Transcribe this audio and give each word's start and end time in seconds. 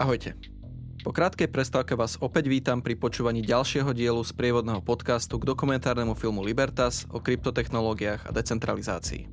Ahojte. 0.00 0.32
Po 1.04 1.12
krátkej 1.12 1.52
prestávke 1.52 1.92
vás 1.92 2.16
opäť 2.24 2.48
vítam 2.48 2.80
pri 2.80 2.96
počúvaní 2.96 3.44
ďalšieho 3.44 3.92
dielu 3.92 4.24
z 4.24 4.32
prievodného 4.32 4.80
podcastu 4.80 5.36
k 5.36 5.44
dokumentárnemu 5.44 6.16
filmu 6.16 6.40
Libertas 6.40 7.04
o 7.12 7.20
kryptotechnológiách 7.20 8.24
a 8.24 8.32
decentralizácii. 8.32 9.28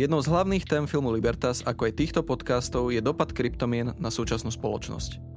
Jednou 0.00 0.24
z 0.24 0.32
hlavných 0.32 0.64
tém 0.64 0.88
filmu 0.88 1.12
Libertas, 1.12 1.60
ako 1.68 1.92
aj 1.92 2.00
týchto 2.00 2.24
podcastov, 2.24 2.88
je 2.88 3.04
dopad 3.04 3.36
kryptomien 3.36 3.92
na 4.00 4.08
súčasnú 4.08 4.48
spoločnosť 4.48 5.32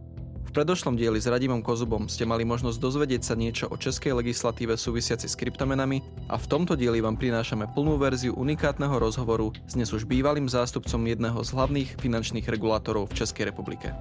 predošlom 0.55 0.95
dieli 0.95 1.19
s 1.19 1.27
Radimom 1.27 1.59
Kozubom 1.59 2.07
ste 2.07 2.23
mali 2.23 2.47
možnosť 2.47 2.79
dozvedieť 2.79 3.21
sa 3.27 3.35
niečo 3.35 3.67
o 3.67 3.75
českej 3.75 4.15
legislatíve 4.15 4.79
súvisiaci 4.79 5.27
s 5.27 5.35
kryptomenami 5.35 5.99
a 6.31 6.39
v 6.39 6.45
tomto 6.47 6.79
dieli 6.79 7.03
vám 7.03 7.19
prinášame 7.19 7.67
plnú 7.75 7.99
verziu 7.99 8.31
unikátneho 8.39 8.95
rozhovoru 8.95 9.51
s 9.67 9.75
dnes 9.75 9.91
už 9.91 10.07
bývalým 10.07 10.47
zástupcom 10.47 11.03
jedného 11.03 11.43
z 11.43 11.49
hlavných 11.51 11.89
finančných 11.99 12.47
regulátorov 12.47 13.11
v 13.11 13.19
Českej 13.19 13.51
republike. 13.51 13.91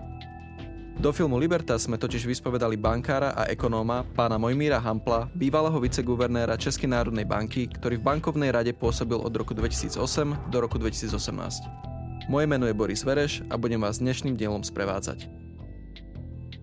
Do 1.05 1.13
filmu 1.13 1.37
Libertas 1.37 1.85
sme 1.85 2.01
totiž 2.01 2.25
vyspovedali 2.25 2.81
bankára 2.81 3.37
a 3.37 3.45
ekonóma 3.53 4.09
pána 4.17 4.41
Mojmíra 4.41 4.81
Hampla, 4.81 5.29
bývalého 5.37 5.77
viceguvernéra 5.77 6.57
Českej 6.57 6.89
národnej 6.89 7.29
banky, 7.29 7.69
ktorý 7.69 8.01
v 8.01 8.07
bankovnej 8.09 8.49
rade 8.49 8.73
pôsobil 8.73 9.21
od 9.21 9.29
roku 9.37 9.53
2008 9.53 10.01
do 10.49 10.57
roku 10.65 10.81
2018. 10.81 12.33
Moje 12.33 12.47
meno 12.49 12.65
je 12.65 12.73
Boris 12.73 13.05
Vereš 13.05 13.45
a 13.53 13.61
budem 13.61 13.85
vás 13.85 14.01
dnešným 14.01 14.33
dielom 14.33 14.65
sprevádzať. 14.65 15.29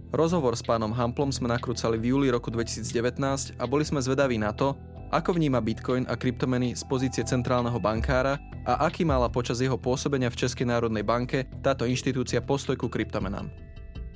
Rozhovor 0.10 0.58
s 0.58 0.66
pánom 0.66 0.90
Hamplom 0.90 1.30
sme 1.30 1.46
nakrúcali 1.46 2.02
v 2.02 2.10
júli 2.10 2.34
roku 2.34 2.50
2019 2.50 3.62
a 3.62 3.64
boli 3.70 3.86
sme 3.86 4.02
zvedaví 4.02 4.42
na 4.42 4.58
to, 4.58 4.74
ako 5.14 5.38
vníma 5.38 5.62
Bitcoin 5.62 6.10
a 6.10 6.18
kryptomeny 6.18 6.74
z 6.74 6.82
pozície 6.90 7.22
centrálneho 7.22 7.78
bankára 7.78 8.42
a 8.66 8.90
aký 8.90 9.06
mala 9.06 9.30
počas 9.30 9.62
jeho 9.62 9.78
pôsobenia 9.78 10.34
v 10.34 10.42
Českej 10.42 10.66
národnej 10.66 11.06
banke 11.06 11.46
táto 11.62 11.86
inštitúcia 11.86 12.42
postoj 12.42 12.74
ku 12.74 12.90
kryptomenám. 12.90 13.71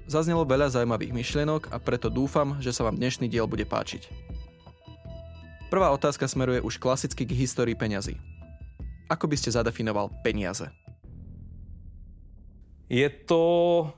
Zaznelo 0.06 0.46
veľa 0.46 0.70
zaujímavých 0.70 1.18
myšlienok 1.18 1.74
a 1.74 1.82
preto 1.82 2.14
dúfam, 2.14 2.62
že 2.62 2.70
sa 2.70 2.86
vám 2.86 2.94
dnešný 2.94 3.26
diel 3.26 3.50
bude 3.50 3.66
páčiť. 3.66 4.06
Prvá 5.74 5.90
otázka 5.90 6.30
smeruje 6.30 6.62
už 6.62 6.78
klasicky 6.78 7.26
k 7.26 7.34
histórii 7.34 7.74
peňazí. 7.74 8.22
Ako 9.10 9.26
by 9.26 9.34
ste 9.34 9.50
zadefinoval 9.50 10.14
peniaze? 10.22 10.70
Je 12.86 13.10
to 13.10 13.90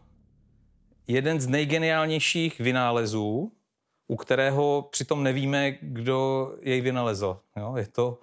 jeden 1.08 1.44
z 1.44 1.48
nejgeniálnějších 1.48 2.60
vynálezů, 2.60 3.52
u 4.08 4.16
kterého 4.16 4.88
přitom 4.92 5.24
nevíme, 5.24 5.72
kdo 5.82 6.52
jej 6.62 6.82
vynalezl. 6.82 7.40
Jo? 7.58 7.76
Je 7.76 7.88
to 7.88 8.20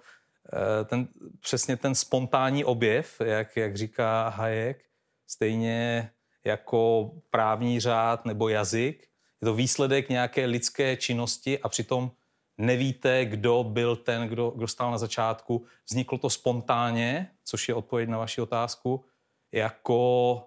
eh, 0.53 0.85
ten, 0.85 1.07
přesně 1.39 1.77
ten 1.77 1.95
spontánní 1.95 2.65
objev, 2.65 3.21
jak, 3.21 3.57
jak 3.57 3.77
říká 3.77 4.29
Hayek, 4.29 4.83
stejně 5.27 6.09
jako 6.45 7.11
právní 7.29 7.79
řád 7.79 8.25
nebo 8.25 8.49
jazyk. 8.49 9.07
Je 9.41 9.45
to 9.45 9.53
výsledek 9.53 10.09
nějaké 10.09 10.45
lidské 10.45 10.97
činnosti 10.97 11.59
a 11.59 11.69
přitom 11.69 12.11
nevíte, 12.57 13.25
kdo 13.25 13.63
byl 13.63 13.95
ten, 13.95 14.27
kdo, 14.27 14.49
kdo 14.49 14.67
stál 14.67 14.91
na 14.91 14.97
začátku. 14.97 15.65
Vzniklo 15.89 16.17
to 16.17 16.29
spontánně, 16.29 17.31
což 17.43 17.69
je 17.69 17.75
odpověď 17.75 18.09
na 18.09 18.17
vaši 18.17 18.41
otázku, 18.41 19.05
jako 19.51 20.41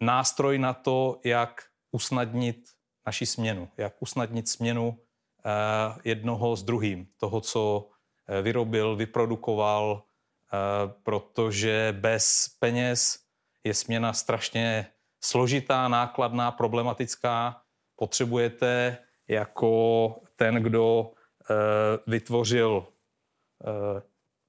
nástroj 0.00 0.58
na 0.58 0.72
to, 0.72 1.20
jak 1.24 1.64
usnadnit 1.90 2.68
naši 3.06 3.26
směnu, 3.26 3.68
jak 3.76 4.02
usnadnit 4.02 4.48
směnu 4.48 4.98
eh, 4.98 6.00
jednoho 6.04 6.56
s 6.56 6.62
druhým, 6.62 7.08
toho, 7.16 7.40
co 7.40 7.88
eh, 8.28 8.42
vyrobil, 8.42 8.96
vyprodukoval, 8.96 10.02
eh, 10.02 10.92
protože 11.02 11.96
bez 12.00 12.48
peněz 12.58 13.18
je 13.64 13.74
směna 13.74 14.12
strašně 14.12 14.86
složitá, 15.20 15.88
nákladná, 15.88 16.50
problematická. 16.50 17.60
Potřebujete 17.96 18.98
jako 19.28 20.14
ten, 20.36 20.54
kdo 20.54 21.10
vytvořil 22.06 22.86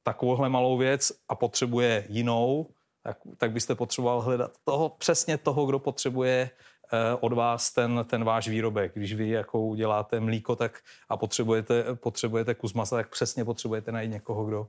takovouhle 0.04 0.50
malou 0.50 0.78
věc 0.78 1.12
a 1.30 1.36
potřebuje 1.36 2.06
jinou, 2.10 2.68
tak, 3.04 3.18
tak 3.38 3.52
byste 3.52 3.76
potřeboval 3.76 4.22
hledat 4.22 4.52
toho, 4.64 4.90
přesně 4.90 5.38
toho, 5.38 5.66
kdo 5.66 5.80
potřebuje 5.80 6.50
eh, 6.94 7.16
od 7.20 7.34
vás 7.34 7.72
ten, 7.72 8.06
ten 8.10 8.24
váš 8.24 8.48
výrobek. 8.48 8.92
Když 8.96 9.14
vy 9.14 9.30
jako 9.30 9.62
uděláte 9.62 10.20
mlíko 10.20 10.56
tak 10.56 10.80
a 11.10 11.18
potřebujete, 11.18 11.96
potřebujete 11.96 12.56
kus 12.56 12.74
masa, 12.74 12.96
tak 12.96 13.10
přesně 13.10 13.46
potřebujete 13.46 13.92
najít 13.92 14.12
někoho, 14.12 14.46
kdo, 14.46 14.68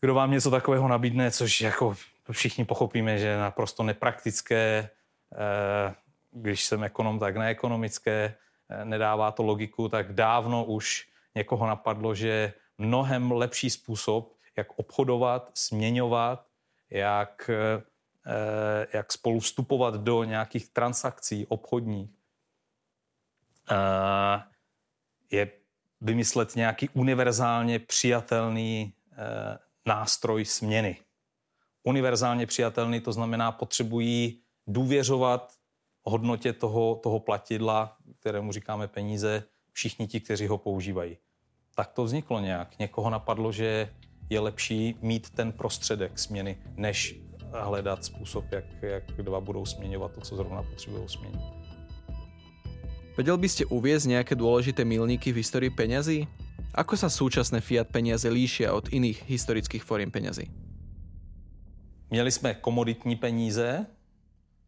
kdo 0.00 0.14
vám 0.14 0.30
něco 0.30 0.50
takového 0.50 0.88
nabídne, 0.88 1.30
což 1.30 1.60
jako 1.60 1.94
všichni 2.30 2.64
pochopíme, 2.64 3.18
že 3.18 3.26
je 3.26 3.38
naprosto 3.38 3.82
nepraktické, 3.82 4.90
eh, 5.32 5.94
když 6.30 6.64
jsem 6.64 6.84
ekonom, 6.84 7.18
tak 7.18 7.36
neekonomické, 7.36 8.34
eh, 8.68 8.84
nedává 8.84 9.32
to 9.32 9.42
logiku, 9.42 9.88
tak 9.88 10.12
dávno 10.12 10.64
už 10.64 11.08
někoho 11.34 11.66
napadlo, 11.66 12.14
že 12.14 12.52
mnohem 12.78 13.32
lepší 13.32 13.70
způsob, 13.70 14.34
jak 14.56 14.78
obchodovat, 14.78 15.50
směňovat 15.54 16.46
jak, 16.90 17.50
eh, 17.50 17.82
jak 18.92 19.12
spolu 19.12 19.40
vstupovat 19.40 19.94
do 19.94 20.24
nějakých 20.24 20.68
transakcí 20.68 21.46
obchodních, 21.46 22.10
je 25.30 25.50
vymyslet 26.00 26.56
nějaký 26.56 26.88
univerzálně 26.88 27.78
přijatelný 27.78 28.92
nástroj 29.88 30.44
směny. 30.44 30.96
Univerzálně 31.82 32.46
přijatelný, 32.46 33.00
to 33.00 33.12
znamená, 33.12 33.52
potřebují 33.52 34.44
důvěřovat 34.66 35.52
hodnotě 36.04 36.52
toho, 36.52 37.00
toho 37.02 37.20
platidla, 37.20 37.96
kterému 38.20 38.52
říkáme 38.52 38.88
peníze, 38.88 39.44
všichni 39.72 40.06
ti, 40.06 40.20
kteří 40.20 40.46
ho 40.46 40.58
používají. 40.58 41.16
Tak 41.74 41.92
to 41.92 42.04
vzniklo 42.04 42.40
nějak. 42.40 42.78
Někoho 42.78 43.10
napadlo, 43.10 43.52
že 43.52 43.88
je 44.30 44.40
lepší 44.40 44.96
mít 45.00 45.30
ten 45.30 45.52
prostředek 45.52 46.18
směny, 46.18 46.58
než 46.76 47.16
hledat 47.52 48.04
způsob, 48.04 48.44
jak, 48.52 48.64
jak 48.82 49.04
dva 49.22 49.40
budou 49.40 49.66
směňovat 49.66 50.12
to, 50.12 50.20
co 50.20 50.36
zrovna 50.36 50.62
potřebují 50.62 51.08
směnit. 51.08 51.40
Vedel 53.18 53.34
by 53.34 53.50
ste 53.50 53.66
uviezť 53.66 54.14
nejaké 54.14 54.38
dôležité 54.38 54.86
milníky 54.86 55.34
v 55.34 55.42
histórii 55.42 55.74
peňazí? 55.74 56.30
Ako 56.74 56.96
sa 56.96 57.08
súčasné 57.08 57.64
fiat 57.64 57.88
peniaze 57.88 58.28
líšia 58.28 58.76
od 58.76 58.92
iných 58.92 59.24
historických 59.24 59.84
foriem 59.84 60.12
peňazí? 60.12 60.52
Měli 62.10 62.32
jsme 62.32 62.54
komoditní 62.54 63.16
peníze, 63.16 63.86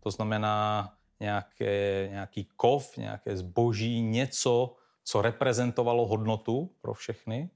to 0.01 0.11
znamená 0.11 0.89
nějaké, 1.21 2.09
nějaký 2.11 2.49
kov, 2.57 2.97
nějaké 2.97 3.37
zboží, 3.37 4.01
něco, 4.01 4.77
co 5.05 5.23
reprezentovalo 5.23 6.07
hodnotu 6.07 6.71
pro 6.81 6.95
všechny 6.95 7.51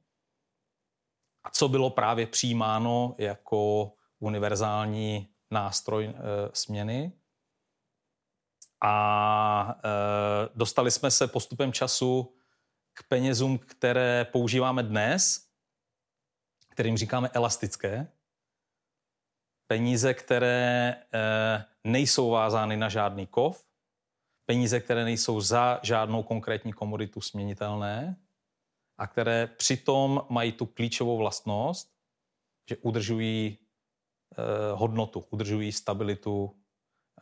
a 1.45 1.51
co 1.51 1.69
bylo 1.69 1.91
právě 1.91 2.27
přijímáno 2.27 3.15
jako 3.19 3.93
univerzální 4.19 5.29
nástroj 5.51 6.05
e, 6.05 6.15
směny. 6.53 7.13
A 8.81 9.77
e, 9.85 9.89
dostali 10.55 10.91
jsme 10.91 11.11
se 11.11 11.27
postupem 11.29 11.73
času 11.73 12.35
k 12.95 13.03
penězům, 13.03 13.59
které 13.59 14.25
používáme 14.25 14.83
dnes, 14.83 15.49
kterým 16.69 16.97
říkáme 16.97 17.29
elastické. 17.29 18.13
Peníze, 19.67 20.15
které 20.15 20.97
e, 21.13 21.65
nejsou 21.85 22.31
vázány 22.31 22.77
na 22.77 22.89
žádný 22.89 23.27
kov, 23.27 23.67
peníze, 24.47 24.81
které 24.81 25.05
nejsou 25.05 25.41
za 25.41 25.81
žádnou 25.83 26.23
konkrétní 26.23 26.73
komoditu 26.73 27.21
směnitelné, 27.21 28.17
a 28.99 29.07
které 29.07 29.47
přitom 29.47 30.27
mají 30.31 30.53
tu 30.53 30.67
klíčovou 30.67 31.19
vlastnost, 31.19 31.95
že 32.69 32.77
udržují 32.77 33.59
eh, 33.59 34.73
hodnotu, 34.73 35.25
udržují 35.31 35.73
stabilitu, 35.73 36.57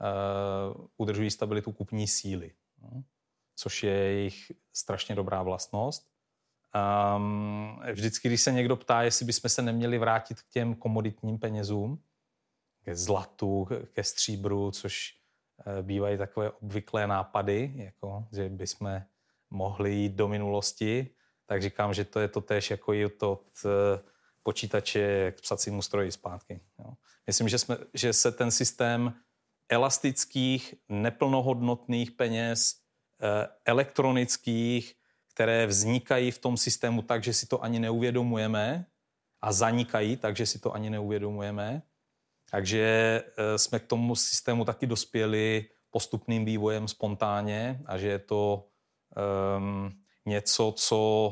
eh, 0.00 0.88
udržují 0.96 1.30
stabilitu 1.30 1.72
kupní 1.72 2.08
síly, 2.08 2.54
no, 2.78 3.04
což 3.56 3.82
je 3.82 3.92
jejich 3.92 4.52
strašně 4.72 5.14
dobrá 5.14 5.42
vlastnost. 5.42 6.12
Um, 7.16 7.80
vždycky, 7.92 8.28
když 8.28 8.40
se 8.40 8.52
někdo 8.52 8.76
ptá, 8.76 9.02
jestli 9.02 9.26
bychom 9.26 9.50
se 9.50 9.62
neměli 9.62 9.98
vrátit 9.98 10.42
k 10.42 10.48
těm 10.48 10.74
komoditním 10.74 11.38
penězům, 11.38 12.02
ke 12.84 12.96
zlatu, 12.96 13.68
ke 13.92 14.04
stříbru, 14.04 14.70
což 14.70 15.14
eh, 15.66 15.82
bývají 15.82 16.18
takové 16.18 16.50
obvyklé 16.50 17.06
nápady, 17.06 17.72
jako, 17.76 18.26
že 18.32 18.48
bychom 18.48 19.02
mohli 19.50 19.92
jít 19.92 20.12
do 20.12 20.28
minulosti, 20.28 21.08
tak 21.46 21.62
říkám, 21.62 21.94
že 21.94 22.04
to 22.04 22.20
je 22.20 22.28
to 22.28 22.40
též 22.40 22.70
jako 22.70 22.92
i 22.92 23.06
od, 23.06 23.42
eh, 23.64 24.00
počítače 24.42 25.32
k 25.36 25.40
psacímu 25.40 25.82
stroji 25.82 26.12
zpátky. 26.12 26.60
Jo. 26.78 26.92
Myslím, 27.26 27.48
že, 27.48 27.58
jsme, 27.58 27.76
že 27.94 28.12
se 28.12 28.32
ten 28.32 28.50
systém 28.50 29.14
elastických, 29.68 30.74
neplnohodnotných 30.88 32.10
peněz, 32.10 32.81
elektronických, 33.64 34.94
které 35.34 35.66
vznikají 35.66 36.30
v 36.30 36.38
tom 36.38 36.56
systému 36.56 37.02
tak, 37.02 37.24
že 37.24 37.32
si 37.32 37.46
to 37.46 37.64
ani 37.64 37.78
neuvědomujeme 37.78 38.86
a 39.40 39.52
zanikají 39.52 40.16
tak, 40.16 40.36
že 40.36 40.46
si 40.46 40.58
to 40.58 40.74
ani 40.74 40.90
neuvědomujeme. 40.90 41.82
Takže 42.50 42.82
eh, 43.24 43.58
jsme 43.58 43.78
k 43.78 43.86
tomu 43.86 44.16
systému 44.16 44.64
taky 44.64 44.86
dospěli 44.86 45.68
postupným 45.90 46.44
vývojem 46.44 46.88
spontánně 46.88 47.80
a 47.86 47.98
že 47.98 48.08
je 48.08 48.18
to 48.18 48.68
um, 49.56 50.02
něco, 50.26 50.74
co 50.76 51.28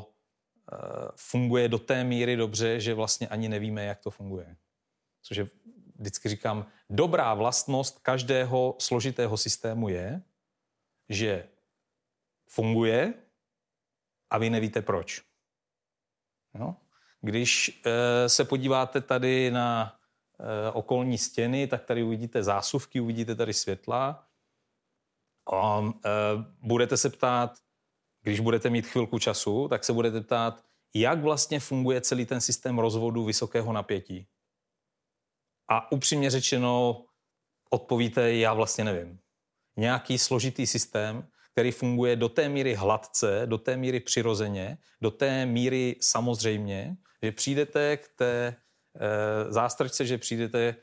uh, 0.71 0.77
funguje 1.15 1.69
do 1.69 1.79
té 1.79 2.03
míry 2.03 2.35
dobře, 2.35 2.79
že 2.79 2.93
vlastně 2.93 3.27
ani 3.27 3.49
nevíme, 3.49 3.85
jak 3.85 3.99
to 3.99 4.11
funguje. 4.11 4.55
Což 5.21 5.37
je, 5.37 5.47
vždycky 5.99 6.29
říkám, 6.29 6.65
dobrá 6.89 7.33
vlastnost 7.33 7.99
každého 7.99 8.75
složitého 8.79 9.37
systému 9.37 9.89
je, 9.89 10.21
že 11.09 11.47
funguje 12.53 13.13
a 14.29 14.37
vy 14.37 14.49
nevíte 14.49 14.81
proč. 14.81 15.21
No? 16.53 16.77
Když 17.21 17.81
e, 17.85 18.29
se 18.29 18.45
podíváte 18.45 19.01
tady 19.01 19.51
na 19.51 19.99
e, 20.39 20.71
okolní 20.71 21.17
stěny, 21.17 21.67
tak 21.67 21.85
tady 21.85 22.03
uvidíte 22.03 22.43
zásuvky, 22.43 22.99
uvidíte 22.99 23.35
tady 23.35 23.53
světla. 23.53 24.27
A 25.53 25.81
e, 25.81 26.09
budete 26.61 26.97
se 26.97 27.09
ptát, 27.09 27.59
když 28.21 28.39
budete 28.39 28.69
mít 28.69 28.87
chvilku 28.87 29.19
času, 29.19 29.67
tak 29.67 29.83
se 29.83 29.93
budete 29.93 30.21
ptát, 30.21 30.65
jak 30.93 31.19
vlastně 31.19 31.59
funguje 31.59 32.01
celý 32.01 32.25
ten 32.25 32.41
systém 32.41 32.79
rozvodu 32.79 33.23
vysokého 33.23 33.73
napětí. 33.73 34.27
A 35.67 35.91
upřímně 35.91 36.29
řečeno, 36.29 37.05
odpovíte, 37.69 38.33
já 38.33 38.53
vlastně 38.53 38.83
nevím. 38.83 39.19
Nějaký 39.77 40.17
složitý 40.17 40.67
systém, 40.67 41.27
který 41.51 41.71
funguje 41.71 42.15
do 42.15 42.29
té 42.29 42.49
míry 42.49 42.75
hladce, 42.75 43.41
do 43.45 43.57
té 43.57 43.77
míry 43.77 43.99
přirozeně, 43.99 44.77
do 45.01 45.11
té 45.11 45.45
míry 45.45 45.95
samozřejmě, 46.01 46.97
že 47.23 47.31
přijdete 47.31 47.97
k 47.97 48.07
té 48.15 48.47
e, 48.47 48.55
zástrčce, 49.51 50.05
že 50.05 50.17
přijdete 50.17 50.59
e, 50.67 50.75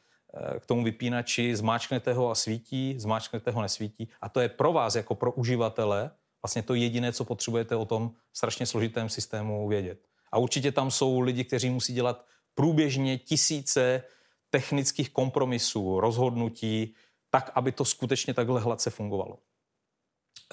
k 0.61 0.67
tomu 0.67 0.85
vypínači, 0.85 1.57
zmáčknete 1.57 2.13
ho 2.13 2.31
a 2.31 2.35
svítí, 2.35 2.95
zmáčknete 2.99 3.51
ho 3.51 3.63
nesvítí. 3.63 4.09
A 4.21 4.29
to 4.29 4.41
je 4.41 4.49
pro 4.49 4.73
vás, 4.73 4.95
jako 4.95 5.15
pro 5.15 5.33
uživatele, 5.33 6.11
vlastně 6.43 6.63
to 6.63 6.75
jediné, 6.75 7.13
co 7.13 7.25
potřebujete 7.25 7.77
o 7.77 7.85
tom 7.85 8.11
strašně 8.33 8.67
složitém 8.67 9.09
systému 9.09 9.69
vědět. 9.69 9.99
A 10.33 10.39
určitě 10.39 10.73
tam 10.73 10.91
jsou 10.91 11.21
lidi, 11.21 11.45
kteří 11.45 11.71
musí 11.71 11.95
dělat 11.95 12.25
průběžně 12.55 13.19
tisíce 13.19 14.03
technických 14.51 15.11
kompromisů, 15.11 16.01
rozhodnutí, 16.01 16.95
tak, 17.31 17.51
aby 17.55 17.73
to 17.73 17.85
skutečně 17.85 18.35
takhle 18.35 18.61
hladce 18.61 18.91
fungovalo. 18.91 19.39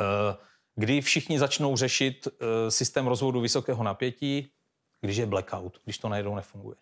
Eh, 0.01 0.37
kdy 0.75 1.01
všichni 1.01 1.39
začnou 1.39 1.75
řešit 1.75 2.27
eh, 2.27 2.71
systém 2.71 3.07
rozvodu 3.07 3.41
vysokého 3.41 3.83
napětí, 3.83 4.51
když 5.01 5.17
je 5.17 5.25
blackout, 5.25 5.81
když 5.83 5.97
to 5.97 6.09
najednou 6.09 6.35
nefunguje. 6.35 6.75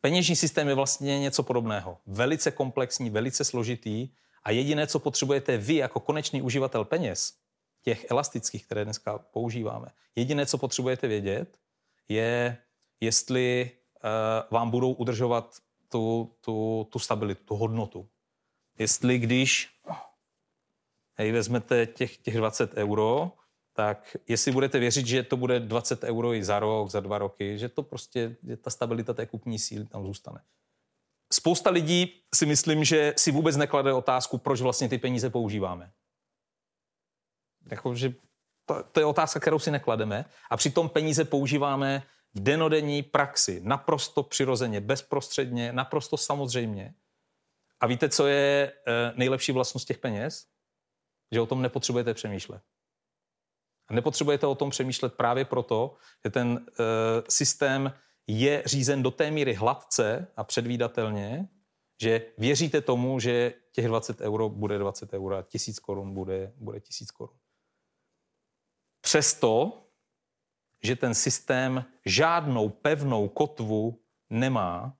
Peněžní 0.00 0.36
systém 0.36 0.68
je 0.68 0.74
vlastně 0.74 1.18
něco 1.18 1.42
podobného. 1.42 1.98
Velice 2.06 2.50
komplexní, 2.50 3.10
velice 3.10 3.44
složitý 3.44 4.08
a 4.42 4.50
jediné, 4.50 4.86
co 4.86 4.98
potřebujete 4.98 5.56
vy 5.56 5.74
jako 5.74 6.00
konečný 6.00 6.42
uživatel 6.42 6.84
peněz, 6.84 7.34
těch 7.82 8.10
elastických, 8.10 8.66
které 8.66 8.84
dneska 8.84 9.18
používáme, 9.18 9.88
jediné, 10.16 10.46
co 10.46 10.58
potřebujete 10.58 11.08
vědět, 11.08 11.58
je, 12.08 12.58
jestli 13.00 13.70
uh, 13.70 14.10
vám 14.50 14.70
budou 14.70 14.92
udržovat 14.92 15.56
tu, 15.88 16.34
tu, 16.40 16.86
tu 16.92 16.98
stabilitu, 16.98 17.44
tu 17.44 17.54
hodnotu. 17.54 18.08
Jestli 18.78 19.18
když 19.18 19.68
hej, 21.18 21.32
vezmete 21.32 21.86
těch, 21.86 22.16
těch 22.16 22.36
20 22.36 22.74
euro, 22.74 23.32
tak 23.72 24.16
jestli 24.28 24.52
budete 24.52 24.78
věřit, 24.78 25.06
že 25.06 25.22
to 25.22 25.36
bude 25.36 25.60
20 25.60 26.04
euro 26.04 26.34
i 26.34 26.44
za 26.44 26.58
rok, 26.58 26.90
za 26.90 27.00
dva 27.00 27.18
roky, 27.18 27.58
že 27.58 27.68
to 27.68 27.82
prostě, 27.82 28.36
že 28.48 28.56
ta 28.56 28.70
stabilita 28.70 29.14
té 29.14 29.26
kupní 29.26 29.58
síly 29.58 29.86
tam 29.86 30.06
zůstane. 30.06 30.40
Spousta 31.32 31.70
lidí 31.70 32.22
si 32.34 32.46
myslím, 32.46 32.84
že 32.84 33.14
si 33.16 33.32
vůbec 33.32 33.56
neklade 33.56 33.92
otázku, 33.92 34.38
proč 34.38 34.60
vlastně 34.60 34.88
ty 34.88 34.98
peníze 34.98 35.30
používáme. 35.30 35.92
Jako, 37.70 37.94
že 37.94 38.14
to, 38.64 38.82
to 38.82 39.00
je 39.00 39.06
otázka, 39.06 39.40
kterou 39.40 39.58
si 39.58 39.70
neklademe 39.70 40.24
a 40.50 40.56
přitom 40.56 40.88
peníze 40.88 41.24
používáme 41.24 42.02
v 42.34 42.40
denodenní 42.40 43.02
praxi, 43.02 43.60
naprosto 43.64 44.22
přirozeně, 44.22 44.80
bezprostředně, 44.80 45.72
naprosto 45.72 46.16
samozřejmě. 46.16 46.94
A 47.80 47.86
víte, 47.86 48.08
co 48.08 48.26
je 48.26 48.72
eh, 48.72 49.12
nejlepší 49.16 49.52
vlastnost 49.52 49.88
těch 49.88 49.98
peněz? 49.98 50.46
Že 51.32 51.40
o 51.40 51.46
tom 51.46 51.62
nepotřebujete 51.62 52.14
přemýšlet. 52.14 52.62
A 53.88 53.94
nepotřebujete 53.94 54.46
o 54.46 54.54
tom 54.54 54.70
přemýšlet 54.70 55.14
právě 55.14 55.44
proto, 55.44 55.96
že 56.24 56.30
ten 56.30 56.48
uh, 56.48 56.64
systém 57.28 57.92
je 58.26 58.62
řízen 58.66 59.02
do 59.02 59.10
té 59.10 59.30
míry 59.30 59.54
hladce 59.54 60.26
a 60.36 60.44
předvídatelně, 60.44 61.48
že 62.00 62.26
věříte 62.38 62.80
tomu, 62.80 63.20
že 63.20 63.54
těch 63.72 63.86
20 63.86 64.20
euro 64.20 64.48
bude 64.48 64.78
20 64.78 65.12
euro 65.12 65.36
a 65.36 65.42
1000 65.42 65.78
korun 65.78 66.14
bude, 66.14 66.52
bude 66.56 66.80
1000 66.80 67.10
korun. 67.10 67.38
Přesto, 69.00 69.82
že 70.82 70.96
ten 70.96 71.14
systém 71.14 71.84
žádnou 72.04 72.68
pevnou 72.68 73.28
kotvu 73.28 74.02
nemá, 74.30 74.96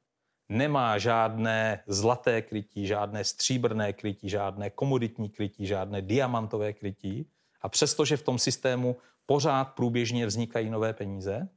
nemá 0.49 0.99
žádné 0.99 1.85
zlaté 1.87 2.43
krytí, 2.43 2.87
žádné 2.87 3.25
stříbrné 3.25 3.93
krytí, 3.93 4.29
žádné 4.29 4.71
komoditní 4.71 5.29
krytí, 5.29 5.67
žádné 5.67 6.03
diamantové 6.03 6.73
krytí. 6.73 7.31
A 7.63 7.69
přestože 7.69 8.17
v 8.17 8.23
tom 8.23 8.39
systému 8.39 8.97
pořád 9.27 9.65
průběžně 9.65 10.27
vznikají 10.27 10.71
nové 10.71 10.93
peníze 10.93 11.49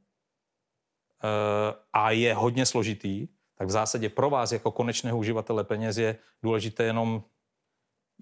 eh, 1.24 1.74
a 1.92 2.10
je 2.10 2.34
hodně 2.34 2.66
složitý, 2.66 3.28
tak 3.54 3.68
v 3.68 3.70
zásadě 3.70 4.08
pro 4.08 4.30
vás 4.30 4.52
jako 4.52 4.70
konečného 4.70 5.18
uživatele 5.18 5.64
peněz 5.64 5.96
je 5.96 6.16
důležité 6.42 6.84
jenom, 6.84 7.24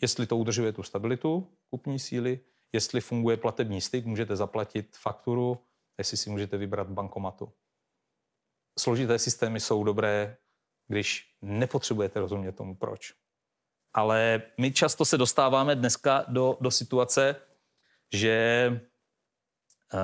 jestli 0.02 0.26
to 0.26 0.36
udržuje 0.36 0.72
tu 0.72 0.82
stabilitu 0.82 1.48
kupní 1.70 1.98
síly, 1.98 2.40
jestli 2.72 3.00
funguje 3.00 3.36
platební 3.36 3.80
styk, 3.80 4.04
můžete 4.04 4.36
zaplatit 4.36 4.96
fakturu, 4.96 5.58
jestli 5.98 6.16
si 6.16 6.30
můžete 6.30 6.56
vybrat 6.56 6.88
bankomatu. 6.90 7.52
Složité 8.78 9.18
systémy 9.18 9.60
jsou 9.60 9.84
dobré 9.84 10.36
když 10.88 11.34
nepotřebujete 11.42 12.20
rozumět 12.20 12.52
tomu, 12.52 12.76
proč. 12.76 13.12
Ale 13.94 14.42
my 14.58 14.72
často 14.72 15.04
se 15.04 15.18
dostáváme 15.18 15.74
dneska 15.74 16.24
do, 16.28 16.58
do 16.60 16.70
situace, 16.70 17.36
že 18.12 18.68
uh, 19.94 20.00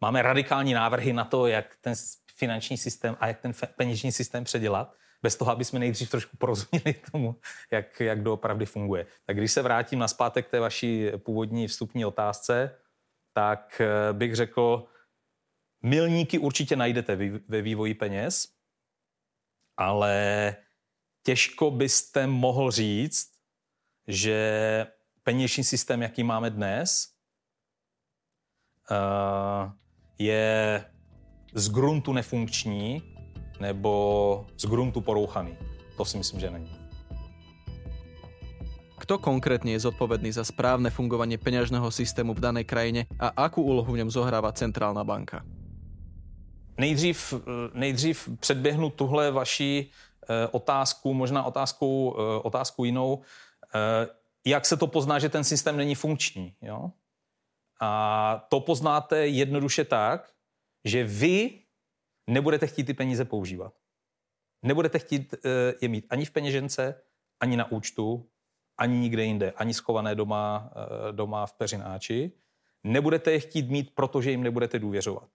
máme 0.00 0.22
radikální 0.22 0.74
návrhy 0.74 1.12
na 1.12 1.24
to, 1.24 1.46
jak 1.46 1.76
ten 1.80 1.94
finanční 2.36 2.76
systém 2.76 3.16
a 3.20 3.26
jak 3.26 3.40
ten 3.40 3.52
peněžní 3.76 4.12
systém 4.12 4.44
předělat, 4.44 4.94
bez 5.22 5.36
toho, 5.36 5.50
aby 5.50 5.64
jsme 5.64 5.78
nejdřív 5.78 6.10
trošku 6.10 6.36
porozuměli 6.36 6.94
tomu, 7.12 7.36
jak, 7.70 8.00
jak 8.00 8.22
doopravdy 8.22 8.66
funguje. 8.66 9.06
Tak 9.26 9.36
když 9.36 9.52
se 9.52 9.62
vrátím 9.62 9.98
na 9.98 10.08
zpátek 10.08 10.46
k 10.46 10.50
té 10.50 10.60
vaší 10.60 11.10
původní 11.16 11.68
vstupní 11.68 12.04
otázce, 12.04 12.76
tak 13.32 13.80
eh, 13.80 14.12
bych 14.12 14.34
řekl, 14.34 14.86
milníky 15.82 16.38
určitě 16.38 16.76
najdete 16.76 17.16
ve 17.48 17.62
vývoji 17.62 17.94
peněz, 17.94 18.53
ale 19.76 20.56
těžko 21.22 21.70
byste 21.70 22.26
mohl 22.26 22.70
říct, 22.70 23.30
že 24.08 24.86
peněžní 25.22 25.64
systém, 25.64 26.02
jaký 26.02 26.24
máme 26.24 26.50
dnes, 26.50 27.08
eh, 28.90 29.70
je 30.18 30.84
z 31.54 31.68
gruntu 31.68 32.12
nefunkční 32.12 33.02
nebo 33.60 34.46
z 34.56 34.64
gruntu 34.66 35.00
porouchaný. 35.00 35.58
To 35.96 36.04
si 36.04 36.18
myslím, 36.18 36.40
že 36.40 36.50
není. 36.50 36.84
Kto 39.04 39.20
konkrétne 39.20 39.76
je 39.76 39.84
zodpovedný 39.84 40.32
za 40.32 40.48
správne 40.48 40.88
fungovanie 40.88 41.36
peňažného 41.36 41.92
systému 41.92 42.32
v 42.32 42.40
danej 42.40 42.64
krajine 42.64 43.04
a 43.20 43.36
akú 43.36 43.60
úlohu 43.60 43.92
v 43.92 44.00
ňom 44.00 44.08
zohráva 44.08 44.48
centrálna 44.56 45.04
banka? 45.04 45.44
Nejdřív, 46.78 47.34
nejdřív 47.72 48.28
předběhnu 48.40 48.90
tuhle 48.90 49.30
vaši 49.30 49.90
eh, 50.28 50.48
otázku, 50.50 51.14
možná 51.14 51.44
otázku, 51.44 52.16
eh, 52.18 52.40
otázku 52.42 52.84
jinou. 52.84 53.22
Eh, 53.74 54.08
jak 54.44 54.66
se 54.66 54.76
to 54.76 54.86
pozná, 54.86 55.18
že 55.18 55.28
ten 55.28 55.44
systém 55.44 55.76
není 55.76 55.94
funkční? 55.94 56.54
Jo? 56.62 56.90
A 57.80 58.46
to 58.48 58.60
poznáte 58.60 59.26
jednoduše 59.26 59.84
tak, 59.84 60.32
že 60.84 61.04
vy 61.04 61.60
nebudete 62.26 62.66
chtít 62.66 62.84
ty 62.84 62.94
peníze 62.94 63.24
používat. 63.24 63.74
Nebudete 64.62 64.98
chtít 64.98 65.34
je 65.80 65.88
mít 65.88 66.06
ani 66.10 66.24
v 66.24 66.30
peněžence, 66.30 67.00
ani 67.40 67.56
na 67.56 67.72
účtu, 67.72 68.28
ani 68.78 68.98
nikde 68.98 69.24
jinde, 69.24 69.52
ani 69.52 69.74
schované 69.74 70.14
doma, 70.14 70.72
doma 71.12 71.46
v 71.46 71.52
peřináči. 71.52 72.32
Nebudete 72.84 73.32
je 73.32 73.40
chtít 73.40 73.70
mít, 73.70 73.94
protože 73.94 74.30
jim 74.30 74.42
nebudete 74.42 74.78
důvěřovat 74.78 75.28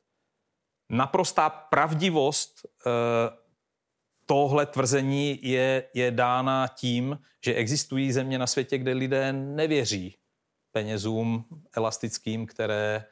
naprostá 0.90 1.50
pravdivost 1.50 2.66
eh, 2.66 2.90
tohle 4.26 4.66
tvrzení 4.66 5.40
je, 5.42 5.84
je 5.94 6.12
dána 6.12 6.68
tím, 6.68 7.20
že 7.46 7.54
existují 7.54 8.12
země 8.12 8.38
na 8.38 8.48
světě, 8.48 8.78
kde 8.78 8.94
lidé 8.94 9.34
nevěří 9.34 10.18
penězům 10.72 11.46
elastickým, 11.74 12.46
které 12.46 13.06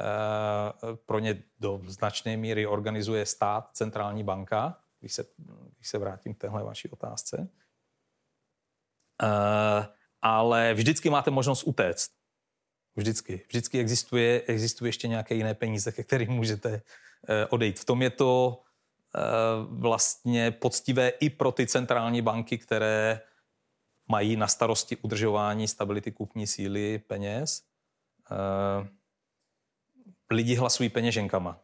eh, 0.00 0.96
pro 1.06 1.18
ně 1.18 1.42
do 1.58 1.80
značné 1.86 2.36
míry 2.36 2.66
organizuje 2.66 3.26
stát, 3.26 3.70
centrální 3.72 4.24
banka, 4.24 4.78
když 5.00 5.12
se, 5.12 5.24
když 5.76 5.88
se 5.88 5.98
vrátím 5.98 6.34
k 6.34 6.38
téhle 6.38 6.64
vaší 6.64 6.88
otázce. 6.88 7.48
Eh, 9.22 9.86
ale 10.22 10.74
vždycky 10.74 11.10
máte 11.10 11.30
možnost 11.30 11.64
utéct. 11.66 12.10
Vždycky. 12.96 13.44
Vždycky 13.48 13.78
existuje, 13.78 14.42
existuje 14.46 14.88
ještě 14.88 15.08
nějaké 15.08 15.34
jiné 15.34 15.54
peníze, 15.54 15.92
ke 15.92 16.04
kterým 16.04 16.32
můžete 16.32 16.82
odejít. 17.48 17.78
V 17.78 17.84
tom 17.84 18.02
je 18.02 18.10
to 18.10 18.62
eh, 19.16 19.20
vlastně 19.68 20.50
poctivé 20.50 21.08
i 21.08 21.30
pro 21.30 21.52
ty 21.52 21.66
centrální 21.66 22.22
banky, 22.22 22.58
které 22.58 23.20
mají 24.08 24.36
na 24.36 24.48
starosti 24.48 24.96
udržování 24.96 25.68
stability 25.68 26.12
kupní 26.12 26.46
síly 26.46 26.98
peněz. 26.98 27.62
Eh, 28.30 28.88
lidi 30.30 30.54
hlasují 30.54 30.88
peněženkama. 30.88 31.60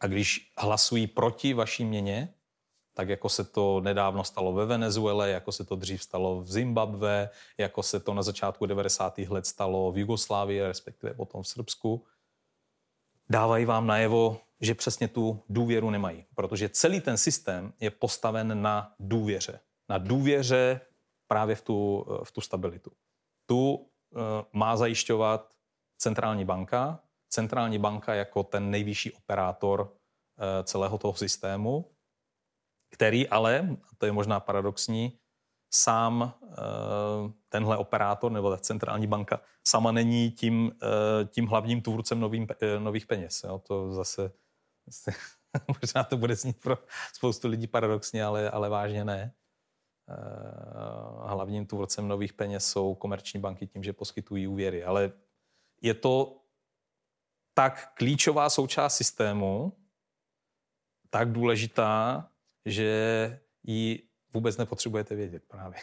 A 0.00 0.06
když 0.06 0.52
hlasují 0.58 1.06
proti 1.06 1.54
vaší 1.54 1.84
měně, 1.84 2.34
tak 2.94 3.08
jako 3.08 3.28
se 3.28 3.44
to 3.44 3.80
nedávno 3.80 4.24
stalo 4.24 4.52
ve 4.52 4.66
Venezuele, 4.66 5.30
jako 5.30 5.52
se 5.52 5.64
to 5.64 5.76
dřív 5.76 6.02
stalo 6.02 6.40
v 6.40 6.52
Zimbabve, 6.52 7.30
jako 7.58 7.82
se 7.82 8.00
to 8.00 8.14
na 8.14 8.22
začátku 8.22 8.66
90. 8.66 9.18
let 9.18 9.46
stalo 9.46 9.92
v 9.92 9.98
Jugoslávii, 9.98 10.62
respektive 10.62 11.14
potom 11.14 11.42
v 11.42 11.48
Srbsku, 11.48 12.06
dávají 13.30 13.64
vám 13.64 13.86
najevo, 13.86 14.40
že 14.60 14.74
přesně 14.74 15.08
tu 15.08 15.42
důvěru 15.48 15.90
nemají. 15.90 16.26
Protože 16.34 16.68
celý 16.68 17.00
ten 17.00 17.18
systém 17.18 17.72
je 17.80 17.90
postaven 17.90 18.62
na 18.62 18.94
důvěře. 18.98 19.60
Na 19.88 19.98
důvěře 19.98 20.80
právě 21.28 21.56
v 21.56 21.62
tu, 21.62 22.06
v 22.24 22.32
tu 22.32 22.40
stabilitu. 22.40 22.92
Tu 23.46 23.74
uh, 23.74 23.86
má 24.52 24.76
zajišťovat 24.76 25.54
centrální 25.98 26.44
banka, 26.44 27.00
centrální 27.28 27.78
banka 27.78 28.14
jako 28.14 28.42
ten 28.42 28.70
nejvyšší 28.70 29.12
operátor 29.12 29.80
uh, 29.80 29.88
celého 30.64 30.98
toho 30.98 31.14
systému, 31.14 31.90
který 32.90 33.28
ale, 33.28 33.76
to 33.98 34.06
je 34.06 34.12
možná 34.12 34.40
paradoxní, 34.40 35.18
sám 35.74 36.34
eh, 36.44 36.54
tenhle 37.48 37.76
operátor 37.76 38.32
nebo 38.32 38.50
ta 38.50 38.56
centrální 38.56 39.06
banka 39.06 39.40
sama 39.66 39.92
není 39.92 40.30
tím, 40.30 40.72
eh, 40.82 41.24
tím 41.24 41.46
hlavním 41.46 41.82
tvůrcem 41.82 42.20
novým, 42.20 42.46
eh, 42.62 42.80
nových 42.80 43.06
peněz. 43.06 43.44
Jo? 43.44 43.58
To 43.58 43.92
zase, 43.92 44.32
možná 45.82 46.04
to 46.04 46.16
bude 46.16 46.36
znít 46.36 46.60
pro 46.60 46.78
spoustu 47.12 47.48
lidí 47.48 47.66
paradoxně, 47.66 48.24
ale, 48.24 48.50
ale 48.50 48.68
vážně 48.68 49.04
ne. 49.04 49.34
Hlavním 51.24 51.66
tvůrcem 51.66 52.08
nových 52.08 52.32
peněz 52.32 52.66
jsou 52.66 52.94
komerční 52.94 53.40
banky 53.40 53.66
tím, 53.66 53.82
že 53.82 53.92
poskytují 53.92 54.46
úvěry. 54.46 54.84
Ale 54.84 55.12
je 55.80 55.94
to 55.94 56.42
tak 57.54 57.94
klíčová 57.94 58.50
součást 58.50 58.96
systému, 58.96 59.72
tak 61.10 61.32
důležitá, 61.32 62.28
že 62.66 63.40
ji 63.62 64.11
vůbec 64.34 64.56
nepotřebujete 64.56 65.14
vědět 65.14 65.42
právě. 65.48 65.78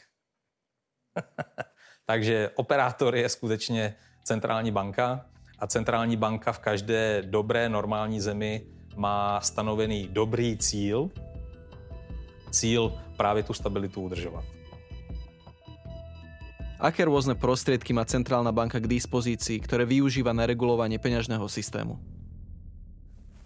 Takže 2.05 2.51
operátor 2.55 3.15
je 3.15 3.29
skutečně 3.29 3.95
centrální 4.23 4.71
banka 4.71 5.25
a 5.59 5.67
centrální 5.67 6.17
banka 6.17 6.51
v 6.51 6.59
každé 6.59 7.21
dobré 7.21 7.69
normální 7.69 8.21
zemi 8.21 8.65
má 8.95 9.41
stanovený 9.41 10.07
dobrý 10.07 10.57
cíl, 10.57 11.09
cíl 12.51 12.93
právě 13.17 13.43
tu 13.43 13.53
stabilitu 13.53 14.01
udržovat. 14.01 14.45
Aké 16.79 17.03
rôzne 17.03 17.35
prostriedky 17.35 17.91
má 17.91 18.07
centrálna 18.07 18.55
banka 18.55 18.79
k 18.79 18.87
dispozícii, 18.87 19.59
ktoré 19.59 19.83
využíva 19.83 20.31
na 20.31 20.47
regulovanie 20.47 20.95
peňažného 20.95 21.43
systému? 21.51 21.99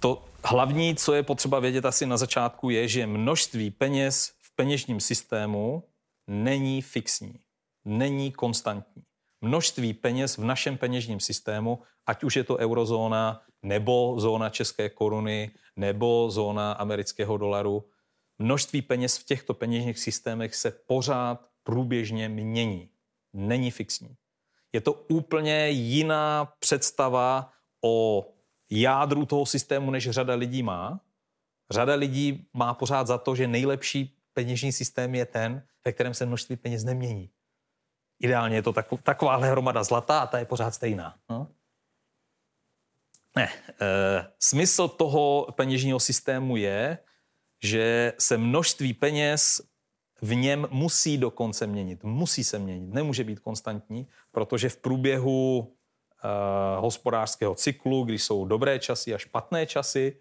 To 0.05 0.21
hlavní, 0.45 0.93
co 0.95 1.13
je 1.17 1.23
potřeba 1.23 1.59
vědět 1.59 1.85
asi 1.85 2.05
na 2.05 2.17
začátku, 2.17 2.69
je, 2.69 2.87
že 2.87 3.09
množství 3.09 3.71
peněz 3.71 4.37
peněžním 4.55 4.99
systému 4.99 5.83
není 6.27 6.81
fixní, 6.81 7.39
není 7.85 8.31
konstantní. 8.31 9.03
Množství 9.41 9.93
peněz 9.93 10.37
v 10.37 10.43
našem 10.43 10.77
peněžním 10.77 11.19
systému, 11.19 11.79
ať 12.05 12.23
už 12.23 12.35
je 12.35 12.43
to 12.43 12.57
eurozóna, 12.57 13.41
nebo 13.63 14.15
zóna 14.17 14.49
české 14.49 14.89
koruny, 14.89 15.51
nebo 15.75 16.31
zóna 16.31 16.71
amerického 16.71 17.37
dolaru, 17.37 17.89
množství 18.39 18.81
peněz 18.81 19.17
v 19.17 19.25
těchto 19.25 19.53
peněžních 19.53 19.99
systémech 19.99 20.55
se 20.55 20.71
pořád 20.71 21.49
průběžně 21.63 22.29
mění. 22.29 22.89
Není 23.33 23.71
fixní. 23.71 24.15
Je 24.73 24.81
to 24.81 24.93
úplně 24.93 25.69
jiná 25.69 26.53
představa 26.59 27.53
o 27.83 28.25
jádru 28.69 29.25
toho 29.25 29.45
systému, 29.45 29.91
než 29.91 30.09
řada 30.09 30.33
lidí 30.33 30.63
má. 30.63 30.99
Řada 31.71 31.93
lidí 31.93 32.47
má 32.53 32.73
pořád 32.73 33.07
za 33.07 33.17
to, 33.17 33.35
že 33.35 33.47
nejlepší 33.47 34.17
peněžní 34.33 34.71
systém 34.71 35.15
je 35.15 35.25
ten, 35.25 35.67
ve 35.85 35.93
kterém 35.93 36.13
se 36.13 36.25
množství 36.25 36.55
peněz 36.55 36.83
nemění. 36.83 37.29
Ideálně 38.19 38.55
je 38.55 38.61
to 38.61 38.73
tak, 38.73 38.87
takováhle 39.03 39.49
hromada 39.49 39.83
zlata 39.83 40.19
a 40.19 40.27
ta 40.27 40.39
je 40.39 40.45
pořád 40.45 40.71
stejná. 40.71 41.15
No? 41.29 41.47
Ne, 43.35 43.49
e, 43.81 44.31
smysl 44.39 44.87
toho 44.87 45.47
peněžního 45.55 45.99
systému 45.99 46.57
je, 46.57 46.97
že 47.63 48.13
se 48.19 48.37
množství 48.37 48.93
peněz 48.93 49.61
v 50.21 50.35
něm 50.35 50.67
musí 50.71 51.17
dokonce 51.17 51.67
měnit. 51.67 52.03
Musí 52.03 52.43
se 52.43 52.59
měnit, 52.59 52.93
nemůže 52.93 53.23
být 53.23 53.39
konstantní, 53.39 54.07
protože 54.31 54.69
v 54.69 54.77
průběhu 54.77 55.73
Eh, 56.25 56.79
hospodářského 56.79 57.55
cyklu, 57.55 58.03
když 58.03 58.23
jsou 58.23 58.45
dobré 58.45 58.79
časy 58.79 59.13
a 59.13 59.17
špatné 59.17 59.65
časy, 59.65 60.19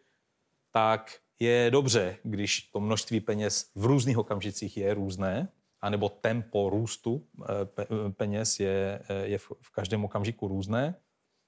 tak 0.70 1.12
je 1.42 1.70
dobře, 1.70 2.18
když 2.22 2.60
to 2.60 2.80
množství 2.80 3.20
peněz 3.20 3.70
v 3.74 3.84
různých 3.84 4.18
okamžicích 4.18 4.76
je 4.76 4.94
různé, 4.94 5.48
anebo 5.80 6.08
tempo 6.08 6.70
růstu 6.70 7.26
eh, 7.42 8.10
peněz 8.10 8.60
je, 8.60 9.02
eh, 9.08 9.26
je 9.26 9.38
v 9.38 9.70
každém 9.72 10.04
okamžiku 10.04 10.48
různé. 10.48 10.94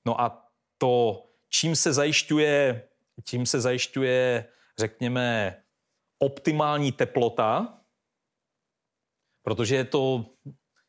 No 0.06 0.20
a 0.20 0.48
to, 0.78 1.24
čím 1.48 1.76
se 1.76 1.92
zajišťuje, 1.92 2.88
čím 3.24 3.46
se 3.46 3.60
zajišťuje, 3.60 4.44
řekněme, 4.78 5.56
optimální 6.18 6.92
teplota, 6.92 7.80
protože 9.42 9.76
je 9.76 9.84
to 9.84 10.26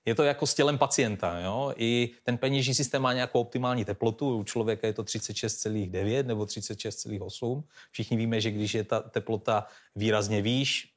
je 0.06 0.16
to 0.16 0.24
jako 0.24 0.48
s 0.48 0.54
tělem 0.54 0.78
pacienta. 0.78 1.40
Jo? 1.40 1.74
I 1.78 2.10
ten 2.24 2.38
peněžní 2.38 2.74
systém 2.74 3.02
má 3.02 3.14
nějakou 3.14 3.42
optimální 3.42 3.86
teplotu. 3.86 4.38
U 4.38 4.44
člověka 4.44 4.88
je 4.88 4.94
to 4.94 5.04
36,9 5.04 6.26
nebo 6.26 6.44
36,8. 6.44 7.64
Všichni 7.92 8.18
víme, 8.18 8.42
že 8.42 8.52
když 8.52 8.74
je 8.74 8.84
ta 8.84 9.00
teplota 9.00 9.68
výrazně 9.96 10.42
výš, 10.42 10.94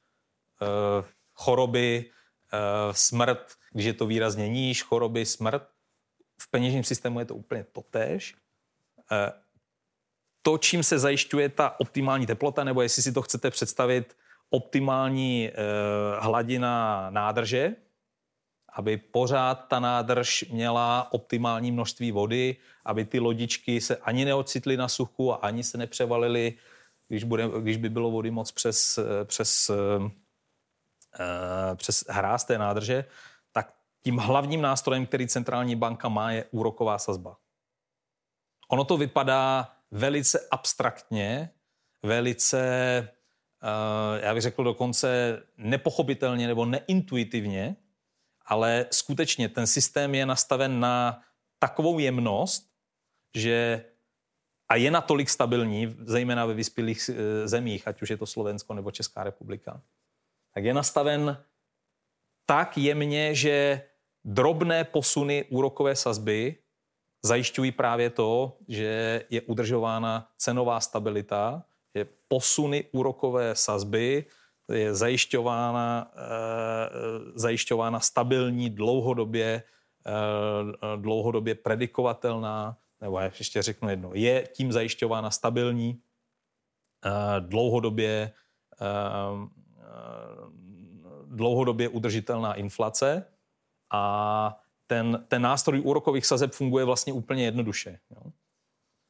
eh, 0.61 1.05
choroby, 1.33 2.05
eh, 2.53 2.57
smrt, 2.91 3.55
když 3.71 3.85
je 3.85 3.93
to 3.93 4.05
výrazně 4.05 4.49
níž, 4.49 4.83
choroby, 4.83 5.25
smrt. 5.25 5.63
V 6.41 6.51
peněžním 6.51 6.83
systému 6.83 7.19
je 7.19 7.25
to 7.25 7.35
úplně 7.35 7.65
totéž. 7.71 8.35
Eh, 9.11 9.31
to, 10.41 10.57
čím 10.57 10.83
se 10.83 10.99
zajišťuje 10.99 11.49
ta 11.49 11.79
optimální 11.79 12.25
teplota, 12.25 12.63
nebo 12.63 12.81
jestli 12.81 13.03
si 13.03 13.11
to 13.11 13.21
chcete 13.21 13.51
představit, 13.51 14.17
optimální 14.49 15.51
hladina 16.19 17.07
nádrže, 17.09 17.75
aby 18.73 18.97
pořád 18.97 19.55
ta 19.55 19.79
nádrž 19.79 20.45
měla 20.51 21.07
optimální 21.11 21.71
množství 21.71 22.11
vody, 22.11 22.55
aby 22.85 23.05
ty 23.05 23.19
lodičky 23.19 23.81
se 23.81 23.97
ani 23.97 24.25
neocitly 24.25 24.77
na 24.77 24.87
suchu 24.87 25.33
a 25.33 25.35
ani 25.35 25.63
se 25.63 25.77
nepřevalily, 25.77 26.53
když, 27.07 27.23
bude, 27.23 27.49
když 27.61 27.77
by 27.77 27.89
bylo 27.89 28.11
vody 28.11 28.31
moc 28.31 28.51
přes, 28.51 28.99
přes, 29.23 29.69
uh, 29.69 30.09
přes 31.75 32.05
hráz 32.09 32.43
té 32.43 32.57
nádrže, 32.57 33.05
tak 33.51 33.73
tím 34.03 34.17
hlavním 34.17 34.61
nástrojem, 34.61 35.05
který 35.05 35.27
centrální 35.27 35.75
banka 35.75 36.09
má, 36.09 36.31
je 36.31 36.45
úroková 36.51 36.99
sazba. 36.99 37.37
Ono 38.69 38.83
to 38.83 38.97
vypadá 38.97 39.71
velice 39.91 40.47
abstraktně, 40.51 41.49
velice, 42.03 42.59
uh, 43.63 44.23
já 44.23 44.33
bych 44.33 44.43
řekl 44.43 44.63
dokonce 44.63 45.41
nepochopitelně 45.57 46.47
nebo 46.47 46.65
neintuitivně, 46.65 47.75
ale 48.49 48.85
skutečně 48.91 49.49
ten 49.49 49.67
systém 49.67 50.15
je 50.15 50.25
nastaven 50.25 50.79
na 50.79 51.21
takovou 51.59 51.99
jemnost, 51.99 52.69
že 53.35 53.85
a 54.69 54.75
je 54.75 54.91
natolik 54.91 55.29
stabilní, 55.29 55.95
zejména 56.05 56.45
ve 56.45 56.53
vyspělých 56.53 57.09
eh, 57.09 57.47
zemích, 57.47 57.87
ať 57.87 58.01
už 58.01 58.09
je 58.09 58.17
to 58.17 58.25
Slovensko 58.25 58.73
nebo 58.73 58.91
Česká 58.91 59.23
republika, 59.23 59.81
tak 60.53 60.63
je 60.63 60.73
nastaven 60.73 61.43
tak 62.45 62.77
jemně, 62.77 63.35
že 63.35 63.81
drobné 64.25 64.83
posuny 64.83 65.45
úrokové 65.49 65.95
sazby 65.95 66.55
zajišťují 67.25 67.71
právě 67.71 68.09
to, 68.09 68.57
že 68.67 69.23
je 69.29 69.41
udržována 69.41 70.31
cenová 70.37 70.79
stabilita, 70.79 71.63
že 71.95 72.05
posuny 72.27 72.85
úrokové 72.91 73.55
sazby 73.55 74.25
je 74.73 74.95
zajišťována, 74.95 76.11
eh, 76.15 76.19
zajišťována 77.35 77.99
stabilní, 77.99 78.69
dlouhodobě, 78.69 79.63
eh, 80.05 80.97
dlouhodobě 80.97 81.55
predikovatelná, 81.55 82.77
nebo 83.01 83.19
já 83.19 83.25
ještě 83.25 83.61
řeknu 83.61 83.89
jedno, 83.89 84.11
je 84.13 84.47
tím 84.53 84.71
zajišťována 84.71 85.31
stabilní, 85.31 86.01
eh, 87.05 87.39
dlouhodobě, 87.39 88.33
dlouhodobě 91.25 91.89
udržitelná 91.89 92.53
inflace 92.53 93.25
A 93.91 94.57
ten, 94.87 95.25
ten 95.27 95.41
nástroj 95.41 95.81
úrokových 95.81 96.25
sazeb 96.25 96.51
funguje 96.53 96.85
vlastně 96.85 97.13
úplně 97.13 97.45
jednoduše. 97.45 97.99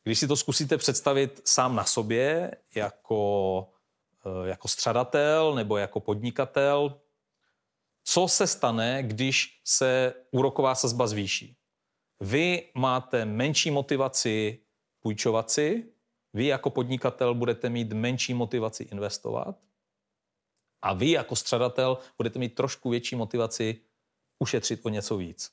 Když 0.04 0.20
si 0.20 0.28
to 0.28 0.36
zkusíte 0.36 0.78
představit 0.78 1.42
sám 1.46 1.76
na 1.76 1.84
sobě 1.84 2.56
jako, 2.76 3.68
jako 4.46 4.68
střadatel 4.68 5.56
nebo 5.56 5.78
jako 5.78 6.00
podnikatel, 6.00 7.00
co 8.04 8.28
se 8.28 8.48
stane, 8.48 9.04
když 9.04 9.62
se 9.64 10.14
úroková 10.32 10.76
sazba 10.76 11.08
zvýší? 11.08 11.58
Vy 12.20 12.72
máte 12.76 13.26
menší 13.26 13.72
motivaci 13.72 14.60
půjčovat 15.00 15.52
si, 15.52 15.92
vy 16.34 16.46
jako 16.46 16.70
podnikatel 16.70 17.34
budete 17.34 17.70
mít 17.70 17.94
menší 17.94 18.34
motivaci 18.34 18.84
investovat 18.84 19.56
a 20.82 20.94
vy 20.94 21.12
jako 21.12 21.36
střadatel 21.36 21.98
budete 22.18 22.40
mít 22.40 22.56
trošku 22.56 22.90
větší 22.90 23.16
motivaci 23.16 23.82
ušetřit 24.40 24.86
o 24.86 24.90
něco 24.90 25.18
víc. 25.18 25.52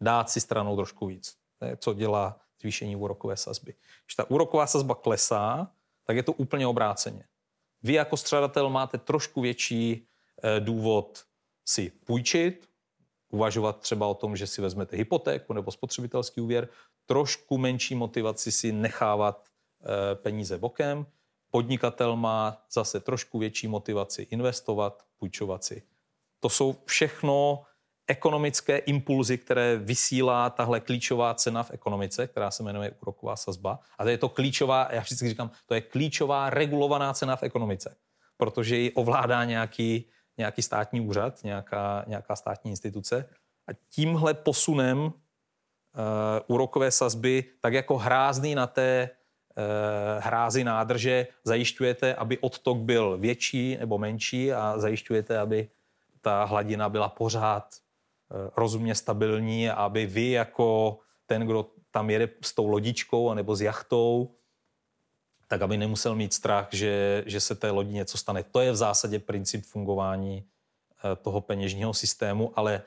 Dát 0.00 0.30
si 0.30 0.40
stranou 0.40 0.76
trošku 0.76 1.06
víc. 1.06 1.36
To 1.58 1.64
je, 1.64 1.76
co 1.76 1.94
dělá 1.94 2.40
zvýšení 2.60 2.96
úrokové 2.96 3.36
sazby. 3.36 3.74
Když 4.04 4.14
ta 4.14 4.30
úroková 4.30 4.66
sazba 4.66 4.94
klesá, 4.94 5.72
tak 6.04 6.16
je 6.16 6.22
to 6.22 6.32
úplně 6.32 6.66
obráceně. 6.66 7.24
Vy 7.84 7.92
jako 7.92 8.16
střadatel 8.16 8.70
máte 8.70 8.98
trošku 8.98 9.40
větší 9.40 10.06
eh, 10.42 10.60
důvod 10.60 11.24
si 11.64 11.92
půjčit, 12.04 12.68
uvažovat 13.34 13.80
třeba 13.80 14.06
o 14.06 14.14
tom, 14.14 14.36
že 14.36 14.46
si 14.46 14.62
vezmete 14.62 14.96
hypotéku 14.96 15.52
nebo 15.52 15.70
spotřebitelský 15.70 16.40
úvěr, 16.40 16.68
trošku 17.06 17.58
menší 17.58 17.94
motivaci 17.94 18.52
si 18.52 18.72
nechávat 18.72 19.48
e, 19.48 20.14
peníze 20.14 20.58
bokem. 20.58 21.06
Podnikatel 21.50 22.16
má 22.16 22.62
zase 22.72 23.00
trošku 23.00 23.38
větší 23.38 23.68
motivaci 23.68 24.22
investovat, 24.22 25.02
půjčovat 25.18 25.64
si. 25.64 25.82
To 26.40 26.48
jsou 26.48 26.76
všechno 26.84 27.62
ekonomické 28.06 28.78
impulzy, 28.78 29.38
které 29.38 29.76
vysílá 29.76 30.50
tahle 30.50 30.80
klíčová 30.80 31.34
cena 31.34 31.62
v 31.62 31.70
ekonomice, 31.70 32.26
která 32.26 32.50
se 32.50 32.62
jmenuje 32.62 32.92
úroková 33.02 33.36
sazba. 33.36 33.78
A 33.98 34.04
to 34.04 34.10
je 34.10 34.18
to 34.18 34.28
klíčová, 34.28 34.88
já 34.90 35.00
vždycky 35.00 35.28
říkám, 35.28 35.50
to 35.66 35.74
je 35.74 35.80
klíčová 35.80 36.50
regulovaná 36.50 37.12
cena 37.12 37.36
v 37.36 37.42
ekonomice, 37.42 37.96
protože 38.36 38.76
ji 38.76 38.92
ovládá 38.92 39.44
nějaký 39.44 40.06
nějaký 40.38 40.62
státní 40.62 41.00
úřad, 41.00 41.44
nějaká, 41.44 42.04
nějaká 42.06 42.36
státní 42.36 42.70
instituce. 42.70 43.28
A 43.68 43.72
tímhle 43.90 44.34
posunem 44.34 44.98
uh, 44.98 45.12
úrokové 46.46 46.90
sazby, 46.90 47.44
tak 47.60 47.72
jako 47.72 47.96
hrázný 47.98 48.54
na 48.54 48.66
té 48.66 49.10
uh, 49.10 50.24
hrázi 50.24 50.64
nádrže, 50.64 51.26
zajišťujete, 51.44 52.14
aby 52.14 52.38
odtok 52.38 52.78
byl 52.78 53.18
větší 53.18 53.76
nebo 53.80 53.98
menší 53.98 54.52
a 54.52 54.78
zajišťujete, 54.78 55.38
aby 55.38 55.68
ta 56.20 56.44
hladina 56.44 56.88
byla 56.88 57.08
pořád 57.08 57.74
rozumně 58.56 58.94
stabilní 58.94 59.70
a 59.70 59.74
aby 59.74 60.06
vy 60.06 60.30
jako 60.30 60.98
ten, 61.26 61.46
kdo 61.46 61.70
tam 61.90 62.10
jede 62.10 62.28
s 62.44 62.54
tou 62.54 62.68
lodičkou 62.68 63.34
nebo 63.34 63.56
s 63.56 63.60
jachtou, 63.60 64.34
tak 65.48 65.62
aby 65.62 65.76
nemusel 65.76 66.14
mít 66.14 66.34
strach, 66.34 66.68
že, 66.72 67.22
že 67.26 67.40
se 67.40 67.54
té 67.54 67.70
lodi 67.70 67.92
něco 67.92 68.18
stane. 68.18 68.42
To 68.42 68.60
je 68.60 68.72
v 68.72 68.76
zásadě 68.76 69.18
princip 69.18 69.64
fungování 69.64 70.44
eh, 70.44 71.16
toho 71.16 71.40
peněžního 71.40 71.94
systému, 71.94 72.52
ale 72.54 72.82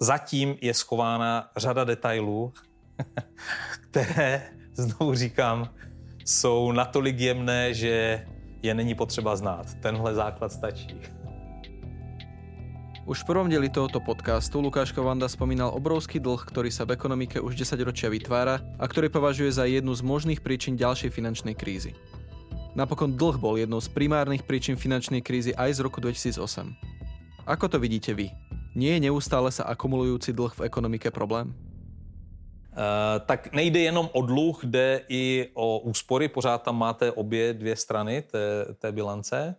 zatím 0.00 0.56
je 0.60 0.74
schována 0.74 1.50
řada 1.56 1.84
detailů, 1.84 2.52
které, 3.90 4.50
znovu 4.72 5.14
říkám, 5.14 5.74
jsou 6.24 6.72
natolik 6.72 7.18
jemné, 7.20 7.74
že 7.74 8.26
je 8.62 8.74
není 8.74 8.94
potřeba 8.94 9.36
znát. 9.36 9.74
Tenhle 9.82 10.14
základ 10.14 10.52
stačí. 10.52 11.21
Už 13.02 13.26
v 13.26 13.34
prvom 13.34 13.50
dieli 13.50 13.66
tohoto 13.66 13.98
podcastu 13.98 14.62
Lukáš 14.62 14.94
Kovanda 14.94 15.26
spomínal 15.26 15.74
obrovský 15.74 16.22
dlh, 16.22 16.38
ktorý 16.38 16.70
sa 16.70 16.86
v 16.86 16.94
ekonomike 16.94 17.42
už 17.42 17.58
10 17.58 17.82
ročia 17.82 18.06
vytvára 18.06 18.62
a 18.78 18.84
ktorý 18.86 19.10
považuje 19.10 19.50
za 19.50 19.66
jednu 19.66 19.90
z 19.90 20.06
možných 20.06 20.38
príčin 20.38 20.78
ďalšej 20.78 21.10
finančnej 21.10 21.58
krízy. 21.58 21.98
Napokon 22.78 23.18
dlh 23.18 23.42
bol 23.42 23.58
jednou 23.58 23.82
z 23.82 23.90
primárnych 23.90 24.46
príčin 24.46 24.78
finančnej 24.78 25.18
krízy 25.18 25.50
aj 25.50 25.74
z 25.74 25.78
roku 25.82 25.98
2008. 25.98 26.38
Ako 27.42 27.66
to 27.66 27.82
vidíte 27.82 28.14
vy? 28.14 28.30
Nie 28.78 29.02
je 29.02 29.10
neustále 29.10 29.50
sa 29.50 29.66
akumulujúci 29.66 30.30
dlh 30.30 30.62
v 30.62 30.70
ekonomike 30.70 31.10
problém? 31.10 31.50
Uh, 32.70 33.18
tak 33.26 33.50
nejde 33.50 33.82
jenom 33.82 34.14
o 34.14 34.22
dluh, 34.22 34.62
jde 34.62 35.10
i 35.10 35.50
o 35.58 35.82
úspory. 35.90 36.30
Pořád 36.30 36.62
tam 36.62 36.78
máte 36.78 37.10
obě 37.10 37.50
dvě 37.50 37.74
strany 37.76 38.22
té, 38.22 38.70
té 38.78 38.92
bilance. 38.94 39.58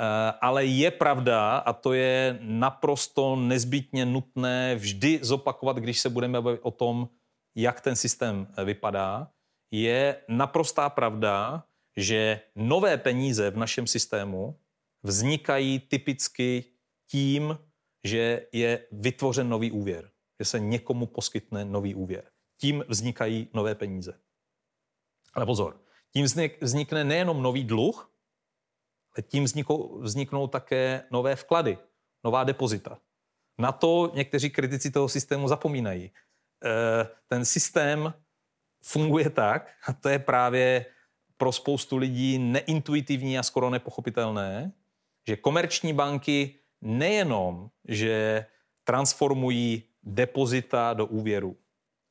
Eh, 0.00 0.32
ale 0.40 0.64
je 0.64 0.90
pravda, 0.90 1.56
a 1.56 1.72
to 1.72 1.92
je 1.92 2.38
naprosto 2.40 3.36
nezbytně 3.36 4.06
nutné 4.06 4.74
vždy 4.74 5.18
zopakovat, 5.22 5.76
když 5.76 6.00
se 6.00 6.10
budeme 6.10 6.40
bavit 6.40 6.60
o 6.62 6.70
tom, 6.70 7.08
jak 7.54 7.80
ten 7.80 7.96
systém 7.96 8.46
eh, 8.56 8.64
vypadá, 8.64 9.30
je 9.70 10.16
naprostá 10.28 10.90
pravda, 10.90 11.64
že 11.96 12.40
nové 12.56 12.96
peníze 12.96 13.50
v 13.50 13.56
našem 13.56 13.86
systému 13.86 14.58
vznikají 15.02 15.78
typicky 15.78 16.64
tím, 17.06 17.58
že 18.04 18.46
je 18.52 18.86
vytvořen 18.92 19.48
nový 19.48 19.70
úvěr, 19.70 20.10
že 20.38 20.44
se 20.44 20.60
někomu 20.60 21.06
poskytne 21.06 21.64
nový 21.64 21.94
úvěr. 21.94 22.24
Tím 22.56 22.84
vznikají 22.88 23.48
nové 23.54 23.74
peníze. 23.74 24.20
Ale 25.34 25.46
pozor, 25.46 25.80
tím 26.12 26.26
vznikne 26.60 27.04
nejenom 27.04 27.42
nový 27.42 27.64
dluh, 27.64 28.09
tím 29.22 29.44
vzniknou, 29.44 30.00
vzniknou 30.00 30.46
také 30.46 31.02
nové 31.10 31.36
vklady, 31.36 31.78
nová 32.24 32.44
depozita. 32.44 32.98
Na 33.58 33.72
to 33.72 34.12
někteří 34.14 34.50
kritici 34.50 34.90
toho 34.90 35.08
systému 35.08 35.48
zapomínají. 35.48 36.04
E, 36.04 36.10
ten 37.28 37.44
systém 37.44 38.14
funguje 38.84 39.30
tak, 39.30 39.70
a 39.86 39.92
to 39.92 40.08
je 40.08 40.18
právě 40.18 40.86
pro 41.36 41.52
spoustu 41.52 41.96
lidí 41.96 42.38
neintuitivní 42.38 43.38
a 43.38 43.42
skoro 43.42 43.70
nepochopitelné, 43.70 44.72
že 45.26 45.36
komerční 45.36 45.92
banky 45.92 46.58
nejenom, 46.80 47.70
že 47.88 48.46
transformují 48.84 49.82
depozita 50.02 50.94
do 50.94 51.06
úvěru. 51.06 51.56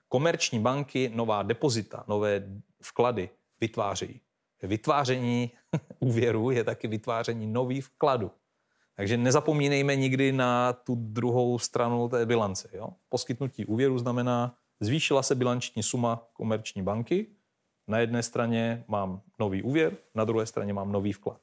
Komerční 0.07 0.59
banky 0.59 1.11
nová 1.15 1.43
depozita, 1.43 2.03
nové 2.07 2.43
vklady 2.81 3.29
vytvářejí 3.61 4.21
vytváření 4.67 5.51
úvěru 5.99 6.51
je 6.51 6.63
taky 6.63 6.87
vytváření 6.87 7.47
nových 7.47 7.85
vkladů. 7.85 8.31
Takže 8.95 9.17
nezapomínejme 9.17 9.95
nikdy 9.95 10.31
na 10.31 10.73
tu 10.73 10.95
druhou 10.95 11.59
stranu 11.59 12.09
té 12.09 12.25
bilance. 12.25 12.69
Jo? 12.73 12.89
Poskytnutí 13.09 13.65
úvěru 13.65 13.97
znamená, 13.97 14.55
zvýšila 14.79 15.23
se 15.23 15.35
bilanční 15.35 15.83
suma 15.83 16.27
komerční 16.33 16.81
banky, 16.81 17.27
na 17.87 17.99
jedné 17.99 18.23
straně 18.23 18.83
mám 18.87 19.21
nový 19.39 19.63
úvěr, 19.63 19.97
na 20.15 20.25
druhé 20.25 20.45
straně 20.45 20.73
mám 20.73 20.91
nový 20.91 21.13
vklad. 21.13 21.41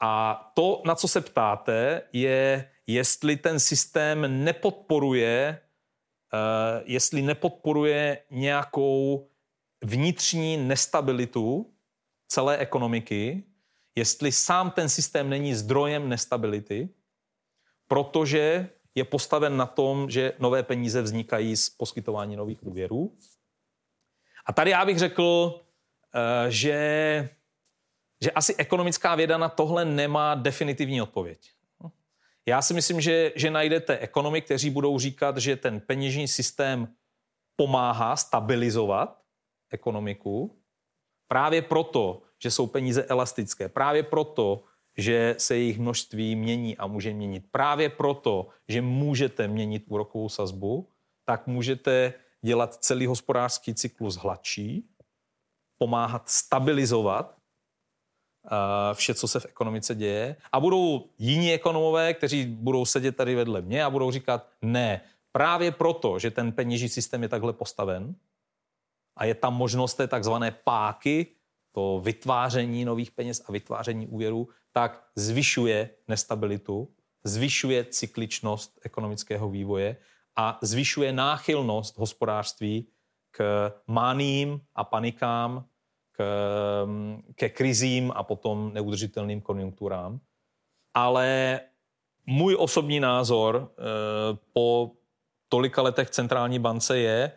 A 0.00 0.34
to, 0.54 0.82
na 0.86 0.94
co 0.94 1.08
se 1.08 1.20
ptáte, 1.20 2.02
je, 2.12 2.70
jestli 2.86 3.36
ten 3.36 3.60
systém 3.60 4.44
nepodporuje, 4.44 5.60
uh, 6.32 6.82
jestli 6.84 7.22
nepodporuje 7.22 8.18
nějakou 8.30 9.28
vnitřní 9.84 10.56
nestabilitu 10.56 11.73
celé 12.28 12.58
ekonomiky, 12.58 13.44
jestli 13.94 14.32
sám 14.32 14.70
ten 14.70 14.88
systém 14.88 15.30
není 15.30 15.54
zdrojem 15.54 16.08
nestability, 16.08 16.88
protože 17.88 18.68
je 18.94 19.04
postaven 19.04 19.56
na 19.56 19.66
tom, 19.66 20.10
že 20.10 20.32
nové 20.38 20.62
peníze 20.62 21.02
vznikají 21.02 21.56
z 21.56 21.70
poskytování 21.70 22.36
nových 22.36 22.62
úvěrů. 22.62 23.16
A 24.46 24.52
tady 24.52 24.70
já 24.70 24.84
bych 24.84 24.98
řekl, 24.98 25.60
eh, 26.14 26.50
že, 26.50 27.28
že 28.22 28.30
asi 28.30 28.56
ekonomická 28.56 29.14
věda 29.14 29.38
na 29.38 29.48
tohle 29.48 29.84
nemá 29.84 30.34
definitivní 30.34 31.02
odpověď. 31.02 31.50
Já 32.46 32.62
si 32.62 32.74
myslím, 32.74 33.00
že, 33.00 33.32
že 33.36 33.50
najdete 33.50 33.98
ekonomy, 33.98 34.42
kteří 34.42 34.70
budou 34.70 34.98
říkat, 34.98 35.36
že 35.36 35.56
ten 35.56 35.80
peněžní 35.80 36.28
systém 36.28 36.88
pomáhá 37.56 38.16
stabilizovat 38.16 39.22
ekonomiku, 39.70 40.63
Právě 41.28 41.62
proto, 41.62 42.22
že 42.42 42.50
jsou 42.50 42.66
peníze 42.66 43.04
elastické, 43.04 43.68
právě 43.68 44.02
proto, 44.02 44.64
že 44.96 45.34
se 45.38 45.56
jejich 45.56 45.78
množství 45.78 46.36
mění 46.36 46.76
a 46.76 46.86
může 46.86 47.12
měnit. 47.12 47.44
Právě 47.50 47.88
proto, 47.88 48.48
že 48.68 48.82
můžete 48.82 49.48
měnit 49.48 49.84
úrokovou 49.86 50.28
sazbu, 50.28 50.88
tak 51.24 51.46
můžete 51.46 52.14
dělat 52.42 52.74
celý 52.74 53.06
hospodářský 53.06 53.74
cyklus 53.74 54.16
hladší, 54.16 54.88
pomáhat 55.78 56.28
stabilizovat 56.28 57.36
uh, 58.44 58.50
vše, 58.94 59.14
co 59.14 59.28
se 59.28 59.40
v 59.40 59.46
ekonomice 59.46 59.94
děje. 59.94 60.36
A 60.52 60.60
budou 60.60 61.04
jiní 61.18 61.52
ekonomové, 61.52 62.14
kteří 62.14 62.46
budou 62.46 62.84
sedět 62.84 63.16
tady 63.16 63.34
vedle 63.34 63.62
mě 63.62 63.84
a 63.84 63.90
budou 63.90 64.10
říkat, 64.10 64.48
ne, 64.62 65.00
právě 65.32 65.72
proto, 65.72 66.18
že 66.18 66.30
ten 66.30 66.52
peněžní 66.52 66.88
systém 66.88 67.22
je 67.22 67.28
takhle 67.28 67.52
postaven, 67.52 68.14
a 69.16 69.24
je 69.24 69.34
tam 69.34 69.54
možnost 69.54 69.94
té 69.94 70.08
takzvané 70.08 70.50
páky, 70.50 71.26
to 71.72 72.00
vytváření 72.04 72.84
nových 72.84 73.10
peněz 73.10 73.42
a 73.48 73.52
vytváření 73.52 74.06
úvěrů, 74.06 74.48
tak 74.72 75.04
zvyšuje 75.16 75.90
nestabilitu 76.08 76.88
zvyšuje 77.24 77.84
cykličnost 77.84 78.78
ekonomického 78.82 79.50
vývoje 79.50 79.96
a 80.36 80.58
zvyšuje 80.62 81.12
náchylnost 81.12 81.98
hospodářství 81.98 82.88
k 83.30 83.72
máním 83.86 84.60
a 84.74 84.84
panikám, 84.84 85.64
k, 86.12 86.24
ke 87.34 87.48
krizím 87.48 88.12
a 88.14 88.22
potom 88.22 88.72
neudržitelným 88.74 89.40
konjunkturám. 89.40 90.20
Ale 90.94 91.60
můj 92.26 92.56
osobní 92.58 93.00
názor 93.00 93.72
eh, 93.72 93.82
po 94.52 94.90
tolika 95.48 95.82
letech 95.82 96.10
centrální 96.10 96.58
bance 96.58 96.98
je, 96.98 97.32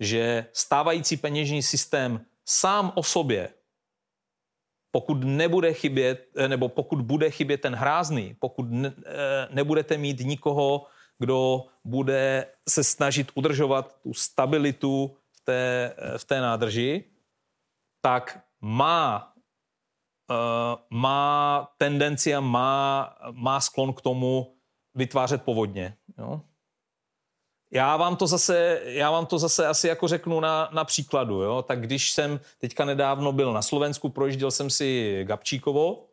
že 0.00 0.46
stávající 0.52 1.16
peněžní 1.16 1.62
systém 1.62 2.26
sám 2.44 2.92
o 2.94 3.02
sobě, 3.02 3.48
pokud 4.90 5.24
nebude 5.24 5.72
chybět, 5.72 6.28
eh, 6.36 6.48
nebo 6.48 6.68
pokud 6.68 7.00
bude 7.00 7.30
chybět 7.30 7.60
ten 7.60 7.74
hrázný, 7.74 8.36
pokud 8.40 8.66
ne, 8.70 8.92
eh, 9.06 9.48
nebudete 9.50 9.98
mít 9.98 10.20
nikoho, 10.20 10.86
kdo 11.18 11.66
bude 11.84 12.46
se 12.68 12.84
snažit 12.84 13.30
udržovat 13.34 14.00
tu 14.02 14.14
stabilitu 14.14 15.16
v 15.32 15.40
té, 15.44 15.94
v 16.16 16.24
té 16.24 16.40
nádrži, 16.40 17.04
tak 18.00 18.44
má, 18.60 19.32
má 20.90 21.68
tendenci 21.78 22.34
a 22.34 22.40
má, 22.40 23.16
má 23.30 23.60
sklon 23.60 23.92
k 23.92 24.00
tomu 24.00 24.56
vytvářet 24.94 25.42
povodně. 25.42 25.96
Jo? 26.18 26.40
Já 27.70 27.96
vám 27.96 28.16
to 28.16 28.26
zase, 28.26 28.80
já 28.84 29.10
vám 29.10 29.26
to 29.26 29.38
zase 29.38 29.66
asi 29.66 29.88
jako 29.88 30.08
řeknu 30.08 30.40
na, 30.40 30.68
na 30.72 30.84
příkladu. 30.84 31.42
Jo? 31.42 31.62
Tak 31.62 31.80
když 31.80 32.12
jsem 32.12 32.40
teďka 32.58 32.84
nedávno 32.84 33.32
byl 33.32 33.52
na 33.52 33.62
Slovensku, 33.62 34.08
projížděl 34.08 34.50
jsem 34.50 34.70
si 34.70 35.20
Gabčíkovo, 35.24 36.06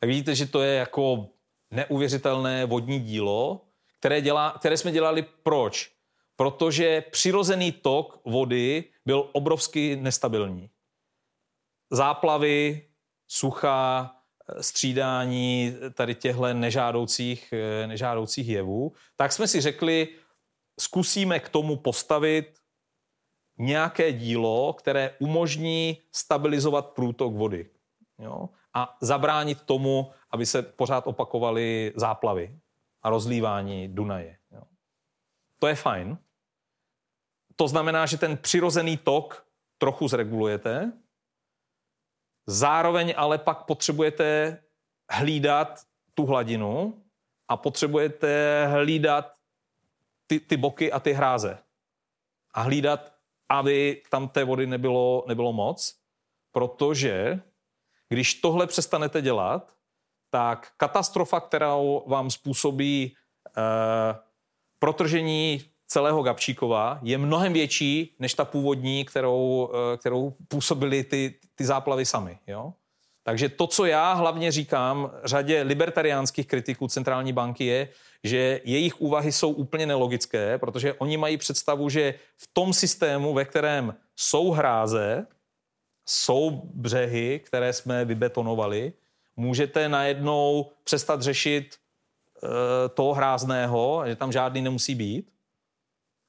tak 0.00 0.08
vidíte, 0.08 0.34
že 0.34 0.46
to 0.46 0.62
je 0.62 0.74
jako 0.74 1.26
neuvěřitelné 1.70 2.66
vodní 2.66 3.00
dílo, 3.00 3.60
které, 3.98 4.20
dělá, 4.20 4.54
které 4.58 4.76
jsme 4.76 4.92
dělali 4.92 5.22
proč? 5.42 5.92
Protože 6.36 7.00
přirozený 7.10 7.72
tok 7.72 8.20
vody 8.24 8.84
byl 9.06 9.28
obrovsky 9.32 9.96
nestabilní 9.96 10.70
záplavy, 11.90 12.82
sucha, 13.28 14.16
střídání 14.60 15.74
tady 15.94 16.14
těchto 16.14 16.54
nežádoucích, 16.54 17.54
nežádoucích 17.86 18.48
jevů, 18.48 18.92
tak 19.16 19.32
jsme 19.32 19.48
si 19.48 19.60
řekli, 19.60 20.08
zkusíme 20.80 21.40
k 21.40 21.48
tomu 21.48 21.76
postavit 21.76 22.58
nějaké 23.58 24.12
dílo, 24.12 24.72
které 24.72 25.16
umožní 25.18 25.98
stabilizovat 26.12 26.86
průtok 26.86 27.34
vody 27.34 27.70
jo? 28.18 28.48
a 28.74 28.96
zabránit 29.00 29.62
tomu, 29.62 30.12
aby 30.30 30.46
se 30.46 30.62
pořád 30.62 31.06
opakovaly 31.06 31.92
záplavy 31.96 32.58
a 33.02 33.10
rozlívání 33.10 33.88
Dunaje. 33.88 34.38
Jo? 34.50 34.62
To 35.58 35.66
je 35.66 35.74
fajn. 35.74 36.18
To 37.56 37.68
znamená, 37.68 38.06
že 38.06 38.18
ten 38.18 38.36
přirozený 38.36 38.96
tok 38.96 39.46
trochu 39.78 40.08
zregulujete, 40.08 40.92
Zároveň 42.50 43.14
ale 43.16 43.38
pak 43.38 43.64
potřebujete 43.64 44.58
hlídat 45.10 45.80
tu 46.14 46.26
hladinu 46.26 47.02
a 47.48 47.56
potřebujete 47.56 48.66
hlídat 48.66 49.32
ty, 50.30 50.40
ty 50.40 50.56
boky 50.56 50.92
a 50.92 51.00
ty 51.00 51.12
hráze. 51.12 51.58
A 52.54 52.62
hlídat, 52.62 53.12
aby 53.48 54.02
tam 54.10 54.28
té 54.28 54.44
vody 54.44 54.66
nebylo, 54.66 55.24
nebylo 55.28 55.52
moc, 55.52 55.96
protože 56.52 57.40
když 58.08 58.34
tohle 58.34 58.66
přestanete 58.66 59.22
dělat, 59.22 59.74
tak 60.30 60.72
katastrofa, 60.76 61.40
kterou 61.40 62.04
vám 62.06 62.30
způsobí 62.30 63.14
eh, 63.58 64.18
protržení 64.78 65.64
celého 65.86 66.22
Gabčíkova 66.22 66.98
je 67.02 67.18
mnohem 67.18 67.52
větší 67.52 68.16
než 68.18 68.34
ta 68.34 68.44
původní, 68.44 69.04
kterou, 69.04 69.70
eh, 69.72 69.96
kterou 69.96 70.30
působily 70.48 71.04
ty, 71.04 71.40
ty 71.54 71.64
záplavy 71.64 72.06
samy. 72.06 72.38
Jo? 72.46 72.74
Takže 73.22 73.48
to, 73.48 73.66
co 73.66 73.86
já 73.86 74.12
hlavně 74.12 74.52
říkám 74.52 75.10
řadě 75.24 75.62
libertariánských 75.62 76.46
kritiků 76.46 76.88
centrální 76.88 77.32
banky 77.32 77.64
je, 77.64 77.88
že 78.24 78.60
jejich 78.64 79.00
úvahy 79.00 79.32
jsou 79.32 79.50
úplně 79.50 79.86
nelogické, 79.86 80.58
protože 80.58 80.94
oni 80.94 81.16
mají 81.16 81.36
představu, 81.36 81.88
že 81.88 82.14
v 82.36 82.48
tom 82.52 82.72
systému, 82.72 83.34
ve 83.34 83.44
kterém 83.44 83.94
jsou 84.16 84.50
hráze, 84.50 85.26
jsou 86.06 86.62
břehy, 86.74 87.40
které 87.44 87.72
jsme 87.72 88.04
vybetonovali, 88.04 88.92
můžete 89.36 89.88
najednou 89.88 90.70
přestat 90.84 91.22
řešit 91.22 91.74
e, 91.74 92.88
toho 92.88 93.14
hrázného, 93.14 94.02
že 94.06 94.16
tam 94.16 94.32
žádný 94.32 94.62
nemusí 94.62 94.94
být 94.94 95.30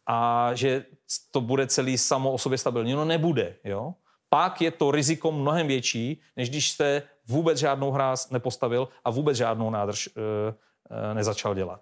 a 0.08 0.52
že 0.54 0.86
to 1.32 1.42
bude 1.42 1.68
celý 1.68 1.98
samo 1.98 2.32
o 2.32 2.38
sobě 2.38 2.58
stabilní. 2.58 2.94
No 2.94 3.06
nebude, 3.06 3.56
jo. 3.64 3.94
Pak 4.34 4.62
je 4.62 4.72
to 4.72 4.92
riziko 4.92 5.32
mnohem 5.32 5.68
větší, 5.68 6.22
než 6.38 6.50
když 6.50 6.72
jste 6.72 7.04
vůbec 7.28 7.58
žádnou 7.58 7.92
hráz 7.92 8.30
nepostavil 8.30 8.88
a 9.04 9.10
vůbec 9.10 9.38
žádnou 9.38 9.70
nádrž 9.70 10.08
e, 10.08 10.12
e, 10.12 11.14
nezačal 11.14 11.56
dělat. 11.56 11.82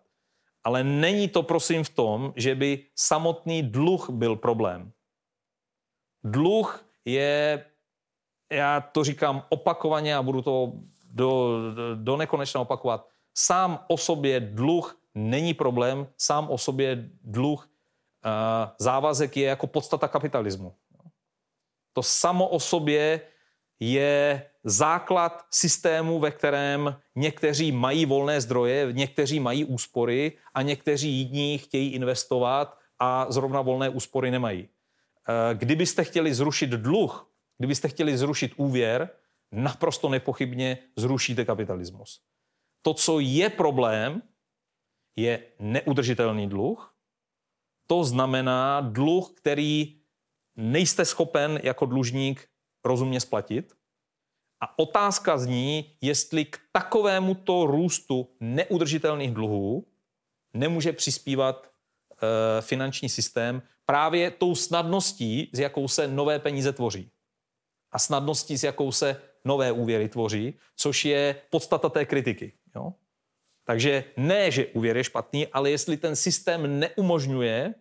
Ale 0.64 0.84
není 0.84 1.28
to 1.28 1.44
prosím 1.44 1.84
v 1.84 1.90
tom, 1.90 2.34
že 2.36 2.56
by 2.56 2.86
samotný 2.96 3.64
dluh 3.64 4.10
byl 4.10 4.36
problém. 4.36 4.92
Dluh 6.24 6.86
je, 7.06 7.66
já 8.52 8.82
to 8.82 9.04
říkám 9.04 9.44
opakovaně 9.50 10.16
a 10.16 10.22
budu 10.22 10.42
to 10.42 10.74
do, 11.12 11.58
do, 11.74 11.96
do 11.96 12.18
nekonečna 12.18 12.62
opakovat, 12.62 13.08
sám 13.38 13.86
o 13.88 13.98
sobě 13.98 14.40
dluh 14.40 15.02
není 15.16 15.54
problém, 15.54 16.08
sám 16.18 16.50
o 16.50 16.58
sobě 16.58 17.10
dluh 17.24 17.70
závazek 18.80 19.38
je 19.38 19.48
jako 19.48 19.68
podstata 19.68 20.08
kapitalismu. 20.08 20.74
To 21.94 22.04
samo 22.04 22.48
o 22.48 22.60
sobě 22.60 23.22
je 23.80 24.46
základ 24.64 25.46
systému, 25.52 26.20
ve 26.20 26.32
kterém 26.32 26.96
někteří 27.16 27.72
mají 27.72 28.06
volné 28.06 28.42
zdroje, 28.42 28.94
někteří 28.94 29.40
mají 29.40 29.66
úspory 29.66 30.38
a 30.54 30.62
někteří 30.62 31.10
jiní 31.10 31.58
chtějí 31.58 31.94
investovat 31.94 32.78
a 33.00 33.32
zrovna 33.32 33.62
volné 33.62 33.90
úspory 33.90 34.32
nemají. 34.32 34.60
E, 34.62 35.56
kdybyste 35.56 36.04
chtěli 36.04 36.34
zrušit 36.34 36.70
dluh, 36.70 37.32
kdybyste 37.58 37.88
chtěli 37.88 38.18
zrušit 38.18 38.54
úvěr, 38.58 39.10
naprosto 39.52 40.10
nepochybně 40.10 40.78
zrušíte 40.96 41.46
kapitalismus. 41.46 42.22
To, 42.82 42.94
co 42.94 43.20
je 43.20 43.50
problém, 43.50 44.22
je 45.16 45.44
neudržitelný 45.60 46.50
dluh, 46.50 46.96
to 47.88 48.04
znamená 48.04 48.82
dluh, 48.82 49.32
který 49.36 49.99
nejste 50.60 51.06
schopen 51.06 51.60
jako 51.64 51.86
dlužník 51.86 52.48
rozumně 52.84 53.20
splatit. 53.20 53.74
A 54.62 54.80
otázka 54.80 55.38
zní, 55.38 55.96
jestli 56.02 56.46
k 56.46 56.60
takovému 56.72 57.36
to 57.36 57.66
růstu 57.66 58.30
neudržitelných 58.40 59.32
dluhů 59.32 59.88
nemůže 60.54 60.94
přispívat 60.94 61.68
e, 61.68 62.62
finanční 62.62 63.10
systém 63.10 63.62
právě 63.86 64.32
tou 64.32 64.56
snadností, 64.56 65.50
s 65.54 65.60
jakou 65.60 65.88
se 65.88 66.08
nové 66.08 66.40
peníze 66.40 66.74
tvoří. 66.74 67.12
A 67.92 68.00
snadností, 68.00 68.58
s 68.58 68.64
jakou 68.64 68.92
se 68.92 69.22
nové 69.46 69.72
úvěry 69.72 70.10
tvoří, 70.10 70.54
což 70.76 71.06
je 71.06 71.42
podstata 71.50 71.90
té 71.90 72.06
kritiky. 72.06 72.54
Jo? 72.76 72.94
Takže 73.64 74.04
ne, 74.18 74.52
že 74.52 74.66
úvěr 74.66 74.98
je 74.98 75.04
špatný, 75.04 75.48
ale 75.48 75.72
jestli 75.72 75.98
ten 75.98 76.16
systém 76.16 76.80
neumožňuje, 76.80 77.74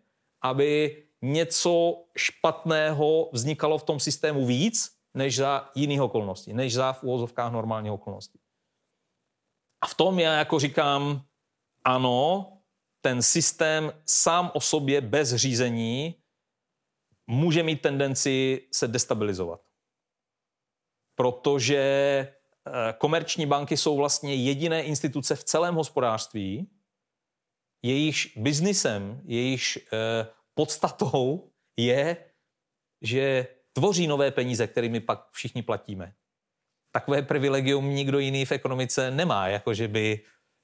aby 0.42 0.96
něco 1.22 2.04
špatného 2.16 3.30
vznikalo 3.32 3.78
v 3.78 3.82
tom 3.82 4.00
systému 4.00 4.46
víc, 4.46 4.98
než 5.14 5.36
za 5.36 5.70
jiných 5.74 6.00
okolností, 6.00 6.52
než 6.52 6.74
za 6.74 6.92
v 6.92 7.02
úvozovkách 7.02 7.52
normálních 7.52 7.92
okolností. 7.92 8.38
A 9.80 9.86
v 9.86 9.94
tom 9.94 10.18
já 10.18 10.38
jako 10.38 10.58
říkám, 10.58 11.24
ano, 11.84 12.52
ten 13.00 13.22
systém 13.22 13.92
sám 14.06 14.50
o 14.54 14.60
sobě 14.60 15.00
bez 15.00 15.34
řízení 15.34 16.14
může 17.26 17.62
mít 17.62 17.82
tendenci 17.82 18.68
se 18.72 18.88
destabilizovat. 18.88 19.60
Protože 21.14 21.78
eh, 21.78 22.94
komerční 22.98 23.46
banky 23.46 23.76
jsou 23.76 23.96
vlastně 23.96 24.34
jediné 24.34 24.82
instituce 24.82 25.36
v 25.36 25.44
celém 25.44 25.74
hospodářství, 25.74 26.70
jejíž 27.82 28.32
biznisem, 28.36 29.20
jejíž 29.24 29.78
eh, 29.92 30.26
podstatou 30.58 31.50
je, 31.76 32.16
že 33.02 33.46
tvoří 33.72 34.06
nové 34.06 34.30
peníze, 34.30 34.66
kterými 34.66 35.00
pak 35.00 35.30
všichni 35.30 35.62
platíme. 35.62 36.12
Takové 36.90 37.22
privilegium 37.22 37.94
nikdo 37.94 38.18
jiný 38.18 38.44
v 38.44 38.52
ekonomice 38.52 39.10
nemá, 39.10 39.48
jako 39.48 39.74
že 39.74 39.88
by, 39.88 40.20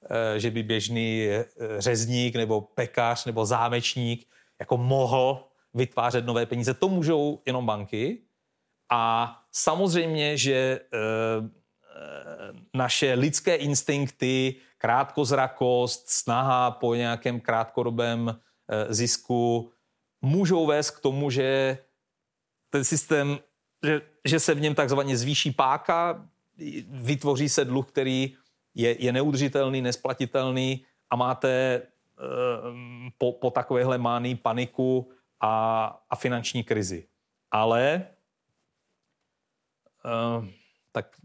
eh, 0.09 0.39
že 0.39 0.51
by 0.51 0.63
běžný 0.63 1.27
eh, 1.27 1.45
řezník 1.79 2.35
nebo 2.35 2.61
pekař 2.61 3.25
nebo 3.25 3.45
zámečník 3.45 4.27
jako 4.59 4.77
mohl 4.77 5.47
vytvářet 5.73 6.25
nové 6.25 6.45
peníze. 6.45 6.73
To 6.73 6.89
můžou 6.89 7.41
jenom 7.45 7.65
banky. 7.65 8.27
A 8.91 9.33
samozřejmě, 9.51 10.37
že 10.37 10.79
naše 12.73 13.13
lidské 13.13 13.55
instinkty 13.55 14.55
krátkozrakost, 14.77 16.09
snaha 16.09 16.71
po 16.71 16.95
nějakém 16.95 17.39
krátkodobém 17.39 18.29
eh, 18.29 18.93
zisku 18.93 19.71
můžou 20.25 20.65
vést 20.65 20.91
k 20.91 20.99
tomu, 20.99 21.29
že 21.29 21.77
ten 22.69 22.83
systém, 22.83 23.39
že, 23.83 24.01
že 24.25 24.39
se 24.39 24.53
v 24.53 24.61
něm 24.61 24.75
takzvaně 24.75 25.17
zvýší 25.17 25.51
páka, 25.51 26.29
vytvoří 26.87 27.49
se 27.49 27.65
dluh, 27.65 27.87
který 27.87 28.37
je, 28.75 29.03
je 29.03 29.11
neudržitelný, 29.11 29.81
nesplatitelný 29.81 30.85
a 31.09 31.15
máte 31.15 31.49
e, 31.49 31.81
po, 33.17 33.31
po 33.31 33.51
takovéhle 33.51 33.97
mání 33.97 34.35
paniku 34.35 35.11
a, 35.39 35.85
a 36.09 36.15
finanční 36.15 36.63
krizi. 36.63 37.07
Ale 37.51 37.93
e, 37.93 38.05
tak 40.91 41.15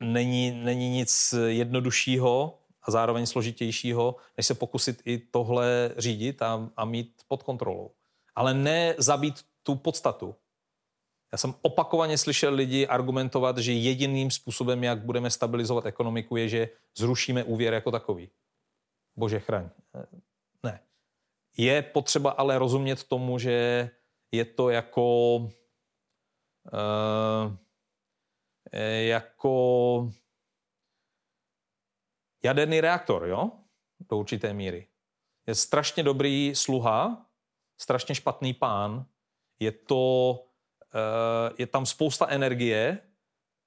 není, 0.00 0.50
není 0.50 0.88
nic 0.90 1.34
jednoduššího 1.46 2.58
a 2.84 2.90
zároveň 2.90 3.26
složitějšího, 3.26 4.16
než 4.36 4.46
se 4.46 4.54
pokusit 4.54 5.02
i 5.04 5.18
tohle 5.18 5.94
řídit 5.96 6.42
a, 6.42 6.70
a 6.76 6.84
mít 6.84 7.22
pod 7.28 7.42
kontrolou. 7.42 7.90
Ale 8.34 8.54
ne 8.54 8.94
zabít 8.98 9.44
tu 9.62 9.74
podstatu. 9.74 10.34
Já 11.32 11.38
jsem 11.38 11.54
opakovaně 11.62 12.18
slyšel 12.18 12.54
lidi 12.54 12.86
argumentovat, 12.86 13.58
že 13.58 13.72
jediným 13.72 14.30
způsobem, 14.30 14.84
jak 14.84 15.04
budeme 15.04 15.30
stabilizovat 15.30 15.86
ekonomiku, 15.86 16.36
je, 16.36 16.48
že 16.48 16.68
zrušíme 16.96 17.44
úvěr 17.44 17.74
jako 17.74 17.90
takový. 17.90 18.30
Bože 19.16 19.40
chraň. 19.40 19.68
Ne. 20.62 20.80
Je 21.56 21.82
potřeba 21.82 22.30
ale 22.30 22.58
rozumět 22.58 23.04
tomu, 23.04 23.38
že 23.38 23.90
je 24.32 24.44
to 24.44 24.70
jako 24.70 25.36
uh, 25.36 25.50
jako 28.98 30.10
jaderný 32.44 32.80
reaktor, 32.80 33.26
jo? 33.26 33.50
Do 34.10 34.16
určité 34.16 34.52
míry. 34.52 34.86
Je 35.46 35.54
strašně 35.54 36.02
dobrý 36.02 36.52
sluha, 36.54 37.26
strašně 37.80 38.14
špatný 38.14 38.54
pán. 38.54 39.06
Je 39.60 39.72
to, 39.72 40.44
eh, 40.94 41.54
je 41.58 41.66
tam 41.66 41.86
spousta 41.86 42.26
energie, 42.28 42.98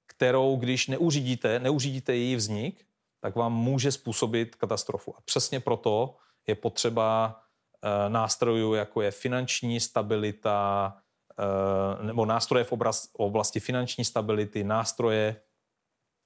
kterou, 0.06 0.56
když 0.56 0.86
neuřídíte, 0.86 1.58
neuřídíte 1.58 2.16
její 2.16 2.36
vznik, 2.36 2.86
tak 3.20 3.36
vám 3.36 3.52
může 3.52 3.92
způsobit 3.92 4.54
katastrofu. 4.54 5.16
A 5.16 5.20
přesně 5.20 5.60
proto 5.60 6.16
je 6.46 6.54
potřeba 6.54 7.40
eh, 7.82 8.08
nástrojů, 8.08 8.74
jako 8.74 9.02
je 9.02 9.10
finanční 9.10 9.80
stabilita, 9.80 10.96
eh, 11.38 12.04
nebo 12.04 12.26
nástroje 12.26 12.64
v 12.64 12.72
oblasti 13.12 13.60
finanční 13.60 14.04
stability, 14.04 14.64
nástroje 14.64 15.40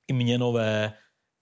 i 0.09 0.13
měnové, 0.13 0.93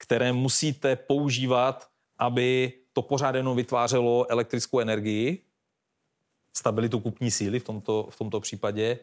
které 0.00 0.32
musíte 0.32 0.96
používat, 0.96 1.88
aby 2.18 2.72
to 2.92 3.02
pořád 3.02 3.34
jenom 3.34 3.56
vytvářelo 3.56 4.30
elektrickou 4.30 4.80
energii, 4.80 5.44
stabilitu 6.56 7.00
kupní 7.00 7.30
síly 7.30 7.60
v 7.60 7.64
tomto, 7.64 8.08
v 8.10 8.16
tomto 8.18 8.40
případě, 8.40 8.98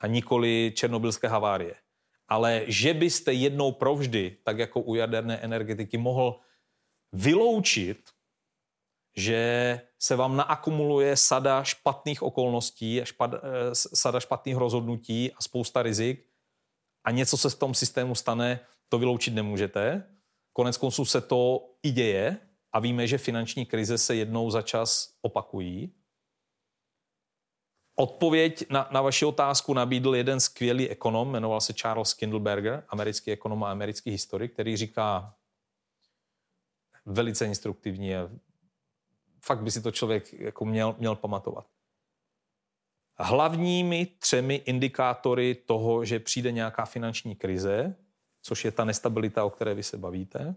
a 0.00 0.06
nikoli 0.06 0.72
černobylské 0.76 1.28
havárie. 1.28 1.74
Ale 2.28 2.62
že 2.66 2.94
byste 2.94 3.32
jednou 3.32 3.72
provždy, 3.72 4.36
tak 4.42 4.58
jako 4.58 4.80
u 4.80 4.94
jaderné 4.94 5.38
energetiky, 5.38 5.98
mohl 5.98 6.40
vyloučit, 7.12 8.10
že 9.16 9.80
se 9.98 10.16
vám 10.16 10.36
naakumuluje 10.36 11.16
sada 11.16 11.64
špatných 11.64 12.22
okolností, 12.22 13.00
špad, 13.04 13.34
eh, 13.34 13.38
sada 13.72 14.20
špatných 14.20 14.56
rozhodnutí 14.56 15.32
a 15.32 15.42
spousta 15.42 15.82
rizik 15.82 16.26
a 17.04 17.10
něco 17.10 17.36
se 17.36 17.50
v 17.50 17.58
tom 17.58 17.74
systému 17.74 18.14
stane, 18.14 18.60
to 18.88 18.98
vyloučit 18.98 19.34
nemůžete. 19.34 20.04
Konec 20.52 20.76
konců 20.76 21.04
se 21.04 21.20
to 21.20 21.70
i 21.82 21.90
děje 21.90 22.38
a 22.72 22.80
víme, 22.80 23.06
že 23.06 23.18
finanční 23.18 23.66
krize 23.66 23.98
se 23.98 24.14
jednou 24.14 24.50
za 24.50 24.62
čas 24.62 25.18
opakují. 25.22 25.94
Odpověď 27.94 28.64
na, 28.70 28.88
na 28.90 29.02
vaši 29.02 29.24
otázku 29.24 29.74
nabídl 29.74 30.14
jeden 30.16 30.40
skvělý 30.40 30.88
ekonom, 30.88 31.30
jmenoval 31.30 31.60
se 31.60 31.72
Charles 31.72 32.14
Kindleberger, 32.14 32.84
americký 32.88 33.32
ekonom 33.32 33.64
a 33.64 33.70
americký 33.70 34.10
historik, 34.10 34.52
který 34.52 34.76
říká 34.76 35.36
velice 37.06 37.46
instruktivní 37.46 38.16
a 38.16 38.30
fakt 39.40 39.62
by 39.62 39.70
si 39.70 39.82
to 39.82 39.90
člověk 39.90 40.32
jako 40.32 40.64
měl, 40.64 40.94
měl 40.98 41.16
pamatovat. 41.16 41.66
Hlavními 43.18 44.06
třemi 44.06 44.54
indikátory 44.54 45.54
toho, 45.54 46.04
že 46.04 46.20
přijde 46.20 46.52
nějaká 46.52 46.84
finanční 46.84 47.36
krize, 47.36 47.96
což 48.42 48.64
je 48.64 48.72
ta 48.72 48.84
nestabilita, 48.84 49.44
o 49.44 49.50
které 49.50 49.74
vy 49.74 49.82
se 49.82 49.96
bavíte, 49.96 50.54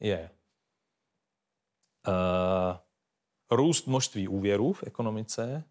je 0.00 0.30
uh, 2.08 2.76
růst 3.50 3.86
množství 3.86 4.28
úvěrů 4.28 4.72
v 4.72 4.82
ekonomice, 4.82 5.64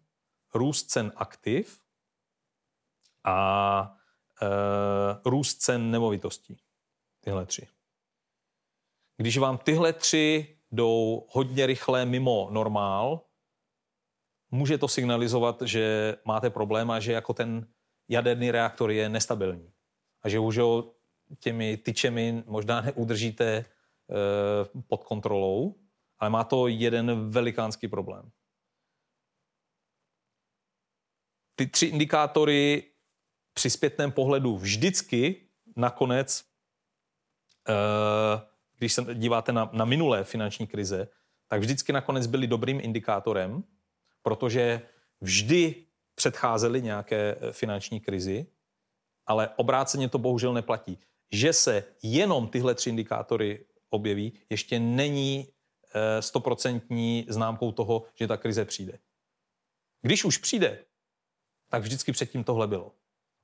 růst 0.54 0.90
cen 0.90 1.12
aktiv 1.16 1.80
a 3.24 3.96
uh, 4.42 5.32
růst 5.32 5.54
cen 5.54 5.90
nemovitostí. 5.90 6.60
Tyhle 7.20 7.46
tři. 7.46 7.68
Když 9.16 9.38
vám 9.38 9.58
tyhle 9.58 9.92
tři 9.92 10.58
jdou 10.72 11.26
hodně 11.28 11.66
rychle 11.66 12.06
mimo 12.06 12.48
normál, 12.50 13.20
může 14.50 14.78
to 14.78 14.88
signalizovat, 14.88 15.62
že 15.62 16.16
máte 16.24 16.50
problém 16.50 16.90
a 16.90 17.00
že 17.00 17.12
jako 17.12 17.34
ten 17.34 17.66
jaderný 18.08 18.50
reaktor 18.50 18.90
je 18.90 19.08
nestabilní. 19.08 19.72
A 20.22 20.28
že 20.28 20.38
už 20.38 20.58
ho 20.58 20.94
těmi 21.38 21.76
tyčemi 21.76 22.42
možná 22.46 22.80
neudržíte 22.80 23.46
e, 23.56 23.64
pod 24.86 25.04
kontrolou, 25.04 25.74
ale 26.18 26.30
má 26.30 26.44
to 26.44 26.68
jeden 26.68 27.30
velikánský 27.30 27.88
problém. 27.88 28.30
Ty 31.56 31.66
tři 31.66 31.86
indikátory 31.86 32.84
při 33.54 33.70
zpětném 33.70 34.12
pohledu 34.12 34.56
vždycky 34.56 35.48
nakonec, 35.76 36.44
e, 37.68 37.74
když 38.78 38.92
se 38.92 39.14
díváte 39.14 39.52
na, 39.52 39.70
na 39.72 39.84
minulé 39.84 40.24
finanční 40.24 40.66
krize, 40.66 41.08
tak 41.48 41.60
vždycky 41.60 41.92
nakonec 41.92 42.26
byly 42.26 42.46
dobrým 42.46 42.80
indikátorem, 42.80 43.64
protože 44.22 44.82
vždy 45.20 45.86
předcházely 46.14 46.82
nějaké 46.82 47.36
finanční 47.52 48.00
krizi, 48.00 48.46
ale 49.26 49.48
obráceně 49.56 50.08
to 50.08 50.18
bohužel 50.18 50.52
neplatí 50.52 50.98
že 51.32 51.52
se 51.52 51.84
jenom 52.02 52.48
tyhle 52.48 52.74
tři 52.74 52.90
indikátory 52.90 53.66
objeví, 53.90 54.32
ještě 54.50 54.78
není 54.78 55.48
eh, 55.94 56.22
stoprocentní 56.22 57.26
známkou 57.28 57.72
toho, 57.72 58.04
že 58.14 58.26
ta 58.26 58.36
krize 58.36 58.64
přijde. 58.64 58.98
Když 60.02 60.24
už 60.24 60.38
přijde, 60.38 60.84
tak 61.68 61.82
vždycky 61.82 62.12
předtím 62.12 62.44
tohle 62.44 62.66
bylo. 62.66 62.92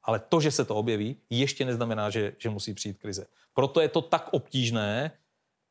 Ale 0.03 0.19
to, 0.19 0.41
že 0.41 0.51
se 0.51 0.65
to 0.65 0.77
objeví, 0.77 1.17
ještě 1.31 1.65
neznamená, 1.65 2.11
že, 2.11 2.37
že 2.39 2.51
musí 2.51 2.75
přijít 2.75 2.99
krize. 2.99 3.27
Proto 3.55 3.81
je 3.81 3.89
to 3.89 4.03
tak 4.03 4.29
obtížné 4.33 5.19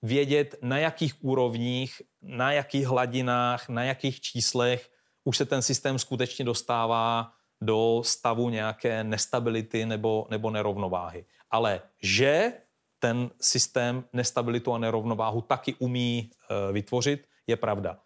vědět, 0.01 0.56
na 0.62 0.78
jakých 0.78 1.23
úrovních, 1.23 2.01
na 2.21 2.51
jakých 2.51 2.88
hladinách, 2.88 3.69
na 3.69 3.84
jakých 3.84 4.21
číslech 4.21 4.89
už 5.23 5.38
se 5.38 5.45
ten 5.45 5.62
systém 5.62 5.99
skutečně 5.99 6.45
dostává 6.45 7.32
do 7.62 8.01
stavu 8.06 8.49
nějaké 8.49 9.04
nestability 9.04 9.86
nebo, 9.86 10.28
nebo 10.30 10.49
nerovnováhy 10.49 11.25
ale 11.56 11.82
že 12.02 12.54
ten 13.00 13.30
systém 13.41 14.04
nestabilitu 14.13 14.74
a 14.74 14.78
nerovnováhu 14.78 15.41
taky 15.41 15.74
umí 15.80 16.20
e, 16.20 16.74
vytvořit, 16.74 17.28
je 17.48 17.56
pravda. 17.56 18.00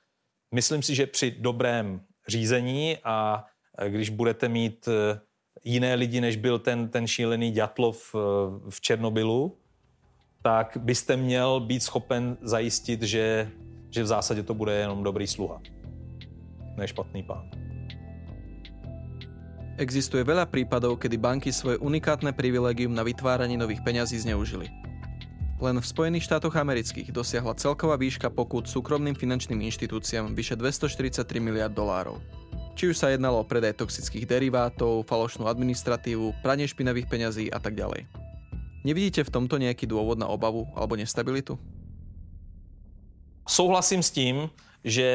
Myslím 0.54 0.84
si, 0.84 0.96
že 0.96 1.08
při 1.08 1.32
dobrém 1.32 2.02
řízení 2.28 2.98
a 3.04 3.46
e, 3.78 3.90
když 3.90 4.10
budete 4.10 4.50
mít 4.50 4.88
e, 4.88 5.20
jiné 5.64 5.96
lidi, 5.96 6.22
než 6.22 6.36
byl 6.36 6.60
ten, 6.60 6.90
ten 6.90 7.08
šílený 7.08 7.52
Ďatlov 7.52 8.16
v 8.70 8.82
Černobylu, 8.82 9.58
tak 10.44 10.78
byste 10.78 11.18
měl 11.18 11.60
být 11.60 11.84
schopen 11.84 12.38
zajistit, 12.42 13.02
že, 13.02 13.52
že 13.90 14.04
v 14.04 14.08
zásadě 14.08 14.44
to 14.44 14.54
bude 14.54 14.74
jenom 14.74 15.04
dobrý 15.04 15.28
sluha, 15.28 15.62
ne 16.78 16.88
špatný 16.88 17.24
pán. 17.24 17.69
Existuje 19.80 20.28
veľa 20.28 20.44
prípadov, 20.52 21.00
kedy 21.00 21.16
banky 21.16 21.56
svoje 21.56 21.80
unikátne 21.80 22.36
privilegium 22.36 22.92
na 22.92 23.00
vytváranie 23.00 23.56
nových 23.56 23.80
peňazí 23.80 24.20
zneužili. 24.20 24.68
Len 25.64 25.80
v 25.80 25.88
Spojených 25.88 26.28
štátoch 26.28 26.52
amerických 26.52 27.16
dosiahla 27.16 27.56
celková 27.56 27.96
výška 27.96 28.28
pokut 28.28 28.68
súkromným 28.68 29.16
finančným 29.16 29.64
inštitúciám 29.72 30.36
vyše 30.36 30.60
243 30.60 31.24
miliard 31.40 31.72
dolárov. 31.72 32.20
Či 32.76 32.92
už 32.92 33.00
sa 33.00 33.08
jednalo 33.16 33.40
o 33.40 33.48
predaj 33.48 33.80
toxických 33.80 34.28
derivátov, 34.28 35.08
falošnú 35.08 35.48
administratívu, 35.48 36.44
pranie 36.44 36.68
špinavých 36.68 37.08
peňazí 37.08 37.48
a 37.48 37.64
tak 37.64 37.80
ďalej. 37.80 38.04
Nevidíte 38.84 39.24
v 39.24 39.32
tomto 39.32 39.56
nejaký 39.56 39.88
dôvod 39.88 40.20
na 40.20 40.28
obavu 40.28 40.68
alebo 40.76 41.00
nestabilitu? 41.00 41.56
Souhlasím 43.48 44.04
s 44.04 44.12
tím, 44.12 44.52
že 44.84 45.08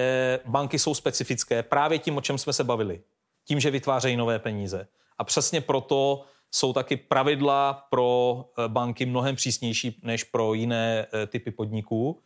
banky 0.48 0.80
jsou 0.80 0.96
specifické 0.96 1.60
právě 1.60 2.00
tím, 2.00 2.16
o 2.16 2.24
čem 2.24 2.40
jsme 2.40 2.52
se 2.52 2.64
bavili 2.64 3.04
tím, 3.44 3.60
že 3.60 3.70
vytvářejí 3.70 4.16
nové 4.16 4.38
peníze. 4.38 4.88
A 5.18 5.24
přesně 5.24 5.60
proto 5.60 6.24
jsou 6.50 6.72
taky 6.72 6.96
pravidla 6.96 7.86
pro 7.90 8.44
banky 8.68 9.06
mnohem 9.06 9.36
přísnější 9.36 10.00
než 10.02 10.24
pro 10.24 10.54
jiné 10.54 11.06
typy 11.26 11.50
podniků 11.50 12.22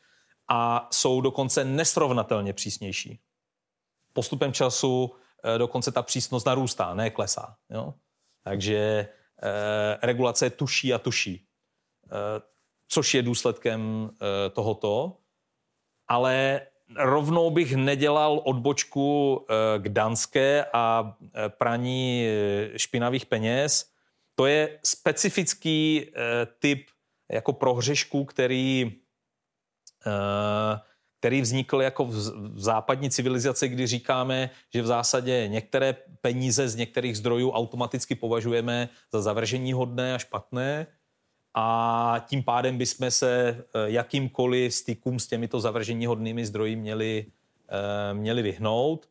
a 0.48 0.88
jsou 0.92 1.20
dokonce 1.20 1.64
nesrovnatelně 1.64 2.52
přísnější. 2.52 3.20
Postupem 4.12 4.52
času 4.52 5.14
dokonce 5.58 5.92
ta 5.92 6.02
přísnost 6.02 6.46
narůstá, 6.46 6.94
ne 6.94 7.10
klesá. 7.10 7.56
Jo? 7.70 7.94
Takže 8.42 9.08
eh, 9.42 9.98
regulace 10.02 10.50
tuší 10.50 10.94
a 10.94 10.98
tuší, 10.98 11.46
eh, 12.06 12.42
což 12.88 13.14
je 13.14 13.22
důsledkem 13.22 14.10
eh, 14.10 14.50
tohoto. 14.50 15.16
Ale 16.08 16.60
rovnou 16.96 17.50
bych 17.50 17.76
nedělal 17.76 18.40
odbočku 18.44 19.40
eh, 19.48 19.78
k 19.78 19.88
danské 19.88 20.64
a 20.72 21.16
eh, 21.22 21.48
praní 21.48 22.26
eh, 22.26 22.78
špinavých 22.78 23.26
peněz. 23.26 23.90
To 24.34 24.46
je 24.46 24.78
specifický 24.82 26.06
typ 26.58 26.86
jako 27.32 27.52
prohřešků, 27.52 28.24
který 28.24 28.92
který 31.18 31.40
vznikl 31.40 31.82
jako 31.82 32.04
v, 32.04 32.10
v 32.54 32.60
západní 32.60 33.10
civilizaci, 33.10 33.68
kdy 33.68 33.86
říkáme, 33.86 34.50
že 34.74 34.82
v 34.82 34.86
zásadě 34.86 35.48
některé 35.48 35.96
peníze 36.20 36.68
z 36.68 36.76
některých 36.76 37.18
zdrojů 37.18 37.50
automaticky 37.50 38.14
považujeme 38.14 38.88
za 39.12 39.22
zavržení 39.22 39.72
hodné 39.72 40.14
a 40.14 40.18
špatné 40.18 40.86
a 41.54 42.24
tím 42.26 42.42
pádem 42.42 42.78
bychom 42.78 43.10
se 43.10 43.48
eh, 43.48 43.90
jakýmkoliv 43.90 44.74
stykům 44.74 45.18
s 45.18 45.26
těmito 45.26 45.60
zavržení 45.60 46.06
hodnými 46.06 46.46
zdroji 46.46 46.76
měli, 46.76 47.26
eh, 47.68 48.14
měli 48.14 48.42
vyhnout. 48.42 49.08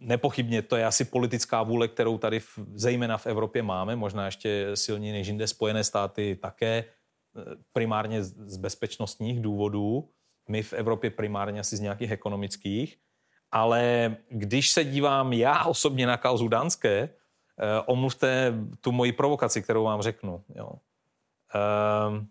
Nepochybně 0.00 0.62
to 0.62 0.76
je 0.76 0.86
asi 0.86 1.04
politická 1.04 1.62
vůle, 1.62 1.88
kterou 1.88 2.18
tady 2.18 2.40
v, 2.40 2.58
zejména 2.74 3.18
v 3.18 3.26
Evropě 3.26 3.62
máme, 3.62 3.96
možná 3.96 4.26
ještě 4.26 4.70
silněji 4.74 5.12
než 5.12 5.26
jinde 5.26 5.46
Spojené 5.46 5.84
státy 5.84 6.38
také, 6.42 6.84
eh, 6.84 7.42
primárně 7.72 8.24
z 8.24 8.56
bezpečnostních 8.56 9.40
důvodů 9.40 10.08
my 10.50 10.62
v 10.62 10.72
Evropě 10.72 11.10
primárně 11.10 11.60
asi 11.60 11.76
z 11.76 11.80
nějakých 11.80 12.10
ekonomických, 12.10 12.98
ale 13.52 14.16
když 14.28 14.70
se 14.70 14.84
dívám 14.84 15.32
já 15.32 15.64
osobně 15.64 16.06
na 16.06 16.16
kauzu 16.16 16.48
dánské, 16.48 16.98
eh, 16.98 17.10
omluvte 17.86 18.54
tu 18.80 18.92
moji 18.92 19.12
provokaci, 19.12 19.62
kterou 19.62 19.84
vám 19.84 20.02
řeknu. 20.02 20.44
Jo. 20.54 20.70
Eh, 21.54 22.26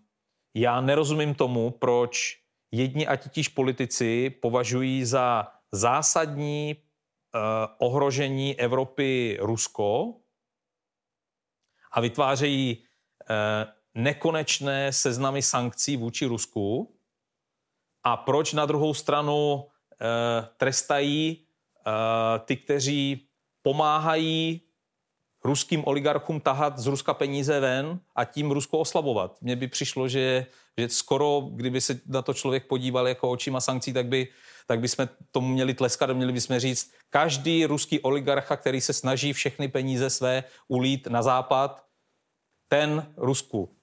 já 0.54 0.80
nerozumím 0.80 1.34
tomu, 1.34 1.70
proč 1.70 2.40
jedni 2.72 3.06
a 3.06 3.16
titíž 3.16 3.48
politici 3.48 4.30
považují 4.30 5.04
za 5.04 5.52
zásadní 5.72 6.76
eh, 6.76 7.38
ohrožení 7.78 8.60
Evropy 8.60 9.38
Rusko 9.40 10.14
a 11.92 12.00
vytvářejí 12.00 12.84
eh, 13.30 13.72
nekonečné 13.94 14.92
seznamy 14.92 15.42
sankcí 15.42 15.96
vůči 15.96 16.26
Rusku, 16.26 16.96
a 18.04 18.16
proč 18.16 18.52
na 18.52 18.66
druhou 18.66 18.94
stranu 18.94 19.66
e, 20.00 20.48
trestají 20.56 21.46
ty, 22.44 22.56
kteří 22.56 23.28
pomáhají 23.62 24.60
ruským 25.44 25.82
oligarchům 25.86 26.40
tahat 26.40 26.78
z 26.78 26.86
Ruska 26.86 27.14
peníze 27.14 27.60
ven 27.60 28.00
a 28.16 28.24
tím 28.24 28.50
Rusko 28.50 28.78
oslabovat. 28.78 29.36
Mně 29.40 29.56
by 29.56 29.68
přišlo, 29.68 30.08
že, 30.08 30.46
že 30.78 30.88
skoro, 30.88 31.40
kdyby 31.52 31.80
se 31.80 32.00
na 32.06 32.22
to 32.22 32.34
člověk 32.34 32.66
podíval 32.66 33.08
jako 33.08 33.30
očima 33.30 33.60
sankcí, 33.60 33.92
tak 33.92 34.06
by, 34.06 34.28
tak 34.66 34.80
by 34.80 34.88
jsme 34.88 35.08
tomu 35.30 35.48
měli 35.48 35.74
tleskat 35.74 36.10
a 36.10 36.12
měli 36.12 36.32
bychom 36.32 36.58
říct, 36.58 36.92
každý 37.10 37.66
ruský 37.66 38.00
oligarcha, 38.00 38.56
který 38.56 38.80
se 38.80 38.92
snaží 38.92 39.32
všechny 39.32 39.68
peníze 39.68 40.10
své 40.10 40.44
ulít 40.68 41.06
na 41.06 41.22
západ, 41.22 41.84
ten 42.68 43.14
Rusku 43.16 43.76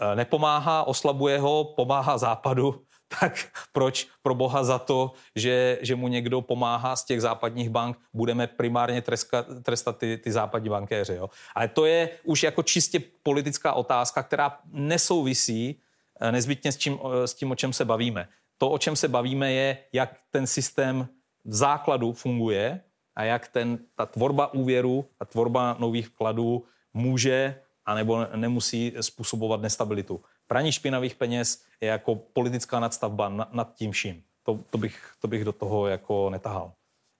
eh, 0.00 0.16
nepomáhá, 0.16 0.84
oslabuje 0.84 1.38
ho, 1.38 1.64
pomáhá 1.64 2.18
západu 2.18 2.87
tak 3.20 3.48
proč 3.72 4.08
pro 4.22 4.34
boha 4.34 4.64
za 4.64 4.78
to, 4.78 5.12
že, 5.36 5.78
že 5.82 5.96
mu 5.96 6.08
někdo 6.08 6.40
pomáhá 6.40 6.96
z 6.96 7.04
těch 7.04 7.20
západních 7.20 7.70
bank, 7.70 7.98
budeme 8.14 8.46
primárně 8.46 9.02
treskat, 9.02 9.46
trestat 9.62 9.98
ty, 9.98 10.18
ty 10.18 10.32
západní 10.32 10.68
bankéři. 10.68 11.14
Jo? 11.14 11.30
Ale 11.54 11.68
to 11.68 11.86
je 11.86 12.10
už 12.24 12.42
jako 12.42 12.62
čistě 12.62 13.00
politická 13.22 13.72
otázka, 13.72 14.22
která 14.22 14.58
nesouvisí 14.72 15.80
eh, 16.20 16.32
nezbytně 16.32 16.72
s, 16.72 16.76
čím, 16.76 16.98
s 17.24 17.34
tím, 17.34 17.50
o 17.50 17.54
čem 17.54 17.72
se 17.72 17.84
bavíme. 17.84 18.28
To, 18.58 18.70
o 18.70 18.78
čem 18.78 18.96
se 18.96 19.08
bavíme, 19.08 19.52
je, 19.52 19.78
jak 19.92 20.16
ten 20.30 20.46
systém 20.46 21.08
v 21.44 21.54
základu 21.54 22.12
funguje 22.12 22.80
a 23.16 23.24
jak 23.24 23.48
ten, 23.48 23.78
ta 23.94 24.06
tvorba 24.06 24.54
úvěru 24.54 25.04
a 25.20 25.24
tvorba 25.24 25.76
nových 25.78 26.08
vkladů 26.08 26.64
může 26.94 27.60
anebo 27.88 28.26
nemusí 28.36 28.92
způsobovat 29.00 29.60
nestabilitu 29.60 30.20
praní 30.48 30.72
špinavých 30.72 31.14
peněz 31.14 31.62
je 31.80 31.88
jako 31.88 32.14
politická 32.14 32.80
nadstavba 32.80 33.28
nad 33.52 33.74
tím 33.74 33.92
vším. 33.92 34.22
To, 34.42 34.58
to, 34.70 34.78
bych, 34.78 35.12
to 35.20 35.28
bych 35.28 35.44
do 35.44 35.52
toho 35.52 35.86
jako 35.86 36.30
netahal. 36.30 36.72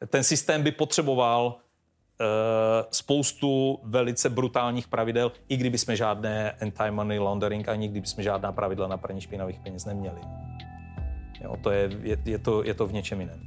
Ten 0.08 0.24
systém 0.24 0.62
by 0.62 0.72
potřeboval 0.72 1.46
uh, 1.46 1.56
spoustu 2.90 3.78
velice 3.82 4.30
brutálních 4.30 4.88
pravidel, 4.88 5.32
i 5.48 5.56
kdyby 5.56 5.78
jsme 5.78 5.96
žádné 5.96 6.56
anti-money 6.60 7.18
laundering, 7.18 7.68
ani 7.68 7.88
kdyby 7.88 8.06
jsme 8.06 8.22
žádná 8.22 8.52
pravidla 8.52 8.88
na 8.88 8.96
praní 8.96 9.20
špinavých 9.20 9.60
peněz 9.60 9.84
neměli. 9.84 10.20
Jo, 11.40 11.56
to 11.62 11.70
je, 11.70 11.90
je, 12.02 12.16
je, 12.24 12.38
to, 12.38 12.64
je 12.64 12.74
to 12.74 12.86
v 12.86 12.92
něčem 12.92 13.20
jiném. 13.20 13.40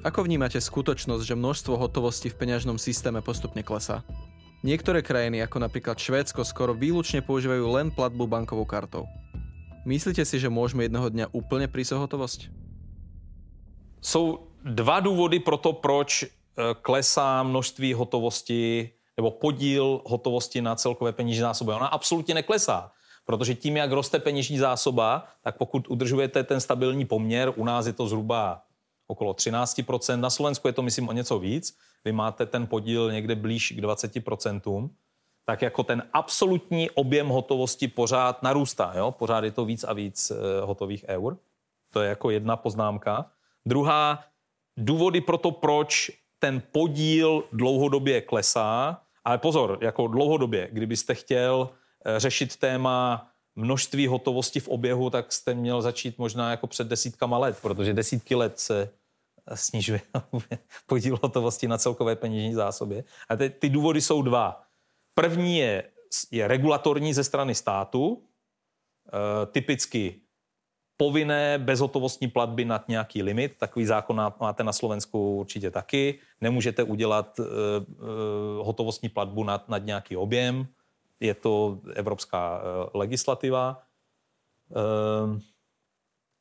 Ako 0.00 0.24
vnímate 0.24 0.56
skutočnosť, 0.56 1.28
že 1.28 1.36
množstvo 1.36 1.76
hotovosti 1.76 2.32
v 2.32 2.38
peňažnom 2.40 2.80
systéme 2.80 3.20
postupne 3.20 3.60
klesá? 3.60 4.00
Niektoré 4.60 5.00
krajiny, 5.00 5.40
ako 5.40 5.56
napríklad 5.56 5.96
Švédsko, 5.96 6.44
skoro 6.44 6.76
výlučne 6.76 7.24
používajú 7.24 7.64
len 7.80 7.88
platbu 7.88 8.28
bankovou 8.28 8.68
kartou. 8.68 9.08
Myslíte 9.88 10.20
si, 10.28 10.36
že 10.36 10.52
môžeme 10.52 10.84
jednoho 10.84 11.08
dňa 11.08 11.32
úplne 11.32 11.64
prísť 11.64 11.96
hotovosť? 11.96 12.52
Jsou 14.04 14.52
dva 14.60 15.00
důvody 15.00 15.40
pro 15.40 15.56
to, 15.56 15.72
proč 15.72 16.22
e, 16.22 16.26
klesá 16.84 17.40
množství 17.40 17.96
hotovosti 17.96 18.92
nebo 19.16 19.30
podíl 19.30 20.04
hotovosti 20.04 20.60
na 20.60 20.76
celkové 20.76 21.12
peněžní 21.12 21.40
zásoby. 21.40 21.72
Ona 21.72 21.88
absolutně 21.88 22.34
neklesá, 22.34 22.92
protože 23.24 23.54
tím, 23.54 23.76
jak 23.76 23.92
roste 23.92 24.18
peněžní 24.18 24.58
zásoba, 24.58 25.24
tak 25.40 25.56
pokud 25.56 25.88
udržujete 25.88 26.44
ten 26.44 26.60
stabilní 26.60 27.04
poměr, 27.08 27.52
u 27.56 27.64
nás 27.64 27.86
je 27.86 27.92
to 27.92 28.08
zhruba 28.08 28.60
okolo 29.06 29.32
13%, 29.32 30.20
na 30.20 30.30
Slovensku 30.30 30.68
je 30.68 30.72
to, 30.72 30.82
myslím, 30.82 31.08
o 31.08 31.12
něco 31.12 31.38
víc, 31.38 31.76
vy 32.04 32.12
máte 32.12 32.46
ten 32.46 32.66
podíl 32.66 33.12
někde 33.12 33.34
blíž 33.34 33.72
k 33.72 33.80
20%, 33.80 34.90
tak 35.44 35.62
jako 35.62 35.82
ten 35.82 36.02
absolutní 36.12 36.90
objem 36.90 37.28
hotovosti 37.28 37.88
pořád 37.88 38.42
narůstá. 38.42 38.92
Jo? 38.96 39.10
Pořád 39.10 39.44
je 39.44 39.50
to 39.50 39.64
víc 39.64 39.84
a 39.84 39.92
víc 39.92 40.30
eh, 40.30 40.60
hotových 40.60 41.04
eur. 41.08 41.36
To 41.92 42.00
je 42.00 42.08
jako 42.08 42.30
jedna 42.30 42.56
poznámka. 42.56 43.30
Druhá, 43.66 44.24
důvody 44.76 45.20
pro 45.20 45.38
to, 45.38 45.50
proč 45.50 46.10
ten 46.38 46.62
podíl 46.72 47.44
dlouhodobě 47.52 48.20
klesá, 48.20 49.02
ale 49.24 49.38
pozor, 49.38 49.78
jako 49.80 50.06
dlouhodobě, 50.06 50.68
kdybyste 50.72 51.14
chtěl 51.14 51.70
eh, 52.04 52.20
řešit 52.20 52.56
téma 52.56 53.26
množství 53.56 54.06
hotovosti 54.06 54.60
v 54.60 54.68
oběhu, 54.68 55.10
tak 55.10 55.32
jste 55.32 55.54
měl 55.54 55.82
začít 55.82 56.18
možná 56.18 56.50
jako 56.50 56.66
před 56.66 56.86
desítkama 56.86 57.38
let, 57.38 57.58
protože 57.62 57.94
desítky 57.94 58.34
let 58.34 58.58
se 58.58 58.90
snižuje 59.54 60.00
podíl 60.86 61.18
hotovosti 61.22 61.68
na 61.68 61.78
celkové 61.78 62.16
peněžní 62.16 62.54
zásobě. 62.54 63.04
A 63.28 63.36
ty, 63.36 63.50
ty 63.50 63.68
důvody 63.68 64.00
jsou 64.00 64.22
dva. 64.22 64.62
První 65.14 65.58
je, 65.58 65.84
je 66.30 66.48
regulatorní 66.48 67.14
ze 67.14 67.24
strany 67.24 67.54
státu, 67.54 68.22
e, 69.12 69.46
typicky 69.46 70.20
povinné 71.00 71.58
bezhotovostní 71.58 72.28
platby 72.28 72.64
nad 72.64 72.88
nějaký 72.88 73.22
limit. 73.22 73.56
Takový 73.58 73.86
zákon 73.86 74.20
máte 74.40 74.64
na 74.64 74.72
Slovensku 74.72 75.36
určitě 75.36 75.70
taky. 75.70 76.18
Nemůžete 76.40 76.82
udělat 76.82 77.40
e, 77.40 77.42
e, 77.42 77.46
hotovostní 78.62 79.08
platbu 79.08 79.44
nad, 79.44 79.68
nad 79.68 79.78
nějaký 79.78 80.16
objem. 80.16 80.66
Je 81.20 81.34
to 81.34 81.80
evropská 81.94 82.60
e, 82.60 82.98
legislativa. 82.98 83.82
E, 84.76 84.80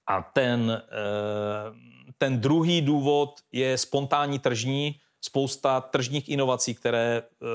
a 0.08 0.22
ten 0.22 0.72
e, 0.72 0.82
ten 2.20 2.40
druhý 2.40 2.82
důvod 2.82 3.40
je 3.52 3.78
spontánní 3.78 4.40
tržní, 4.40 4.96
spousta 5.22 5.82
tržních 5.82 6.30
inovací, 6.30 6.76
které 6.76 7.24
eh, 7.24 7.46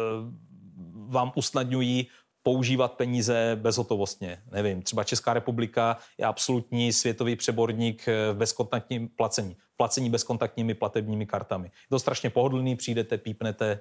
vám 1.06 1.32
usnadňují 1.34 2.06
používat 2.42 2.92
peníze 2.92 3.56
bezhotovostně. 3.60 4.42
Nevím, 4.50 4.82
třeba 4.82 5.04
Česká 5.04 5.32
republika 5.32 5.96
je 6.18 6.24
absolutní 6.26 6.92
světový 6.92 7.36
přeborník 7.36 8.08
eh, 8.08 8.32
v 8.32 8.36
bezkontaktním 8.36 9.08
placení. 9.08 9.56
Placení 9.76 10.10
bezkontaktními 10.10 10.74
platebními 10.74 11.26
kartami. 11.26 11.66
Je 11.66 11.88
to 11.90 11.98
strašně 11.98 12.30
pohodlný, 12.30 12.76
přijdete, 12.76 13.18
pípnete, 13.18 13.80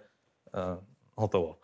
uh, 0.54 0.84
hotovo. 1.16 1.58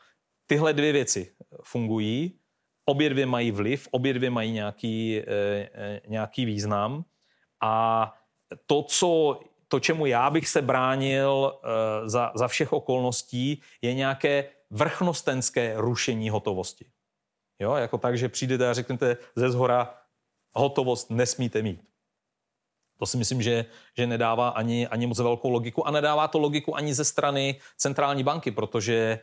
Tyhle 0.47 0.74
dvě 0.74 0.91
věci 0.91 1.34
fungují, 1.63 2.39
obě 2.86 3.09
dvě 3.09 3.26
mají 3.26 3.51
vliv, 3.51 3.88
obě 3.91 4.13
dvě 4.13 4.30
mají 4.30 4.51
nějaký, 4.51 5.22
uh, 5.22 6.11
nějaký 6.11 6.45
význam 6.45 7.05
a 7.61 8.13
to, 8.65 8.83
co, 8.83 9.39
to, 9.67 9.79
čemu 9.79 10.05
já 10.05 10.29
bych 10.29 10.49
se 10.49 10.61
bránil 10.61 11.53
uh, 11.53 12.07
za, 12.07 12.31
za 12.35 12.47
všech 12.47 12.73
okolností, 12.73 13.61
je 13.81 13.93
nějaké 13.93 14.49
vrchnostenské 14.69 15.73
rušení 15.77 16.29
hotovosti. 16.29 16.85
Jo, 17.59 17.75
jako 17.75 17.97
tak, 17.97 18.17
že 18.17 18.29
přijdete 18.29 18.69
a 18.69 18.73
řeknete 18.73 19.17
ze 19.35 19.51
zhora, 19.51 19.93
hotovost 20.53 21.09
nesmíte 21.09 21.61
mít. 21.61 21.81
To 22.99 23.05
si 23.05 23.17
myslím, 23.17 23.41
že, 23.41 23.65
že 23.97 24.07
nedává 24.07 24.49
ani, 24.49 24.87
ani 24.87 25.07
moc 25.07 25.19
velkou 25.19 25.49
logiku 25.49 25.87
a 25.87 25.91
nedává 25.91 26.27
to 26.27 26.39
logiku 26.39 26.75
ani 26.75 26.93
ze 26.93 27.05
strany 27.05 27.59
centrální 27.77 28.23
banky, 28.23 28.51
protože 28.51 29.19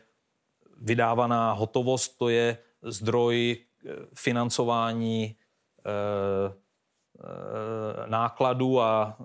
vydávaná 0.77 1.51
hotovost 1.51 2.17
to 2.17 2.29
je 2.29 2.57
zdroj 2.81 3.57
eh, 3.57 3.91
financování 4.15 5.35
eh, 5.85 5.89
eh, 5.89 6.66
nákladů 8.05 8.81
a, 8.81 9.17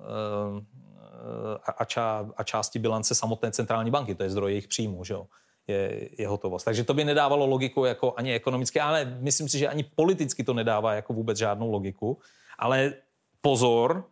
a, 1.78 1.84
ča, 1.84 2.28
a 2.36 2.42
části 2.42 2.78
bilance 2.78 3.14
samotné 3.14 3.52
centrální 3.52 3.90
banky, 3.90 4.14
to 4.14 4.22
je 4.22 4.30
zdroj 4.30 4.50
jejich 4.50 4.68
příjmů, 4.68 5.04
že 5.04 5.14
jo? 5.14 5.26
Je, 5.66 6.08
je 6.18 6.28
hotovost. 6.28 6.64
Takže 6.64 6.84
to 6.84 6.94
by 6.94 7.04
nedávalo 7.04 7.46
logiku 7.46 7.84
jako 7.84 8.14
ani 8.16 8.34
ekonomicky, 8.34 8.80
ale 8.80 9.04
myslím 9.20 9.48
si, 9.48 9.58
že 9.58 9.68
ani 9.68 9.82
politicky 9.82 10.44
to 10.44 10.54
nedává 10.54 10.94
jako 10.94 11.12
vůbec 11.12 11.38
žádnou 11.38 11.70
logiku. 11.70 12.18
Ale 12.58 12.94
pozor, 13.40 14.04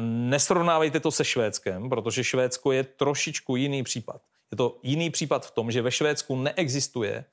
nesrovnávejte 0.00 1.00
to 1.00 1.10
se 1.10 1.24
Švédskem, 1.24 1.88
protože 1.88 2.24
Švédsko 2.24 2.72
je 2.72 2.84
trošičku 2.84 3.56
jiný 3.56 3.82
případ. 3.82 4.22
Je 4.50 4.56
to 4.56 4.78
jiný 4.82 5.10
případ 5.10 5.46
v 5.46 5.50
tom, 5.50 5.70
že 5.70 5.82
ve 5.82 5.90
Švédsku 5.90 6.36
neexistuje 6.36 7.24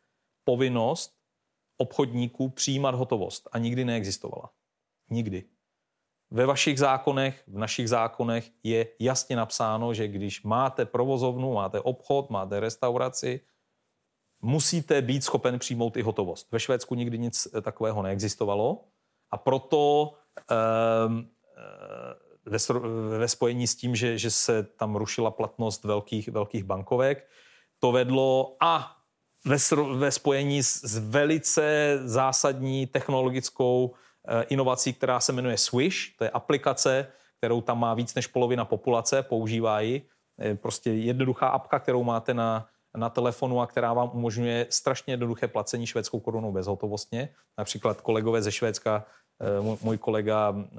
povinnost 0.43 1.13
obchodníků 1.77 2.49
přijímat 2.49 2.95
hotovost 2.95 3.49
a 3.51 3.57
nikdy 3.57 3.85
neexistovala. 3.85 4.49
Nikdy. 5.09 5.43
Ve 6.31 6.45
vašich 6.45 6.79
zákonech, 6.79 7.43
v 7.47 7.57
našich 7.57 7.89
zákonech 7.89 8.51
je 8.63 8.87
jasně 8.99 9.35
napsáno, 9.35 9.93
že 9.93 10.07
když 10.07 10.43
máte 10.43 10.85
provozovnu, 10.85 11.53
máte 11.53 11.79
obchod, 11.79 12.29
máte 12.29 12.59
restauraci, 12.59 13.41
musíte 14.41 15.01
být 15.01 15.23
schopen 15.23 15.59
přijmout 15.59 15.97
i 15.97 16.01
hotovost. 16.01 16.51
Ve 16.51 16.59
Švédsku 16.59 16.95
nikdy 16.95 17.17
nic 17.17 17.47
takového 17.61 18.01
neexistovalo 18.01 18.85
a 19.31 19.37
proto 19.37 20.13
um, 21.07 21.29
ve, 22.45 22.57
ve 23.17 23.27
spojení 23.27 23.67
s 23.67 23.75
tím, 23.75 23.95
že, 23.95 24.31
se 24.31 24.63
tam 24.63 24.95
rušila 24.95 25.31
platnost 25.31 25.83
velkých, 25.83 26.27
velkých 26.29 26.63
bankovek, 26.63 27.29
to 27.79 27.91
vedlo 27.91 28.55
a 28.61 28.95
ve, 29.95 30.11
spojení 30.11 30.63
s, 30.63 30.97
velice 30.97 31.99
zásadní 32.03 32.87
technologickou 32.87 33.93
eh, 33.93 33.97
inovací, 34.49 34.93
která 34.93 35.19
se 35.19 35.33
jmenuje 35.33 35.57
Swish, 35.57 35.97
to 36.17 36.23
je 36.23 36.29
aplikace, 36.29 37.07
kterou 37.37 37.61
tam 37.61 37.79
má 37.79 37.93
víc 37.93 38.15
než 38.15 38.27
polovina 38.27 38.65
populace, 38.65 39.23
používá 39.23 39.79
ji. 39.79 40.07
Prostě 40.55 40.91
jednoduchá 40.91 41.47
apka, 41.47 41.79
kterou 41.79 42.03
máte 42.03 42.33
na, 42.33 42.67
na 42.97 43.09
telefonu 43.09 43.61
a 43.61 43.67
která 43.67 43.93
vám 43.93 44.11
umožňuje 44.13 44.67
strašně 44.69 45.13
jednoduché 45.13 45.47
placení 45.47 45.87
švédskou 45.87 46.19
korunou 46.19 46.51
bezhotovostně. 46.51 47.29
Například 47.57 48.01
kolegové 48.01 48.41
ze 48.41 48.51
Švédska 48.51 49.05
Eh, 49.41 49.77
můj 49.81 49.97
kolega 49.97 50.55
eh, 50.57 50.77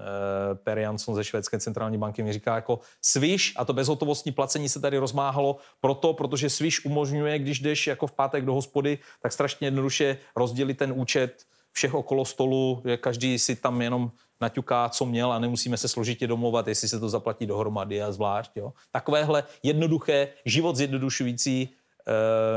Per 0.54 0.78
Jansson 0.78 1.14
ze 1.14 1.24
Švédské 1.24 1.60
centrální 1.60 1.98
banky 1.98 2.22
mi 2.22 2.32
říká, 2.32 2.54
jako 2.54 2.80
Swish 3.02 3.52
a 3.56 3.64
to 3.64 3.72
bezhotovostní 3.72 4.32
placení 4.32 4.68
se 4.68 4.80
tady 4.80 4.98
rozmáhalo 4.98 5.56
proto, 5.80 6.12
protože 6.12 6.50
Swish 6.50 6.84
umožňuje, 6.84 7.38
když 7.38 7.60
jdeš 7.60 7.86
jako 7.86 8.06
v 8.06 8.12
pátek 8.12 8.44
do 8.44 8.54
hospody, 8.54 8.98
tak 9.22 9.32
strašně 9.32 9.66
jednoduše 9.66 10.18
rozdělit 10.36 10.74
ten 10.74 10.92
účet 10.96 11.44
všech 11.74 11.94
okolo 11.94 12.24
stolu, 12.24 12.82
že 12.84 12.96
každý 12.96 13.38
si 13.38 13.56
tam 13.56 13.82
jenom 13.82 14.10
naťuká, 14.40 14.88
co 14.88 15.06
měl 15.06 15.32
a 15.32 15.38
nemusíme 15.38 15.76
se 15.76 15.88
složitě 15.88 16.26
domluvat, 16.26 16.68
jestli 16.68 16.88
se 16.88 17.00
to 17.00 17.08
zaplatí 17.08 17.46
dohromady 17.46 18.02
a 18.02 18.12
zvlášť. 18.12 18.56
Jo. 18.56 18.72
Takovéhle 18.92 19.44
jednoduché, 19.62 20.28
život 20.44 20.76
zjednodušující 20.76 21.68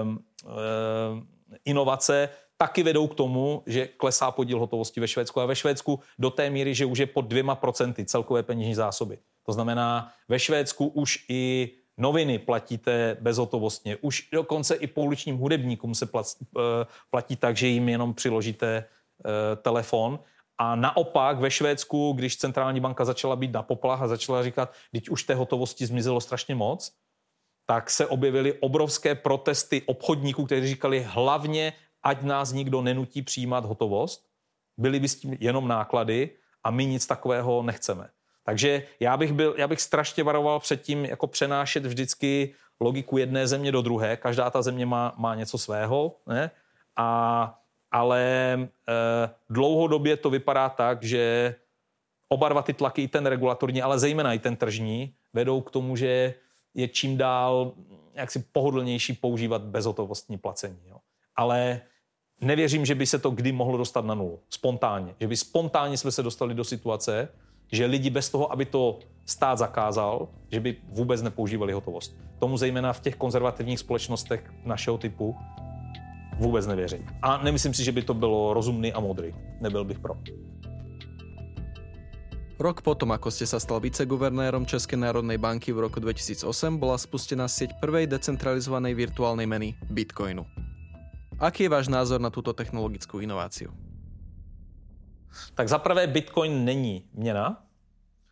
um, 0.01 0.09
um, 0.09 1.27
inovace 1.65 2.29
taky 2.57 2.83
vedou 2.83 3.07
k 3.07 3.15
tomu, 3.15 3.63
že 3.65 3.87
klesá 3.87 4.31
podíl 4.31 4.59
hotovosti 4.59 4.99
ve 4.99 5.07
Švédsku 5.07 5.41
a 5.41 5.45
ve 5.45 5.55
Švédsku 5.55 5.99
do 6.19 6.29
té 6.29 6.49
míry, 6.49 6.75
že 6.75 6.85
už 6.85 6.99
je 6.99 7.05
pod 7.05 7.25
dvěma 7.25 7.55
procenty 7.55 8.05
celkové 8.05 8.43
peněžní 8.43 8.75
zásoby. 8.75 9.17
To 9.45 9.53
znamená, 9.53 10.11
ve 10.27 10.39
Švédsku 10.39 10.87
už 10.87 11.25
i 11.29 11.71
noviny 11.97 12.39
platíte 12.39 13.17
bezhotovostně, 13.21 13.97
už 14.01 14.29
dokonce 14.31 14.75
i 14.75 14.87
pouličním 14.87 15.37
hudebníkům 15.37 15.95
se 15.95 16.07
eh, 16.13 16.59
platí 17.09 17.35
tak, 17.35 17.57
že 17.57 17.67
jim 17.67 17.89
jenom 17.89 18.13
přiložíte 18.13 18.85
telefon. 19.61 20.19
A 20.57 20.75
naopak 20.75 21.39
ve 21.39 21.51
Švédsku, 21.51 22.13
když 22.13 22.37
centrální 22.37 22.79
banka 22.79 23.05
začala 23.05 23.35
být 23.35 23.53
na 23.53 23.63
poplach 23.63 24.01
a 24.01 24.07
začala 24.07 24.43
říkat, 24.43 24.73
teď 24.91 25.09
už 25.09 25.23
té 25.23 25.35
hotovosti 25.35 25.85
zmizelo 25.85 26.21
strašně 26.21 26.55
moc, 26.55 26.91
tak 27.65 27.89
se 27.89 28.05
objevily 28.05 28.53
obrovské 28.53 29.15
protesty 29.15 29.81
obchodníků, 29.85 30.45
kteří 30.45 30.67
říkali 30.67 31.07
hlavně 31.09 31.73
ať 32.03 32.21
nás 32.21 32.51
nikdo 32.51 32.81
nenutí 32.81 33.21
přijímat 33.21 33.65
hotovost, 33.65 34.27
byly 34.77 34.99
by 34.99 35.07
s 35.07 35.15
tím 35.15 35.37
jenom 35.39 35.67
náklady 35.67 36.29
a 36.63 36.71
my 36.71 36.85
nic 36.85 37.07
takového 37.07 37.63
nechceme. 37.63 38.09
Takže 38.43 38.83
já 38.99 39.17
bych, 39.17 39.33
byl, 39.33 39.55
já 39.57 39.67
bych 39.67 39.81
strašně 39.81 40.23
varoval 40.23 40.59
před 40.59 40.81
tím, 40.81 41.05
jako 41.05 41.27
přenášet 41.27 41.85
vždycky 41.85 42.53
logiku 42.79 43.17
jedné 43.17 43.47
země 43.47 43.71
do 43.71 43.81
druhé. 43.81 44.17
Každá 44.17 44.49
ta 44.49 44.61
země 44.61 44.85
má, 44.85 45.13
má 45.17 45.35
něco 45.35 45.57
svého, 45.57 46.15
ne? 46.27 46.51
A, 46.95 47.59
ale 47.91 48.21
e, 48.53 48.67
dlouhodobě 49.49 50.17
to 50.17 50.29
vypadá 50.29 50.69
tak, 50.69 51.03
že 51.03 51.55
oba 52.29 52.49
dva 52.49 52.61
ty 52.61 52.73
tlaky, 52.73 53.03
i 53.03 53.07
ten 53.07 53.25
regulatorní, 53.25 53.81
ale 53.81 53.99
zejména 53.99 54.33
i 54.33 54.39
ten 54.39 54.55
tržní, 54.55 55.13
vedou 55.33 55.61
k 55.61 55.71
tomu, 55.71 55.95
že 55.95 56.33
je 56.73 56.87
čím 56.87 57.17
dál 57.17 57.73
jaksi 58.13 58.39
pohodlnější 58.51 59.13
používat 59.13 59.61
bezhotovostní 59.61 60.37
placení. 60.37 60.79
Jo. 60.87 60.97
Ale 61.35 61.81
nevěřím, 62.41 62.85
že 62.85 62.95
by 62.95 63.05
se 63.05 63.19
to 63.19 63.31
kdy 63.31 63.51
mohlo 63.51 63.77
dostat 63.77 64.05
na 64.05 64.15
nulu. 64.15 64.39
Spontánně. 64.49 65.15
Že 65.19 65.27
by 65.27 65.37
spontánně 65.37 65.97
jsme 65.97 66.11
se 66.11 66.23
dostali 66.23 66.53
do 66.53 66.63
situace, 66.63 67.29
že 67.71 67.85
lidi 67.85 68.09
bez 68.09 68.29
toho, 68.29 68.51
aby 68.51 68.65
to 68.65 68.99
stát 69.25 69.57
zakázal, 69.57 70.27
že 70.51 70.59
by 70.59 70.75
vůbec 70.89 71.21
nepoužívali 71.21 71.73
hotovost. 71.73 72.15
Tomu 72.39 72.57
zejména 72.57 72.93
v 72.93 72.99
těch 72.99 73.15
konzervativních 73.15 73.79
společnostech 73.79 74.53
našeho 74.65 74.97
typu 74.97 75.35
vůbec 76.39 76.67
nevěřím. 76.67 77.05
A 77.21 77.43
nemyslím 77.43 77.73
si, 77.73 77.83
že 77.83 77.91
by 77.91 78.01
to 78.01 78.13
bylo 78.13 78.53
rozumný 78.53 78.93
a 78.93 78.99
modrý. 78.99 79.35
Nebyl 79.61 79.83
bych 79.85 79.99
pro. 79.99 80.13
Rok 82.57 82.81
potom, 82.81 83.13
ako 83.13 83.29
ste 83.29 83.45
sa 83.45 83.61
stal 83.61 83.77
viceguvernérom 83.77 84.65
Českej 84.65 84.97
národnej 84.97 85.37
banky 85.37 85.69
v 85.69 85.85
roku 85.85 86.01
2008, 86.01 86.81
bola 86.81 86.97
spustená 86.97 87.45
sieť 87.45 87.77
prvej 87.77 88.09
decentralizovanej 88.09 88.97
virtuálnej 88.97 89.45
meny 89.45 89.77
Bitcoinu. 89.93 90.41
Aký 91.37 91.69
je 91.69 91.73
váš 91.73 91.85
názor 91.85 92.17
na 92.17 92.33
tuto 92.33 92.57
technologickou 92.57 93.21
inováciu? 93.21 93.69
Tak 95.53 95.69
zaprvé 95.69 96.09
Bitcoin 96.09 96.65
není 96.65 97.05
měna, 97.13 97.61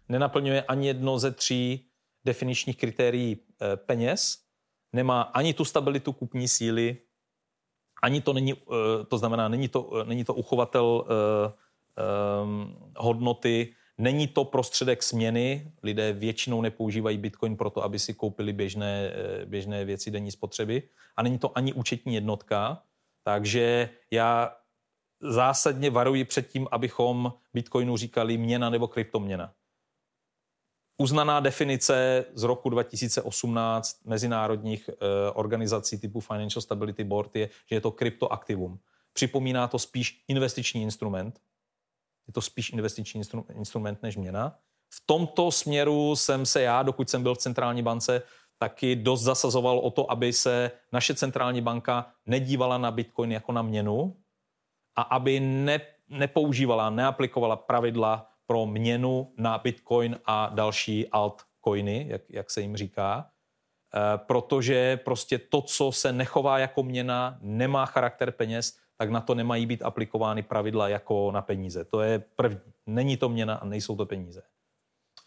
nenaplňuje 0.10 0.62
ani 0.66 0.88
jedno 0.88 1.20
ze 1.20 1.32
tří 1.32 1.86
definičních 2.26 2.78
kritérií 2.78 3.38
eh, 3.38 3.78
peněz, 3.78 4.42
nemá 4.94 5.22
ani 5.22 5.54
tu 5.54 5.66
stabilitu 5.66 6.14
kupní 6.14 6.48
síly, 6.48 6.98
ani 8.04 8.22
to 8.22 8.34
není, 8.34 8.54
eh, 8.54 9.06
to 9.08 9.18
znamená, 9.18 9.48
není 9.48 9.68
to, 9.68 9.92
eh, 10.02 10.06
není 10.06 10.24
to 10.24 10.34
uchovatel 10.34 11.06
hodnoty, 12.98 13.74
není 13.98 14.28
to 14.28 14.46
prostředek 14.46 15.04
směny, 15.04 15.72
lidé 15.84 16.14
většinou 16.14 16.62
nepoužívají 16.62 17.18
Bitcoin 17.18 17.58
proto, 17.58 17.84
aby 17.84 18.00
si 18.00 18.14
koupili 18.14 18.54
běžné, 18.54 19.12
běžné 19.46 19.86
věci 19.86 20.12
denní 20.12 20.32
spotřeby. 20.32 20.84
A 21.16 21.24
není 21.24 21.40
to 21.40 21.58
ani 21.58 21.74
účetní 21.74 22.16
jednotka, 22.16 22.84
takže 23.24 23.90
já 24.12 24.56
zásadně 25.22 25.90
varuji 25.90 26.26
před 26.26 26.48
tím, 26.48 26.68
abychom 26.72 27.34
Bitcoinu 27.54 27.98
říkali 27.98 28.38
měna 28.38 28.70
nebo 28.70 28.88
kryptoměna. 28.88 29.54
Uznaná 30.98 31.40
definice 31.40 32.26
z 32.34 32.44
roku 32.44 32.70
2018 32.70 34.06
mezinárodních 34.06 34.90
eh, 34.90 34.96
organizací 35.34 36.00
typu 36.00 36.20
Financial 36.20 36.62
Stability 36.62 37.04
Board 37.04 37.36
je, 37.36 37.50
že 37.70 37.76
je 37.76 37.82
to 37.82 37.92
kryptoaktivum. 37.92 38.80
Připomíná 39.14 39.68
to 39.68 39.80
spíš 39.80 40.24
investiční 40.28 40.84
instrument. 40.84 41.40
Je 42.28 42.34
to 42.34 42.42
spíš 42.42 42.70
investiční 42.70 43.18
instru, 43.18 43.46
instrument 43.56 44.04
než 44.04 44.18
měna. 44.18 44.58
V 44.94 45.04
tomto 45.06 45.52
směru 45.52 46.16
jsem 46.16 46.46
se 46.46 46.62
já, 46.62 46.84
dokud 46.84 47.10
jsem 47.10 47.24
byl 47.24 47.36
v 47.36 47.38
centrální 47.38 47.84
bance, 47.84 48.22
taky 48.58 48.96
dost 48.96 49.22
zasazoval 49.22 49.80
o 49.80 49.92
to, 49.92 50.12
aby 50.12 50.34
se 50.34 50.72
naše 50.92 51.16
centrální 51.16 51.62
banka 51.62 52.12
nedívala 52.26 52.78
na 52.78 52.92
Bitcoin 52.92 53.32
jako 53.32 53.52
na 53.52 53.62
měnu 53.62 54.18
a 54.96 55.02
aby 55.02 55.40
ne, 55.40 55.82
nepoužívala, 56.10 56.90
neaplikovala 56.90 57.56
pravidla 57.56 58.32
pro 58.48 58.66
měnu 58.66 59.34
na 59.38 59.58
Bitcoin 59.58 60.20
a 60.26 60.50
další 60.54 61.08
altcoiny, 61.08 62.06
jak, 62.10 62.22
jak 62.30 62.52
se 62.52 62.62
jim 62.62 62.78
říká, 62.78 63.30
e, 63.96 64.18
protože 64.18 64.98
prostě 64.98 65.38
to, 65.38 65.62
co 65.62 65.92
se 65.92 66.14
nechová 66.14 66.60
jako 66.60 66.84
měna, 66.84 67.38
nemá 67.42 67.86
charakter 67.86 68.32
peněz, 68.32 68.78
tak 68.98 69.10
na 69.10 69.22
to 69.22 69.36
nemají 69.36 69.66
být 69.66 69.84
aplikovány 69.84 70.44
pravidla 70.44 70.90
jako 70.90 71.32
na 71.32 71.42
peníze. 71.42 71.86
To 71.86 72.02
je 72.02 72.20
první. 72.36 72.74
Není 72.86 73.18
to 73.18 73.30
měna 73.30 73.56
a 73.56 73.66
nejsou 73.66 73.96
to 73.96 74.06
peníze. 74.06 74.42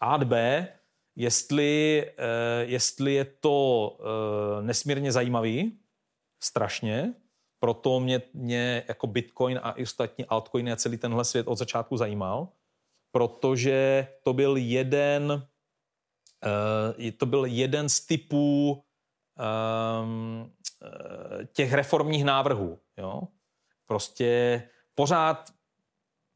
A 0.01 0.17
B, 0.17 0.67
jestli, 1.15 2.05
eh, 2.17 2.65
jestli 2.65 3.13
je 3.13 3.25
to 3.25 3.97
eh, 3.99 4.63
nesmírně 4.63 5.11
zajímavý, 5.11 5.79
strašně. 6.43 7.13
Proto 7.59 7.99
mě, 7.99 8.21
mě 8.33 8.83
jako 8.87 9.07
Bitcoin 9.07 9.59
a 9.63 9.71
i 9.71 9.83
ostatní 9.83 10.25
altcoiny 10.25 10.71
a 10.71 10.75
celý 10.75 10.97
tenhle 10.97 11.25
svět 11.25 11.47
od 11.47 11.55
začátku 11.55 11.97
zajímal, 11.97 12.47
protože 13.11 14.07
to 14.23 14.33
byl 14.33 14.57
jeden, 14.57 15.31
uh, 15.31 17.09
to 17.17 17.25
byl 17.25 17.45
jeden 17.45 17.89
z 17.89 18.05
typů 18.05 18.83
um, 20.03 20.53
těch 21.53 21.73
reformních 21.73 22.23
návrhů. 22.23 22.79
Jo? 22.97 23.21
Prostě 23.85 24.63
pořád, 24.95 25.49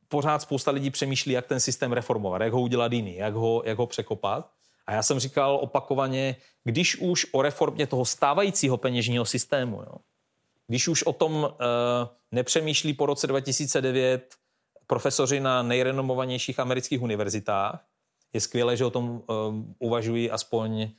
pořád 0.07 0.41
spousta 0.41 0.71
lidí 0.71 0.89
přemýšlí, 0.89 1.34
jak 1.34 1.47
ten 1.47 1.59
systém 1.59 1.91
reformovat, 1.91 2.41
jak 2.41 2.53
ho 2.53 2.61
udělat 2.61 2.93
jiný, 2.93 3.15
jak 3.15 3.34
ho, 3.34 3.61
jak 3.65 3.78
ho 3.78 3.88
překopat. 3.88 4.51
A 4.88 4.93
já 4.93 5.03
jsem 5.03 5.19
říkal 5.19 5.55
opakovaně, 5.55 6.36
když 6.63 6.95
už 6.95 7.28
o 7.32 7.41
reformě 7.41 7.88
toho 7.88 8.05
stávajícího 8.05 8.78
peněžního 8.78 9.26
systému, 9.26 9.82
jo, 9.82 9.95
když 10.67 10.88
už 10.88 11.03
o 11.03 11.13
tom 11.13 11.34
uh, 11.34 11.49
nepřemýšlí 12.32 12.93
po 12.93 13.05
roce 13.05 13.28
2009 13.28 14.36
profesoři 14.88 15.39
na 15.39 15.63
nejrenomovanějších 15.63 16.59
amerických 16.59 17.01
univerzitách, 17.01 17.86
je 18.34 18.41
skvělé, 18.41 18.77
že 18.77 18.86
o 18.86 18.89
tom 18.89 19.09
uh, 19.09 19.55
uvažují 19.79 20.31
aspoň 20.31 20.81
uh, 20.84 20.89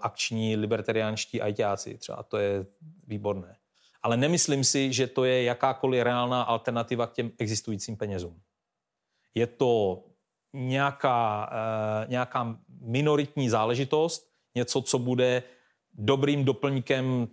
akční 0.00 0.56
libertariánští 0.56 1.40
ajťáci. 1.40 1.98
Třeba 1.98 2.22
to 2.22 2.36
je 2.36 2.66
výborné. 3.06 3.56
Ale 4.02 4.16
nemyslím 4.16 4.64
si, 4.64 4.92
že 4.92 5.06
to 5.06 5.24
je 5.24 5.42
jakákoliv 5.42 6.02
reálná 6.02 6.42
alternativa 6.42 7.06
k 7.06 7.12
těm 7.12 7.30
existujícím 7.38 7.96
penězům. 7.96 8.40
Je 9.34 9.46
to 9.46 10.04
nějaká, 10.52 11.50
uh, 11.50 12.10
nějaká 12.10 12.58
minoritní 12.80 13.48
záležitost, 13.48 14.30
něco, 14.54 14.82
co 14.82 14.98
bude 14.98 15.42
dobrým 15.94 16.44
doplňkem 16.44 17.28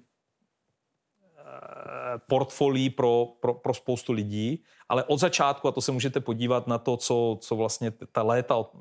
portfolií 2.28 2.90
pro, 2.90 3.28
pro, 3.40 3.54
pro 3.54 3.74
spoustu 3.74 4.14
lidí, 4.14 4.64
ale 4.90 5.04
od 5.04 5.18
začátku, 5.18 5.68
a 5.68 5.72
to 5.72 5.82
se 5.82 5.92
můžete 5.92 6.20
podívat 6.20 6.68
na 6.68 6.78
to, 6.78 6.98
co, 6.98 7.38
co 7.42 7.56
vlastně 7.56 7.92
ta 8.12 8.24
léta 8.24 8.56
o, 8.56 8.72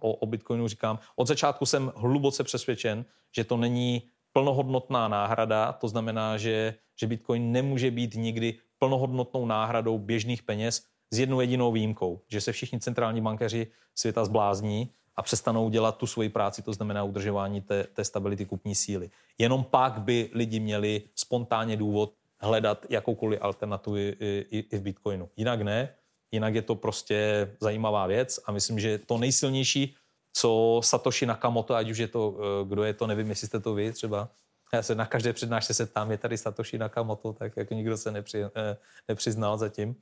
o, 0.00 0.14
o 0.14 0.26
Bitcoinu 0.26 0.68
říkám, 0.68 0.98
od 1.16 1.26
začátku 1.26 1.66
jsem 1.66 1.92
hluboce 1.96 2.44
přesvědčen, 2.44 3.04
že 3.36 3.44
to 3.44 3.56
není 3.56 4.02
plnohodnotná 4.32 5.08
náhrada, 5.08 5.72
to 5.72 5.88
znamená, 5.88 6.36
že, 6.36 6.74
že 7.00 7.06
Bitcoin 7.06 7.52
nemůže 7.52 7.90
být 7.90 8.14
nikdy 8.14 8.58
plnohodnotnou 8.78 9.46
náhradou 9.46 9.98
běžných 9.98 10.42
peněz 10.42 10.82
s 11.10 11.18
jednou 11.18 11.40
jedinou 11.40 11.72
výjimkou, 11.72 12.20
že 12.28 12.40
se 12.40 12.52
všichni 12.52 12.80
centrální 12.80 13.20
bankéři 13.20 13.66
světa 13.94 14.24
zblázní 14.24 14.90
a 15.16 15.22
přestanou 15.22 15.68
dělat 15.68 15.96
tu 15.96 16.06
svoji 16.06 16.28
práci, 16.28 16.62
to 16.62 16.72
znamená 16.72 17.04
udržování 17.04 17.60
té, 17.60 17.84
té 17.84 18.04
stability 18.04 18.46
kupní 18.46 18.74
síly. 18.74 19.10
Jenom 19.38 19.64
pak 19.64 20.00
by 20.00 20.30
lidi 20.32 20.60
měli 20.60 21.02
spontánně 21.14 21.76
důvod 21.76 22.12
hledat 22.40 22.86
jakoukoliv 22.88 23.38
alternativu 23.42 23.96
i, 23.96 24.16
i, 24.20 24.58
i 24.70 24.78
v 24.78 24.82
Bitcoinu. 24.82 25.28
Jinak 25.36 25.62
ne, 25.62 25.94
jinak 26.32 26.54
je 26.54 26.62
to 26.62 26.74
prostě 26.74 27.50
zajímavá 27.60 28.06
věc 28.06 28.40
a 28.46 28.52
myslím, 28.52 28.80
že 28.80 28.98
to 28.98 29.18
nejsilnější, 29.18 29.96
co 30.32 30.80
Satoshi 30.84 31.26
Nakamoto, 31.26 31.74
ať 31.74 31.90
už 31.90 31.98
je 31.98 32.08
to, 32.08 32.36
eh, 32.38 32.68
kdo 32.68 32.84
je 32.84 32.94
to, 32.94 33.06
nevím, 33.06 33.30
jestli 33.30 33.46
jste 33.46 33.60
to 33.60 33.74
vy 33.74 33.92
třeba, 33.92 34.28
já 34.72 34.82
se 34.82 34.94
na 34.94 35.06
každé 35.06 35.32
přednášce 35.32 35.74
se 35.74 35.86
tam 35.86 36.10
je 36.10 36.18
tady 36.18 36.38
Satoshi 36.38 36.78
Nakamoto, 36.78 37.32
tak 37.32 37.56
jako 37.56 37.74
nikdo 37.74 37.96
se 37.96 38.10
nepři, 38.10 38.42
eh, 38.42 38.76
nepřiznal 39.08 39.58
zatím. 39.58 39.96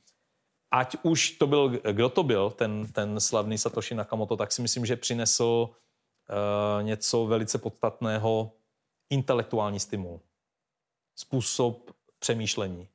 Ať 0.71 0.97
už 1.03 1.31
to 1.31 1.47
byl, 1.47 1.69
kdo 1.69 2.09
to 2.09 2.23
byl, 2.23 2.51
ten, 2.51 2.87
ten 2.93 3.21
slavný 3.21 3.59
Satoshi 3.59 3.95
Nakamoto, 3.95 4.37
tak 4.37 4.53
si 4.53 4.63
myslím, 4.63 4.87
že 4.87 4.97
přinesl 4.97 5.69
uh, 5.69 6.83
něco 6.83 7.27
velice 7.27 7.59
podstatného, 7.59 8.53
intelektuální 9.11 9.81
stimul. 9.81 10.21
Způsob 11.17 11.91
přemýšlení. 12.19 12.89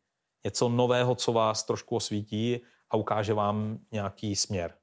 Něco 0.43 0.69
nového, 0.69 1.15
co 1.15 1.33
vás 1.33 1.63
trošku 1.63 1.95
osvítí 1.95 2.59
a 2.89 2.97
ukáže 2.97 3.33
vám 3.33 3.79
nějaký 3.91 4.35
směr. 4.35 4.73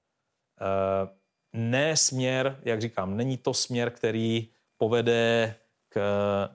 Eh, 0.61 1.09
ne 1.53 1.97
směr, 1.97 2.61
jak 2.64 2.80
říkám, 2.80 3.16
není 3.16 3.36
to 3.36 3.55
směr, 3.55 3.91
který 3.91 4.49
povede 4.76 5.55
k 5.88 6.01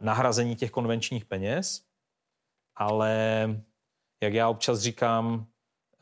nahrazení 0.01 0.55
těch 0.55 0.71
konvenčních 0.71 1.25
peněz, 1.25 1.85
ale 2.75 3.47
jak 4.23 4.33
já 4.33 4.49
občas 4.49 4.79
říkám, 4.79 5.47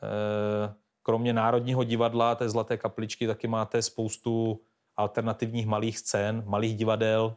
eh, 0.02 0.74
kromě 1.02 1.32
Národního 1.32 1.84
divadla, 1.84 2.34
té 2.34 2.48
Zlaté 2.48 2.76
kapličky, 2.76 3.26
taky 3.26 3.46
máte 3.46 3.82
spoustu 3.82 4.60
alternativních 4.96 5.66
malých 5.66 5.98
scén, 5.98 6.42
malých 6.46 6.76
divadel, 6.76 7.36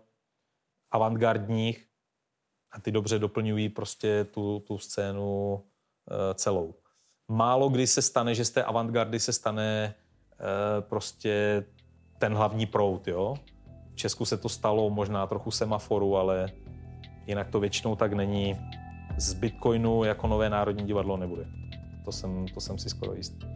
avantgardních, 0.92 1.88
a 2.72 2.80
ty 2.82 2.92
dobře 2.92 3.20
doplňují 3.20 3.70
prostě 3.70 4.24
tu, 4.24 4.60
tu 4.60 4.78
scénu 4.78 5.54
uh, 5.54 5.64
celou. 6.34 6.74
Málo 7.28 7.70
kdy 7.70 7.88
se 7.88 8.02
stane, 8.02 8.36
že 8.36 8.46
z 8.46 8.50
té 8.50 8.64
avantgardy 8.64 9.20
se 9.20 9.34
stane 9.34 9.94
uh, 10.40 10.82
prostě 10.82 11.66
ten 12.20 12.34
hlavní 12.34 12.66
prout, 12.66 13.08
jo. 13.08 13.36
V 13.94 13.96
Česku 13.96 14.26
se 14.26 14.38
to 14.38 14.50
stalo 14.50 14.90
možná 14.90 15.28
trochu 15.28 15.52
semaforu, 15.52 16.18
ale 16.18 16.52
jinak 17.28 17.50
to 17.50 17.60
většinou 17.60 17.96
tak 17.96 18.14
není. 18.14 18.56
Z 19.18 19.34
Bitcoinu 19.34 20.04
jako 20.04 20.28
nové 20.28 20.50
národní 20.50 20.86
divadlo 20.86 21.18
nebude. 21.18 21.46
To 22.06 22.12
jsem, 22.12 22.48
to 22.48 22.62
jsem 22.62 22.78
si 22.78 22.90
skoro 22.90 23.14
jistý. 23.14 23.48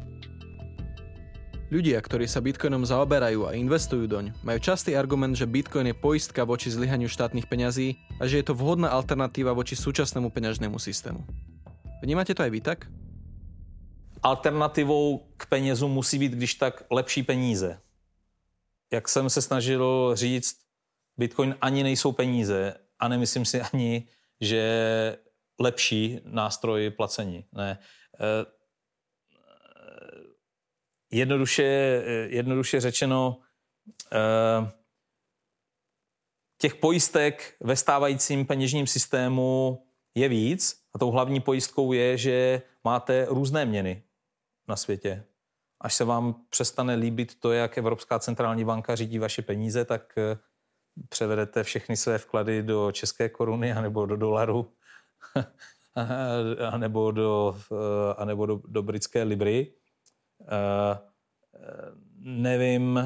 Ľudia, 1.71 2.03
ktorí 2.03 2.27
sa 2.27 2.43
Bitcoinom 2.43 2.83
zaoberajú 2.83 3.47
a 3.47 3.55
investujú 3.55 4.03
doň, 4.03 4.35
majú 4.43 4.59
častý 4.59 4.91
argument, 4.91 5.39
že 5.39 5.47
Bitcoin 5.47 5.87
je 5.87 5.95
poistka 5.95 6.43
voči 6.43 6.67
zlyhaniu 6.67 7.07
štátnych 7.07 7.47
peňazí 7.47 7.95
a 8.19 8.27
že 8.27 8.43
je 8.43 8.45
to 8.51 8.59
vhodná 8.59 8.91
alternatíva 8.91 9.55
voči 9.55 9.79
súčasnému 9.79 10.35
peňažnému 10.35 10.75
systému. 10.75 11.23
Vnímáte 12.03 12.35
to 12.35 12.43
aj 12.43 12.51
vy 12.51 12.59
tak? 12.59 12.91
Alternativou 14.19 15.31
k 15.39 15.47
penězu 15.47 15.87
musí 15.87 16.19
být, 16.19 16.35
když 16.35 16.59
tak, 16.59 16.83
lepší 16.91 17.23
peníze. 17.23 17.79
Jak 18.91 19.07
jsem 19.07 19.31
se 19.31 19.41
snažil 19.41 20.11
říct, 20.19 20.59
Bitcoin 21.15 21.55
ani 21.61 21.83
nejsou 21.83 22.11
peníze 22.11 22.75
a 22.99 23.07
nemyslím 23.07 23.45
si 23.47 23.61
ani, 23.61 24.11
že 24.43 24.61
lepší 25.55 26.19
nástroj 26.27 26.89
placení. 26.89 27.47
Ne. 27.55 27.79
E, 28.19 28.45
jednoduše, 31.11 31.63
jednoduše 32.29 32.81
řečeno, 32.81 33.39
eh, 34.11 34.71
těch 36.61 36.75
pojistek 36.75 37.55
ve 37.59 37.75
stávajícím 37.75 38.45
peněžním 38.45 38.87
systému 38.87 39.79
je 40.15 40.29
víc 40.29 40.81
a 40.93 40.99
tou 40.99 41.11
hlavní 41.11 41.39
pojistkou 41.39 41.93
je, 41.93 42.17
že 42.17 42.61
máte 42.83 43.25
různé 43.29 43.65
měny 43.65 44.03
na 44.67 44.75
světě. 44.75 45.23
Až 45.81 45.93
se 45.93 46.05
vám 46.05 46.35
přestane 46.49 46.95
líbit 46.95 47.39
to, 47.39 47.51
jak 47.51 47.77
Evropská 47.77 48.19
centrální 48.19 48.65
banka 48.65 48.95
řídí 48.95 49.19
vaše 49.19 49.41
peníze, 49.41 49.85
tak 49.85 50.17
eh, 50.17 50.37
převedete 51.09 51.63
všechny 51.63 51.97
své 51.97 52.17
vklady 52.17 52.63
do 52.63 52.91
české 52.91 53.29
koruny 53.29 53.73
anebo 53.73 54.05
do 54.05 54.15
dolaru 54.15 54.73
anebo 56.71 57.11
do, 57.11 57.57
eh, 57.71 58.13
anebo 58.17 58.45
do, 58.45 58.61
do 58.67 58.83
britské 58.83 59.23
libry. 59.23 59.73
Eh, 60.47 61.11
nevím, 62.19 62.99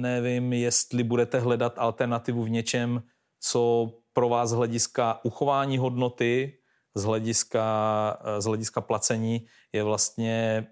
nevím, 0.00 0.52
jestli 0.52 1.02
budete 1.02 1.38
hledat 1.38 1.78
alternativu 1.78 2.44
v 2.44 2.50
něčem, 2.50 3.02
co 3.40 3.92
pro 4.12 4.28
vás 4.28 4.50
z 4.50 4.52
hlediska 4.52 5.24
uchování 5.24 5.78
hodnoty, 5.78 6.58
z 6.94 7.04
hlediska, 7.04 8.18
eh, 8.24 8.40
z 8.40 8.44
hlediska 8.44 8.80
placení 8.80 9.46
je 9.72 9.82
vlastně 9.82 10.66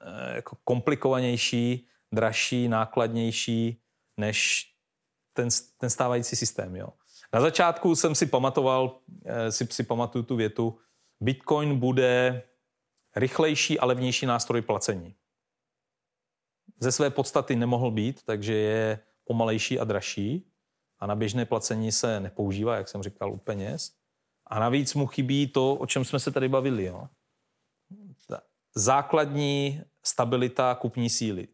eh, 0.00 0.34
jako 0.34 0.56
komplikovanější, 0.64 1.86
dražší, 2.12 2.68
nákladnější 2.68 3.82
než 4.16 4.66
ten, 5.32 5.48
ten 5.78 5.90
stávající 5.90 6.36
systém. 6.36 6.76
Jo. 6.76 6.88
Na 7.34 7.40
začátku 7.40 7.96
jsem 7.96 8.14
si 8.14 8.26
pamatoval, 8.26 8.98
si, 9.50 9.66
si 9.70 9.82
pamatuju 9.82 10.24
tu 10.24 10.36
větu, 10.36 10.78
Bitcoin 11.20 11.78
bude 11.78 12.42
rychlejší 13.16 13.78
a 13.78 13.86
levnější 13.86 14.26
nástroj 14.26 14.62
placení. 14.62 15.14
Ze 16.80 16.92
své 16.92 17.10
podstaty 17.10 17.56
nemohl 17.56 17.90
být, 17.90 18.22
takže 18.22 18.54
je 18.54 18.98
pomalejší 19.24 19.80
a 19.80 19.84
dražší 19.84 20.46
a 20.98 21.06
na 21.06 21.14
běžné 21.14 21.44
placení 21.44 21.92
se 21.92 22.20
nepoužívá, 22.20 22.76
jak 22.76 22.88
jsem 22.88 23.02
říkal, 23.02 23.32
u 23.32 23.36
peněz. 23.36 23.92
A 24.46 24.58
navíc 24.58 24.94
mu 24.94 25.06
chybí 25.06 25.46
to, 25.46 25.74
o 25.74 25.86
čem 25.86 26.04
jsme 26.04 26.20
se 26.20 26.30
tady 26.30 26.48
bavili. 26.48 26.84
Jo? 26.84 27.08
Základní 28.74 29.82
stabilita 30.04 30.74
kupní 30.74 31.10
síly. 31.10 31.48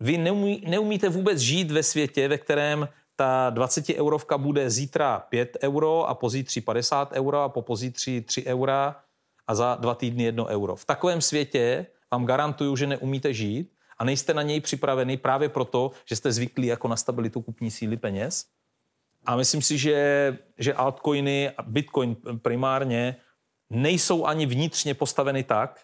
Vy 0.00 0.18
neumí, 0.18 0.62
neumíte 0.66 1.08
vůbec 1.08 1.38
žít 1.38 1.70
ve 1.70 1.82
světě, 1.82 2.28
ve 2.28 2.38
kterém 2.38 2.88
ta 3.16 3.50
20 3.50 3.90
eurovka 3.90 4.38
bude 4.38 4.70
zítra 4.70 5.18
5 5.18 5.56
euro 5.62 6.04
a 6.04 6.14
pozítří 6.14 6.60
50 6.60 7.12
euro 7.12 7.40
a 7.40 7.48
po 7.48 7.62
pozítří 7.62 8.20
3 8.20 8.44
eura 8.46 9.03
a 9.46 9.54
za 9.54 9.74
dva 9.80 9.94
týdny 9.94 10.24
1 10.24 10.44
euro. 10.46 10.76
V 10.76 10.84
takovém 10.84 11.20
světě 11.20 11.86
vám 12.12 12.26
garantuju, 12.26 12.76
že 12.76 12.86
neumíte 12.86 13.34
žít 13.34 13.72
a 13.98 14.04
nejste 14.04 14.34
na 14.34 14.42
něj 14.42 14.60
připravený 14.60 15.16
právě 15.16 15.48
proto, 15.48 15.90
že 16.04 16.16
jste 16.16 16.32
zvyklí 16.32 16.66
jako 16.66 16.88
na 16.88 16.96
stabilitu 16.96 17.42
kupní 17.42 17.70
síly 17.70 17.96
peněz. 17.96 18.46
A 19.26 19.36
myslím 19.36 19.62
si, 19.62 19.78
že, 19.78 20.38
že 20.58 20.74
altcoiny 20.74 21.50
a 21.50 21.62
bitcoin 21.62 22.16
primárně 22.42 23.16
nejsou 23.70 24.24
ani 24.24 24.46
vnitřně 24.46 24.94
postaveny 24.94 25.42
tak, 25.42 25.80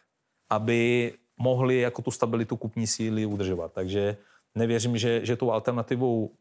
aby 0.50 1.12
mohli 1.36 1.80
jako 1.80 2.02
tu 2.02 2.10
stabilitu 2.10 2.56
kupní 2.56 2.86
síly 2.86 3.26
udržovat. 3.26 3.72
Takže 3.72 4.16
nevěřím, 4.54 4.98
že, 4.98 5.26
že 5.26 5.36
tou 5.36 5.50
alternativou, 5.50 6.36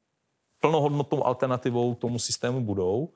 plnohodnotnou 0.59 1.25
alternativou 1.25 1.95
tomu 1.95 2.19
systému 2.19 2.61
budou. 2.61 3.09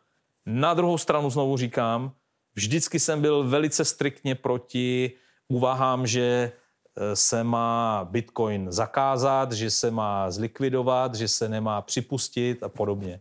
Na 0.45 0.73
druhou 0.73 0.97
stranu 0.97 1.29
znovu 1.29 1.57
říkám, 1.57 2.11
vždycky 2.55 2.99
jsem 2.99 3.21
byl 3.21 3.43
velice 3.43 3.85
striktně 3.85 4.35
proti 4.35 5.11
úvahám, 5.47 6.07
že 6.07 6.21
e, 6.21 7.15
se 7.15 7.43
má 7.43 8.07
Bitcoin 8.11 8.71
zakázat, 8.71 9.51
že 9.51 9.71
se 9.71 9.91
má 9.91 10.31
zlikvidovat, 10.31 11.15
že 11.15 11.27
se 11.27 11.49
nemá 11.49 11.81
připustit 11.81 12.63
a 12.63 12.69
podobně. 12.69 13.19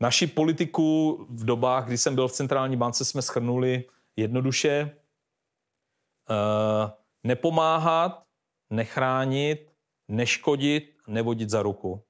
Naši 0.00 0.26
politiku 0.26 1.18
v 1.30 1.44
dobách, 1.44 1.86
kdy 1.86 1.98
jsem 1.98 2.14
byl 2.14 2.28
v 2.28 2.32
centrální 2.32 2.76
bance, 2.76 3.04
jsme 3.04 3.22
schrnuli 3.22 3.84
jednoduše 4.16 4.90
uh, 6.30 6.90
nepomáhat, 7.24 8.24
nechránit, 8.70 9.72
neškodit, 10.08 10.96
nevodit 11.08 11.50
za 11.50 11.62
ruku. 11.62 12.02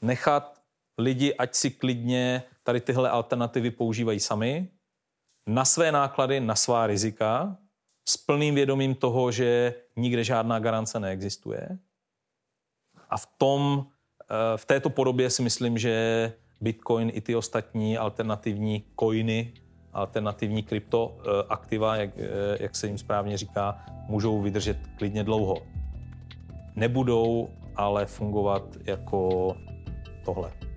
Nechat 0.00 0.62
lidi, 0.98 1.34
ať 1.34 1.54
si 1.54 1.70
klidně 1.70 2.42
tady 2.62 2.80
tyhle 2.80 3.10
alternativy 3.10 3.70
používají 3.70 4.20
sami, 4.20 4.68
na 5.48 5.64
své 5.64 5.92
náklady, 5.92 6.40
na 6.40 6.54
svá 6.54 6.86
rizika, 6.86 7.56
s 8.08 8.16
plným 8.16 8.54
vědomím 8.54 8.94
toho, 8.94 9.32
že 9.32 9.74
nikde 9.96 10.24
žádná 10.24 10.58
garance 10.58 11.00
neexistuje. 11.00 11.68
A 13.10 13.16
v 13.16 13.26
tom, 13.38 13.86
eh, 14.22 14.56
v 14.56 14.64
této 14.64 14.90
podobě 14.90 15.30
si 15.30 15.42
myslím, 15.42 15.78
že 15.78 16.32
Bitcoin 16.60 17.10
i 17.14 17.20
ty 17.20 17.36
ostatní 17.36 17.98
alternativní 17.98 18.84
coiny, 19.00 19.52
alternativní 19.92 20.62
kryptoaktiva, 20.62 21.96
jak, 21.96 22.10
eh, 22.18 22.56
jak 22.60 22.76
se 22.76 22.86
jim 22.86 22.98
správně 22.98 23.38
říká, 23.38 23.84
můžou 24.08 24.42
vydržet 24.42 24.78
klidně 24.98 25.24
dlouho. 25.24 25.56
Nebudou 26.76 27.48
ale 27.76 28.06
fungovat 28.06 28.76
jako 28.84 29.56
tohle. 30.24 30.67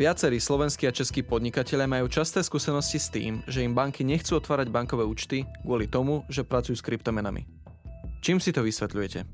Viacerí 0.00 0.40
slovenskí 0.40 0.88
a 0.88 0.96
českí 0.96 1.20
podnikatelia 1.20 1.84
majú 1.84 2.08
časté 2.08 2.40
skúsenosti 2.40 2.96
s 2.96 3.12
tým, 3.12 3.44
že 3.44 3.60
im 3.60 3.76
banky 3.76 4.00
nechcú 4.00 4.40
otvárať 4.40 4.72
bankové 4.72 5.04
účty 5.04 5.44
kvôli 5.60 5.84
tomu, 5.92 6.24
že 6.32 6.40
pracujú 6.40 6.72
s 6.72 6.80
kryptomenami. 6.80 7.44
Čím 8.24 8.40
si 8.40 8.48
to 8.48 8.64
vysvetľujete? 8.64 9.28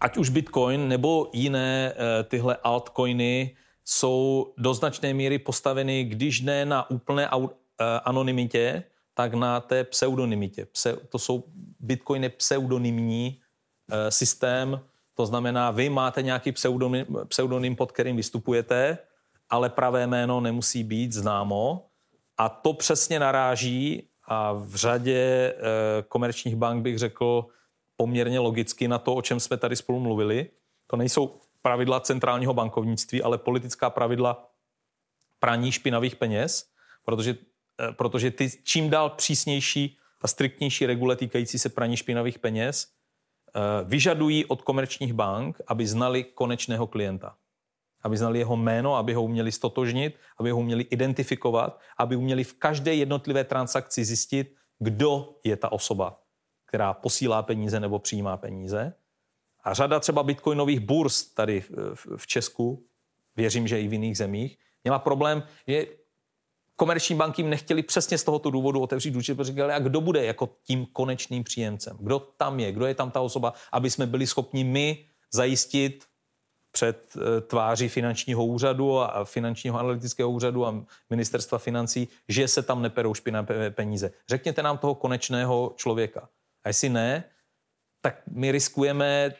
Ať 0.00 0.12
už 0.16 0.32
Bitcoin 0.32 0.88
nebo 0.88 1.28
jiné 1.36 1.92
e, 1.92 2.24
tyhle 2.24 2.56
altcoiny 2.56 3.52
jsou 3.84 4.48
do 4.56 4.70
značné 4.72 5.12
míry 5.12 5.36
postaveny, 5.36 6.08
když 6.08 6.40
ne 6.40 6.64
na 6.64 6.88
úplné 6.88 7.28
e, 7.28 7.28
anonymitě, 8.08 8.84
tak 9.12 9.36
na 9.36 9.60
té 9.60 9.84
pseudonymitě. 9.84 10.72
Pse, 10.72 10.96
to 11.12 11.18
jsou 11.18 11.44
Bitcoiny 11.80 12.28
pseudonymní 12.28 13.36
e, 13.92 14.10
systém, 14.10 14.80
to 15.14 15.26
znamená, 15.26 15.70
vy 15.70 15.90
máte 15.90 16.22
nějaký 16.22 16.52
pseudonym, 16.52 17.06
pseudonym, 17.28 17.76
pod 17.76 17.92
kterým 17.92 18.16
vystupujete, 18.16 18.98
ale 19.50 19.70
pravé 19.70 20.06
jméno 20.06 20.40
nemusí 20.40 20.84
být 20.84 21.12
známo. 21.12 21.86
A 22.38 22.48
to 22.48 22.72
přesně 22.72 23.18
naráží 23.18 24.08
a 24.24 24.52
v 24.52 24.74
řadě 24.74 25.18
e, 25.18 25.54
komerčních 26.08 26.56
bank 26.56 26.82
bych 26.82 26.98
řekl 26.98 27.46
poměrně 27.96 28.38
logicky 28.38 28.88
na 28.88 28.98
to, 28.98 29.14
o 29.14 29.22
čem 29.22 29.40
jsme 29.40 29.56
tady 29.56 29.76
spolu 29.76 30.00
mluvili. 30.00 30.50
To 30.86 30.96
nejsou 30.96 31.40
pravidla 31.62 32.00
centrálního 32.00 32.54
bankovnictví, 32.54 33.22
ale 33.22 33.38
politická 33.38 33.90
pravidla 33.90 34.50
praní 35.40 35.72
špinavých 35.72 36.16
peněz, 36.16 36.70
protože, 37.04 37.36
e, 37.88 37.92
protože 37.92 38.30
ty 38.30 38.50
čím 38.64 38.90
dál 38.90 39.10
přísnější 39.10 39.98
a 40.20 40.28
striktnější 40.28 40.86
regule 40.86 41.16
týkající 41.16 41.58
se 41.58 41.68
praní 41.68 41.96
špinavých 41.96 42.38
peněz 42.38 42.86
e, 42.86 43.84
vyžadují 43.84 44.44
od 44.44 44.62
komerčních 44.62 45.12
bank, 45.12 45.60
aby 45.66 45.86
znali 45.86 46.24
konečného 46.24 46.86
klienta 46.86 47.36
aby 48.02 48.16
znali 48.16 48.38
jeho 48.38 48.56
jméno, 48.56 48.96
aby 48.96 49.14
ho 49.14 49.22
uměli 49.22 49.52
stotožnit, 49.52 50.16
aby 50.38 50.50
ho 50.50 50.58
uměli 50.58 50.82
identifikovat, 50.82 51.80
aby 51.98 52.16
uměli 52.16 52.44
v 52.44 52.54
každé 52.54 52.94
jednotlivé 52.94 53.44
transakci 53.44 54.04
zjistit, 54.04 54.54
kdo 54.78 55.34
je 55.44 55.56
ta 55.56 55.72
osoba, 55.72 56.20
která 56.64 56.92
posílá 56.92 57.42
peníze 57.42 57.80
nebo 57.80 57.98
přijímá 57.98 58.36
peníze. 58.36 58.94
A 59.64 59.74
řada 59.74 60.00
třeba 60.00 60.22
bitcoinových 60.22 60.80
burz 60.80 61.24
tady 61.24 61.64
v 62.16 62.26
Česku, 62.26 62.84
věřím, 63.36 63.68
že 63.68 63.80
i 63.80 63.88
v 63.88 63.92
jiných 63.92 64.16
zemích, 64.16 64.58
měla 64.84 64.98
problém, 64.98 65.42
že 65.66 65.86
komerční 66.76 67.16
banky 67.16 67.42
nechtěli 67.42 67.82
přesně 67.82 68.18
z 68.18 68.24
tohoto 68.24 68.50
důvodu 68.50 68.80
otevřít 68.80 69.16
účet, 69.16 69.34
protože 69.34 69.52
říkali, 69.52 69.72
a 69.72 69.78
kdo 69.78 70.00
bude 70.00 70.24
jako 70.24 70.48
tím 70.62 70.86
konečným 70.86 71.44
příjemcem? 71.44 71.96
Kdo 72.00 72.18
tam 72.18 72.60
je? 72.60 72.72
Kdo 72.72 72.86
je 72.86 72.94
tam 72.94 73.10
ta 73.10 73.20
osoba, 73.20 73.52
aby 73.72 73.90
jsme 73.90 74.06
byli 74.06 74.26
schopni 74.26 74.64
my 74.64 75.04
zajistit 75.32 76.04
před 76.70 77.16
eh, 77.16 77.40
tváří 77.40 77.88
finančního 77.88 78.46
úřadu 78.46 79.00
a 79.00 79.24
finančního 79.24 79.78
analytického 79.78 80.30
úřadu 80.30 80.66
a 80.66 80.84
ministerstva 81.10 81.58
financí, 81.58 82.08
že 82.28 82.48
se 82.48 82.62
tam 82.62 82.82
neperou 82.82 83.14
špinavé 83.14 83.70
peníze. 83.70 84.10
Řekněte 84.28 84.62
nám 84.62 84.78
toho 84.78 84.94
konečného 84.94 85.72
člověka. 85.76 86.28
A 86.64 86.68
jestli 86.68 86.88
ne, 86.88 87.24
tak 88.00 88.22
my 88.30 88.52
riskujeme, 88.52 89.34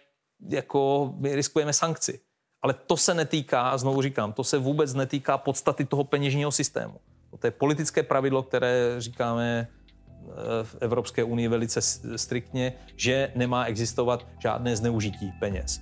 jako, 0.49 1.12
my 1.16 1.37
riskujeme 1.37 1.72
sankci. 1.72 2.20
Ale 2.62 2.74
to 2.74 2.97
se 2.97 3.14
netýká, 3.14 3.79
znovu 3.79 4.03
říkám, 4.03 4.33
to 4.33 4.45
se 4.45 4.59
vůbec 4.59 4.95
netýká 4.95 5.39
podstaty 5.39 5.85
toho 5.85 6.05
peněžního 6.05 6.53
systému. 6.53 7.01
To 7.39 7.47
je 7.47 7.51
politické 7.51 8.03
pravidlo, 8.03 8.43
které 8.43 8.95
říkáme 8.99 9.68
eh, 9.68 10.64
v 10.64 10.76
Evropské 10.81 11.24
unii 11.24 11.49
velice 11.49 11.83
striktně, 12.16 12.72
že 12.97 13.33
nemá 13.35 13.64
existovat 13.64 14.26
žádné 14.39 14.76
zneužití 14.76 15.33
peněz. 15.41 15.81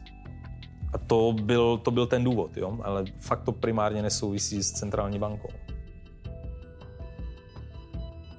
A 0.96 0.98
to 0.98 1.36
byl, 1.42 1.78
to 1.78 1.90
byl 1.90 2.06
ten 2.06 2.24
důvod, 2.24 2.56
jo? 2.56 2.78
ale 2.82 3.04
fakt 3.20 3.42
to 3.42 3.52
primárně 3.52 4.02
nesouvisí 4.02 4.62
s 4.62 4.72
centrální 4.72 5.18
bankou. 5.18 5.48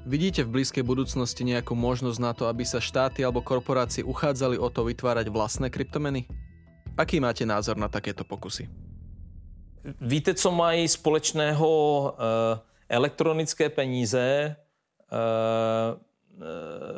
Vidíte 0.08 0.47
v 0.47 0.55
blízkej 0.55 0.88
budúcnosti 0.88 1.43
nejakú 1.43 1.76
možnosť 1.76 2.20
na 2.24 2.32
to, 2.32 2.47
aby 2.47 2.64
sa 2.64 2.80
štáty 2.80 3.28
alebo 3.28 3.43
korporácie 3.43 4.08
uchádzali 4.08 4.55
o 4.55 4.72
to 4.72 4.88
vytvárať 4.88 5.28
vlastné 5.28 5.68
kryptomeny? 5.68 6.24
Aký 6.95 7.20
máte 7.20 7.43
názor 7.43 7.76
na 7.76 7.91
takéto 7.91 8.24
pokusy? 8.24 8.72
Víte, 10.01 10.34
co 10.34 10.51
mají 10.51 10.88
společného 10.88 11.68
uh, 11.70 12.16
elektronické 12.89 13.70
peníze, 13.70 14.55
uh, 15.12 15.99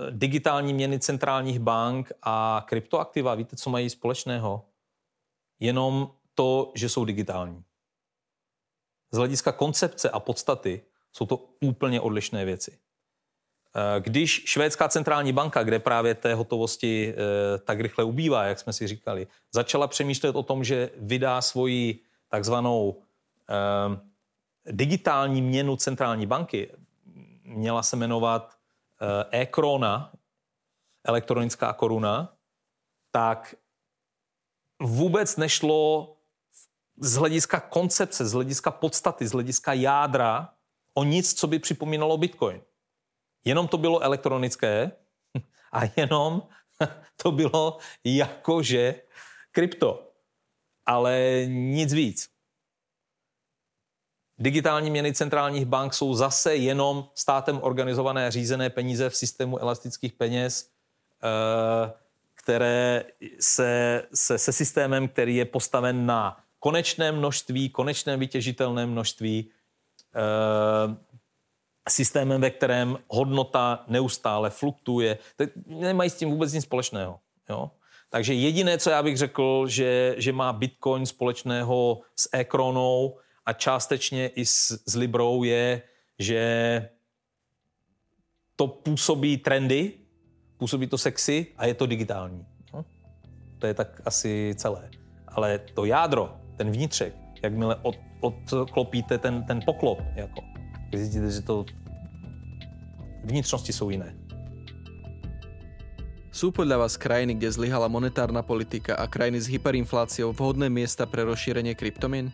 digitální 0.10 0.74
měny 0.74 1.00
centrálních 1.00 1.60
bank 1.60 2.14
a 2.24 2.62
kryptoaktiva? 2.70 3.36
Víte, 3.36 3.56
co 3.56 3.70
mají 3.70 3.90
společného? 3.90 4.69
Jenom 5.60 6.12
to, 6.36 6.72
že 6.76 6.90
jsou 6.90 7.06
digitální. 7.06 7.64
Z 9.12 9.18
hlediska 9.18 9.52
koncepce 9.52 10.10
a 10.10 10.20
podstaty 10.20 10.82
jsou 11.14 11.26
to 11.26 11.38
úplně 11.62 12.02
odlišné 12.02 12.46
věci. 12.46 12.80
Eh, 13.76 14.02
když 14.02 14.44
švédská 14.46 14.90
centrální 14.90 15.34
banka, 15.34 15.64
kde 15.64 15.80
právě 15.80 16.16
té 16.16 16.34
hotovosti 16.34 17.14
eh, 17.14 17.58
tak 17.58 17.80
rychle 17.80 18.04
ubývá, 18.04 18.44
jak 18.44 18.60
jsme 18.60 18.74
si 18.74 18.88
říkali, 18.88 19.28
začala 19.52 19.88
přemýšlet 19.88 20.36
o 20.36 20.44
tom, 20.44 20.64
že 20.64 20.90
vydá 20.98 21.42
svoji 21.42 22.00
takzvanou 22.28 23.02
eh, 23.50 24.00
digitální 24.72 25.42
měnu 25.42 25.76
centrální 25.76 26.26
banky, 26.26 26.72
měla 27.44 27.84
se 27.84 27.96
jmenovat 27.96 28.56
e-krona, 29.32 30.12
elektronická 31.04 31.74
koruna, 31.74 32.34
tak 33.12 33.56
vůbec 34.80 35.38
nešlo 35.38 36.16
z 36.98 37.16
hlediska 37.16 37.60
koncepce, 37.60 38.26
z 38.26 38.34
hlediska 38.34 38.72
podstaty, 38.72 39.28
z 39.28 39.32
hlediska 39.32 39.74
jádra 39.74 40.54
o 40.94 41.04
nic, 41.04 41.34
co 41.34 41.48
by 41.48 41.60
připomínalo 41.60 42.18
Bitcoin. 42.18 42.62
Jenom 43.46 43.68
to 43.68 43.78
bylo 43.78 44.00
elektronické 44.00 44.92
a 45.72 45.82
jenom 45.96 46.48
to 47.16 47.32
bylo 47.32 47.78
jakože 48.04 48.96
krypto. 49.52 50.06
Ale 50.86 51.44
nic 51.48 51.94
víc. 51.94 52.30
Digitální 54.38 54.92
měny 54.92 55.14
centrálních 55.14 55.66
bank 55.66 55.94
jsou 55.94 56.14
zase 56.14 56.56
jenom 56.56 57.10
státem 57.16 57.60
organizované 57.62 58.32
řízené 58.32 58.70
peníze 58.70 59.10
v 59.10 59.16
systému 59.16 59.60
elastických 59.62 60.14
peněz, 60.14 60.72
eh, 61.24 61.94
které 62.50 63.04
se, 63.40 64.04
se, 64.14 64.38
se 64.38 64.54
systémem, 64.54 65.08
který 65.08 65.36
je 65.36 65.46
postaven 65.46 66.06
na 66.06 66.38
konečné 66.60 67.12
množství, 67.12 67.70
konečném 67.70 68.20
vytěžitelném 68.20 68.92
množství, 68.92 69.50
e, 70.16 70.96
systémem, 71.90 72.42
ve 72.42 72.50
kterém 72.50 72.98
hodnota 73.08 73.84
neustále 73.88 74.50
fluktuje. 74.50 75.18
Tak 75.36 75.50
nemají 75.66 76.10
s 76.10 76.16
tím 76.16 76.30
vůbec 76.30 76.54
nic 76.54 76.64
společného. 76.64 77.20
Jo? 77.50 77.72
Takže 78.10 78.34
jediné, 78.34 78.78
co 78.78 78.90
já 78.90 79.04
bych 79.04 79.18
řekl, 79.18 79.68
že, 79.68 80.16
že 80.18 80.34
má 80.34 80.54
Bitcoin 80.54 81.06
společného 81.06 82.02
s 82.16 82.30
e-kronou 82.32 83.18
a 83.46 83.54
částečně 83.54 84.28
i 84.28 84.46
s, 84.46 84.82
s 84.86 84.96
Librou 84.96 85.44
je, 85.44 85.82
že 86.20 86.90
to 88.56 88.68
působí 88.68 89.38
trendy, 89.38 89.99
působí 90.60 90.88
to 90.88 90.98
sexy 90.98 91.48
a 91.58 91.66
je 91.66 91.74
to 91.74 91.86
digitální. 91.86 92.46
No? 92.74 92.86
To 93.60 93.68
je 93.68 93.74
tak 93.74 94.02
asi 94.06 94.54
celé. 94.58 94.90
Ale 95.28 95.60
to 95.74 95.86
jádro, 95.86 96.36
ten 96.58 96.72
vnitřek, 96.72 97.16
jakmile 97.44 97.76
od, 97.82 97.96
odklopíte 98.22 99.18
ten, 99.18 99.44
ten 99.44 99.60
poklop, 99.66 100.00
jako, 100.16 100.44
zjistíte, 100.96 101.32
že 101.32 101.42
to 101.42 101.66
vnitřnosti 103.24 103.74
jsou 103.74 103.90
jiné. 103.90 104.16
Sú 106.30 106.56
podľa 106.56 106.86
vás 106.86 106.96
krajiny, 106.96 107.36
kde 107.36 107.52
zlyhala 107.52 107.90
monetárna 107.92 108.46
politika 108.46 108.96
a 108.96 109.10
krajiny 109.12 109.42
s 109.44 109.52
hyperinfláciou 109.52 110.32
vhodné 110.32 110.70
miesta 110.70 111.04
pre 111.04 111.26
rozšírenie 111.26 111.76
kryptomien? 111.76 112.32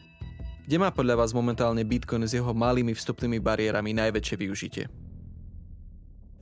Kde 0.68 0.78
má 0.78 0.92
podľa 0.92 1.26
vás 1.26 1.34
momentálne 1.34 1.82
Bitcoin 1.82 2.28
s 2.28 2.36
jeho 2.36 2.54
malými 2.54 2.94
vstupnými 2.94 3.42
bariérami 3.42 3.98
najväčšie 3.98 4.36
využitie? 4.38 4.86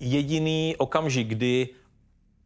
Jediný 0.03 0.75
okamžik, 0.77 1.27
kdy 1.27 1.69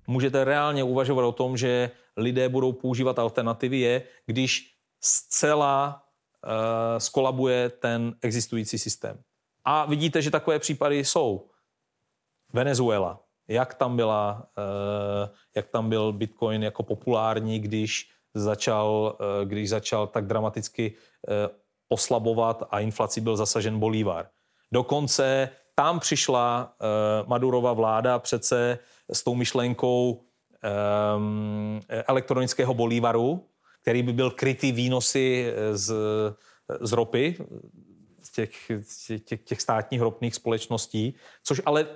můžete 0.07 0.43
reálně 0.43 0.83
uvažovat 0.83 1.25
o 1.25 1.31
tom, 1.31 1.57
že 1.57 1.91
lidé 2.17 2.49
budou 2.49 2.73
používat 2.73 3.19
alternativy, 3.19 3.79
je, 3.79 4.03
když 4.25 4.73
zcela 5.01 6.03
uh, 6.45 6.51
skolabuje 6.97 7.69
ten 7.69 8.15
existující 8.21 8.77
systém. 8.77 9.19
A 9.65 9.85
vidíte, 9.85 10.21
že 10.21 10.31
takové 10.31 10.59
případy 10.59 11.05
jsou. 11.05 11.49
Venezuela, 12.53 13.19
jak 13.47 13.73
tam, 13.73 13.95
byla, 13.95 14.47
uh, 14.57 15.35
jak 15.55 15.67
tam 15.67 15.89
byl 15.89 16.13
Bitcoin 16.13 16.63
jako 16.63 16.83
populární, 16.83 17.59
když 17.59 18.09
začal, 18.33 19.17
uh, 19.19 19.49
když 19.49 19.69
začal 19.69 20.07
tak 20.07 20.27
dramaticky 20.27 20.93
uh, 20.93 21.33
oslabovat 21.89 22.63
a 22.69 22.79
inflací 22.79 23.21
byl 23.21 23.37
zasažen 23.37 23.79
Bolívar. 23.79 24.29
Dokonce 24.71 25.49
tam 25.79 25.99
přišla 25.99 26.75
uh, 27.21 27.29
Madurova 27.29 27.73
vláda 27.73 28.19
přece 28.19 28.79
s 29.13 29.23
tou 29.23 29.35
myšlenkou 29.35 30.23
um, 31.15 31.81
elektronického 31.89 32.73
bolívaru, 32.73 33.49
který 33.81 34.03
by 34.03 34.13
byl 34.13 34.31
krytý 34.31 34.71
výnosy 34.71 35.53
z, 35.71 35.95
z 36.81 36.91
ropy, 36.91 37.37
z 38.21 38.31
těch, 38.31 38.71
těch, 39.23 39.43
těch 39.43 39.61
státních 39.61 40.01
ropných 40.01 40.35
společností, 40.35 41.15
což 41.43 41.61
ale 41.65 41.87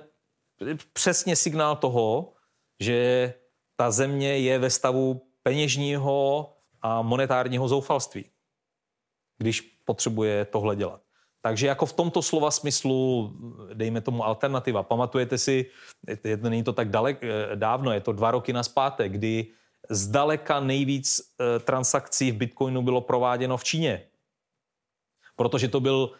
přesně 0.92 1.36
signál 1.36 1.76
toho, 1.76 2.32
že 2.80 3.34
ta 3.76 3.90
země 3.90 4.38
je 4.38 4.58
ve 4.58 4.70
stavu 4.70 5.26
peněžního 5.42 6.52
a 6.82 7.02
monetárního 7.02 7.68
zoufalství, 7.68 8.24
když 9.38 9.60
potřebuje 9.60 10.44
tohle 10.44 10.76
dělat. 10.76 11.01
Takže 11.42 11.66
jako 11.66 11.86
v 11.86 11.92
tomto 11.92 12.22
slova 12.22 12.50
smyslu, 12.50 13.30
dejme 13.74 14.00
tomu 14.00 14.24
alternativa. 14.24 14.82
Pamatujete 14.82 15.38
si, 15.38 15.66
je, 16.24 16.36
není 16.36 16.62
to 16.62 16.72
tak 16.72 16.88
dalek, 16.88 17.18
eh, 17.22 17.56
dávno, 17.56 17.92
je 17.92 18.00
to 18.00 18.12
dva 18.12 18.30
roky 18.30 18.52
naspátek, 18.52 19.12
kdy 19.12 19.46
zdaleka 19.90 20.60
nejvíc 20.60 21.18
eh, 21.18 21.58
transakcí 21.58 22.30
v 22.30 22.36
Bitcoinu 22.36 22.82
bylo 22.82 23.00
prováděno 23.00 23.56
v 23.56 23.64
Číně. 23.64 24.06
Protože 25.36 25.68
to 25.68 25.80
byl 25.80 26.14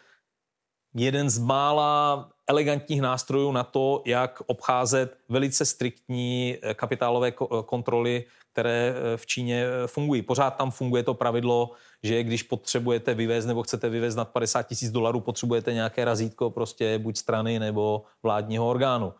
jeden 0.93 1.29
z 1.29 1.39
mála 1.39 2.29
elegantních 2.47 3.01
nástrojů 3.01 3.51
na 3.51 3.63
to, 3.63 4.03
jak 4.05 4.41
obcházet 4.45 5.17
velice 5.29 5.65
striktní 5.65 6.57
eh, 6.61 6.73
kapitálové 6.73 7.31
kontroly, 7.65 8.25
které 8.51 8.95
v 9.15 9.25
Číně 9.25 9.65
fungují. 9.87 10.21
Pořád 10.21 10.51
tam 10.51 10.71
funguje 10.71 11.03
to 11.03 11.13
pravidlo, 11.13 11.71
že 12.03 12.23
když 12.23 12.43
potřebujete 12.43 13.13
vyvést 13.13 13.47
nebo 13.47 13.63
chcete 13.63 13.89
vyvést 13.89 14.17
nad 14.17 14.29
50 14.29 14.63
tisíc 14.63 14.91
dolarů, 14.91 15.19
potřebujete 15.19 15.73
nějaké 15.73 16.05
razítko 16.05 16.49
prostě 16.49 16.99
buď 16.99 17.17
strany 17.17 17.59
nebo 17.59 18.03
vládního 18.23 18.69
orgánu. 18.69 19.13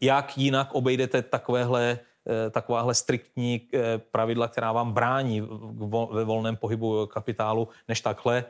Jak 0.00 0.38
jinak 0.38 0.74
obejdete 0.74 1.22
takovéhle, 1.22 1.98
eh, 2.28 2.50
takováhle 2.50 2.94
striktní 2.94 3.68
eh, 3.74 3.98
pravidla, 3.98 4.48
která 4.48 4.72
vám 4.72 4.92
brání 4.92 5.40
ve 6.10 6.24
volném 6.24 6.56
pohybu 6.56 7.06
kapitálu, 7.06 7.68
než 7.88 8.00
takhle? 8.00 8.44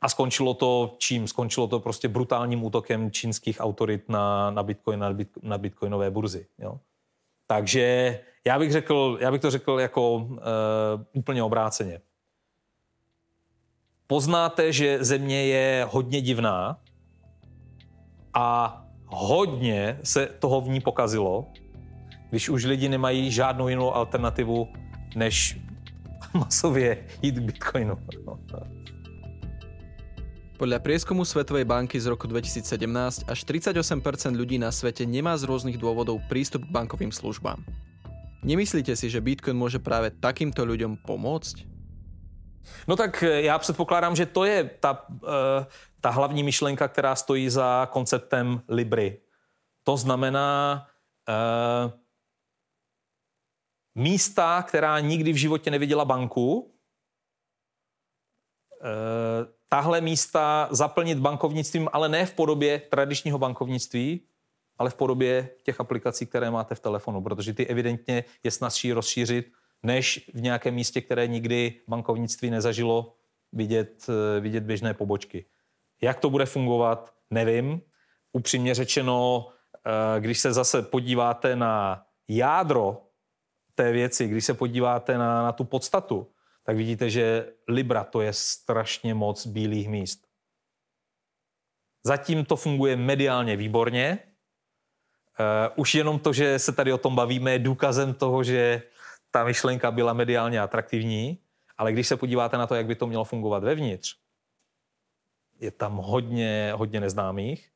A 0.00 0.08
skončilo 0.08 0.54
to 0.54 0.94
čím? 0.98 1.28
Skončilo 1.28 1.66
to 1.66 1.80
prostě 1.80 2.08
brutálním 2.08 2.64
útokem 2.64 3.10
čínských 3.10 3.56
autorit 3.60 4.08
na, 4.08 4.50
na, 4.50 4.62
Bitcoin, 4.62 5.00
na, 5.00 5.12
bit, 5.12 5.28
na 5.42 5.58
bitcoinové 5.58 6.10
burzy. 6.10 6.46
Jo? 6.58 6.80
Takže 7.46 8.20
já 8.44 8.58
bych, 8.58 8.72
řekl, 8.72 9.18
já 9.20 9.30
bych 9.30 9.40
to 9.40 9.50
řekl 9.50 9.80
jako 9.80 10.14
uh, 10.14 10.38
úplně 11.12 11.42
obráceně 11.42 12.00
poznáte, 14.08 14.72
že 14.72 15.04
země 15.04 15.46
je 15.46 15.86
hodně 15.90 16.20
divná 16.20 16.80
a 18.34 18.48
hodně 19.06 20.00
se 20.02 20.26
toho 20.26 20.60
v 20.60 20.68
ní 20.68 20.80
pokazilo, 20.80 21.46
když 22.30 22.48
už 22.48 22.64
lidi 22.64 22.88
nemají 22.88 23.30
žádnou 23.30 23.68
jinou 23.68 23.94
alternativu, 23.94 24.68
než 25.16 25.60
masově 26.34 27.04
jít 27.22 27.34
k 27.34 27.44
Bitcoinu. 27.44 27.96
Podľa 30.58 30.82
prieskumu 30.82 31.22
Svetovej 31.22 31.62
banky 31.70 32.02
z 32.02 32.10
roku 32.10 32.26
2017 32.26 33.30
až 33.30 33.38
38% 33.46 34.02
ľudí 34.34 34.58
na 34.58 34.74
svete 34.74 35.06
nemá 35.06 35.38
z 35.38 35.46
rôznych 35.46 35.78
dôvodov 35.78 36.18
prístup 36.26 36.66
k 36.66 36.74
bankovým 36.74 37.14
službám. 37.14 37.62
Nemyslíte 38.42 38.90
si, 38.98 39.06
že 39.06 39.22
Bitcoin 39.22 39.54
môže 39.54 39.78
práve 39.78 40.10
takýmto 40.10 40.66
ľuďom 40.66 40.98
pomôcť? 41.06 41.77
No 42.88 42.96
tak 42.96 43.22
eh, 43.22 43.42
já 43.42 43.58
předpokládám, 43.58 44.16
že 44.16 44.26
to 44.26 44.44
je 44.44 44.64
ta, 44.64 45.06
eh, 45.24 45.66
ta 46.00 46.10
hlavní 46.10 46.42
myšlenka, 46.42 46.88
která 46.88 47.14
stojí 47.14 47.50
za 47.50 47.88
konceptem 47.92 48.62
Libry. 48.68 49.20
To 49.82 49.96
znamená 49.96 50.86
uh, 51.28 51.92
místa, 53.94 54.62
která 54.62 55.00
nikdy 55.00 55.32
v 55.32 55.36
životě 55.36 55.70
neviděla 55.70 56.04
banku, 56.04 56.74
tahle 59.68 60.00
místa 60.00 60.68
zaplnit 60.70 61.18
bankovnictvím, 61.18 61.88
ale 61.92 62.08
ne 62.08 62.26
v 62.26 62.34
podobě 62.34 62.78
tradičního 62.78 63.38
bankovnictví, 63.38 64.20
ale 64.78 64.90
v 64.90 64.94
podobě 64.94 65.50
těch 65.62 65.80
aplikací, 65.80 66.26
které 66.26 66.50
máte 66.50 66.74
v 66.74 66.80
telefonu, 66.80 67.22
protože 67.22 67.54
ty 67.54 67.66
evidentně 67.66 68.24
je 68.42 68.50
snazší 68.50 68.92
rozšířit 68.92 69.52
než 69.82 70.30
v 70.34 70.40
nějakém 70.40 70.74
místě, 70.74 71.00
které 71.00 71.26
nikdy 71.26 71.80
bankovnictví 71.88 72.50
nezažilo 72.50 73.14
vidět, 73.52 74.06
eh, 74.08 74.40
vidět 74.40 74.64
běžné 74.64 74.94
pobočky. 74.94 75.44
Jak 76.02 76.20
to 76.20 76.30
bude 76.30 76.46
fungovat, 76.46 77.14
nevím. 77.30 77.82
Upřímně 78.32 78.74
řečeno, 78.74 79.48
eh, 79.86 80.20
když 80.20 80.38
se 80.38 80.52
zase 80.52 80.82
podíváte 80.82 81.56
na 81.56 82.04
jádro 82.28 83.02
té 83.74 83.92
věci, 83.92 84.28
když 84.28 84.44
se 84.44 84.54
podíváte 84.54 85.18
na, 85.18 85.42
na 85.42 85.52
tu 85.52 85.64
podstatu, 85.64 86.26
tak 86.64 86.76
vidíte, 86.76 87.10
že 87.10 87.52
Libra 87.68 88.04
to 88.04 88.20
je 88.20 88.32
strašně 88.32 89.14
moc 89.14 89.46
bílých 89.46 89.88
míst. 89.88 90.26
Zatím 92.04 92.44
to 92.44 92.56
funguje 92.56 92.96
mediálně 92.96 93.56
výborně. 93.56 94.18
Uh, 95.40 95.72
už 95.76 95.94
jenom 95.94 96.18
to, 96.18 96.32
že 96.32 96.58
se 96.58 96.72
tady 96.72 96.92
o 96.92 96.98
tom 96.98 97.14
bavíme, 97.16 97.52
je 97.52 97.58
důkazem 97.58 98.14
toho, 98.14 98.44
že 98.44 98.82
ta 99.38 99.44
myšlenka 99.44 99.90
byla 99.90 100.12
mediálně 100.12 100.60
atraktivní, 100.60 101.38
ale 101.78 101.92
když 101.92 102.08
se 102.08 102.16
podíváte 102.16 102.58
na 102.58 102.66
to, 102.66 102.74
jak 102.74 102.86
by 102.86 102.94
to 102.94 103.06
mělo 103.06 103.24
fungovat 103.24 103.64
vevnitř, 103.64 104.16
je 105.60 105.70
tam 105.70 105.96
hodně, 105.96 106.72
hodně 106.74 107.00
neznámých. 107.00 107.70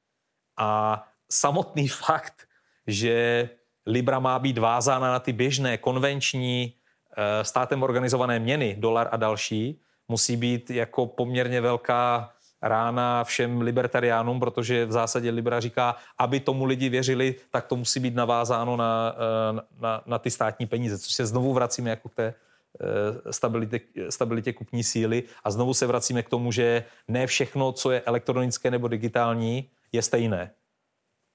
A 0.57 1.03
samotný 1.31 1.89
fakt, 2.07 2.49
že 2.87 3.49
Libra 3.87 4.19
má 4.19 4.39
být 4.39 4.59
vázána 4.59 5.13
na 5.13 5.19
ty 5.19 5.33
běžné, 5.33 5.79
konvenční, 5.79 6.75
eh, 7.17 7.45
státem 7.45 7.83
organizované 7.83 8.39
měny, 8.39 8.77
dolar 8.79 9.09
a 9.13 9.17
další, 9.17 9.81
musí 10.09 10.37
být 10.37 10.71
jako 10.71 11.07
poměrně 11.07 11.61
velká 11.61 12.33
rána 12.63 13.25
všem 13.25 13.61
libertariánům, 13.61 14.41
protože 14.41 14.87
v 14.87 14.93
zásadě 14.93 15.31
Libra 15.31 15.61
říká, 15.61 15.97
aby 16.19 16.41
tomu 16.41 16.65
lidi 16.65 16.89
věřili, 16.89 17.35
tak 17.51 17.67
to 17.67 17.77
musí 17.77 18.01
být 18.01 18.15
navázáno 18.15 18.77
na, 18.77 19.15
eh, 19.17 19.61
na, 19.81 20.03
na 20.07 20.19
ty 20.19 20.31
státní 20.31 20.67
peníze, 20.67 20.99
což 20.99 21.13
se 21.13 21.27
znovu 21.27 21.53
vracíme 21.53 21.91
jako 21.91 22.09
k 22.09 22.15
té 22.15 22.35
eh, 22.81 23.33
stabilitě, 23.33 23.81
stabilitě 24.09 24.53
kupní 24.53 24.85
síly 24.85 25.23
a 25.45 25.51
znovu 25.51 25.75
se 25.75 25.87
vracíme 25.87 26.23
k 26.23 26.29
tomu, 26.29 26.53
že 26.53 26.85
ne 27.09 27.27
všechno, 27.27 27.73
co 27.73 27.91
je 27.91 28.01
elektronické 28.01 28.71
nebo 28.71 28.89
digitální, 28.89 29.71
je 29.93 30.03
stejné. 30.03 30.51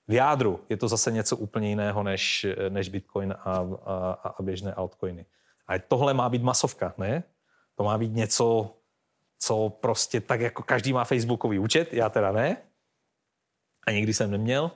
V 0.07 0.13
jádru 0.13 0.59
je 0.69 0.77
to 0.77 0.87
zase 0.87 1.11
něco 1.11 1.37
úplně 1.37 1.69
jiného 1.69 2.03
než, 2.03 2.45
než 2.69 2.89
Bitcoin 2.89 3.35
a, 3.45 3.67
a, 3.85 4.33
a 4.37 4.43
běžné 4.43 4.73
altcoiny. 4.73 5.25
A 5.67 5.79
tohle 5.79 6.13
má 6.13 6.29
být 6.29 6.43
masovka, 6.43 6.93
ne? 6.97 7.23
To 7.75 7.83
má 7.83 7.97
být 7.97 8.13
něco, 8.13 8.73
co 9.39 9.69
prostě 9.69 10.21
tak 10.21 10.41
jako 10.41 10.63
každý 10.63 10.93
má 10.93 11.03
facebookový 11.03 11.59
účet, 11.59 11.93
já 11.93 12.09
teda 12.09 12.31
ne, 12.31 12.57
a 13.87 13.91
nikdy 13.91 14.13
jsem 14.13 14.31
neměl, 14.31 14.71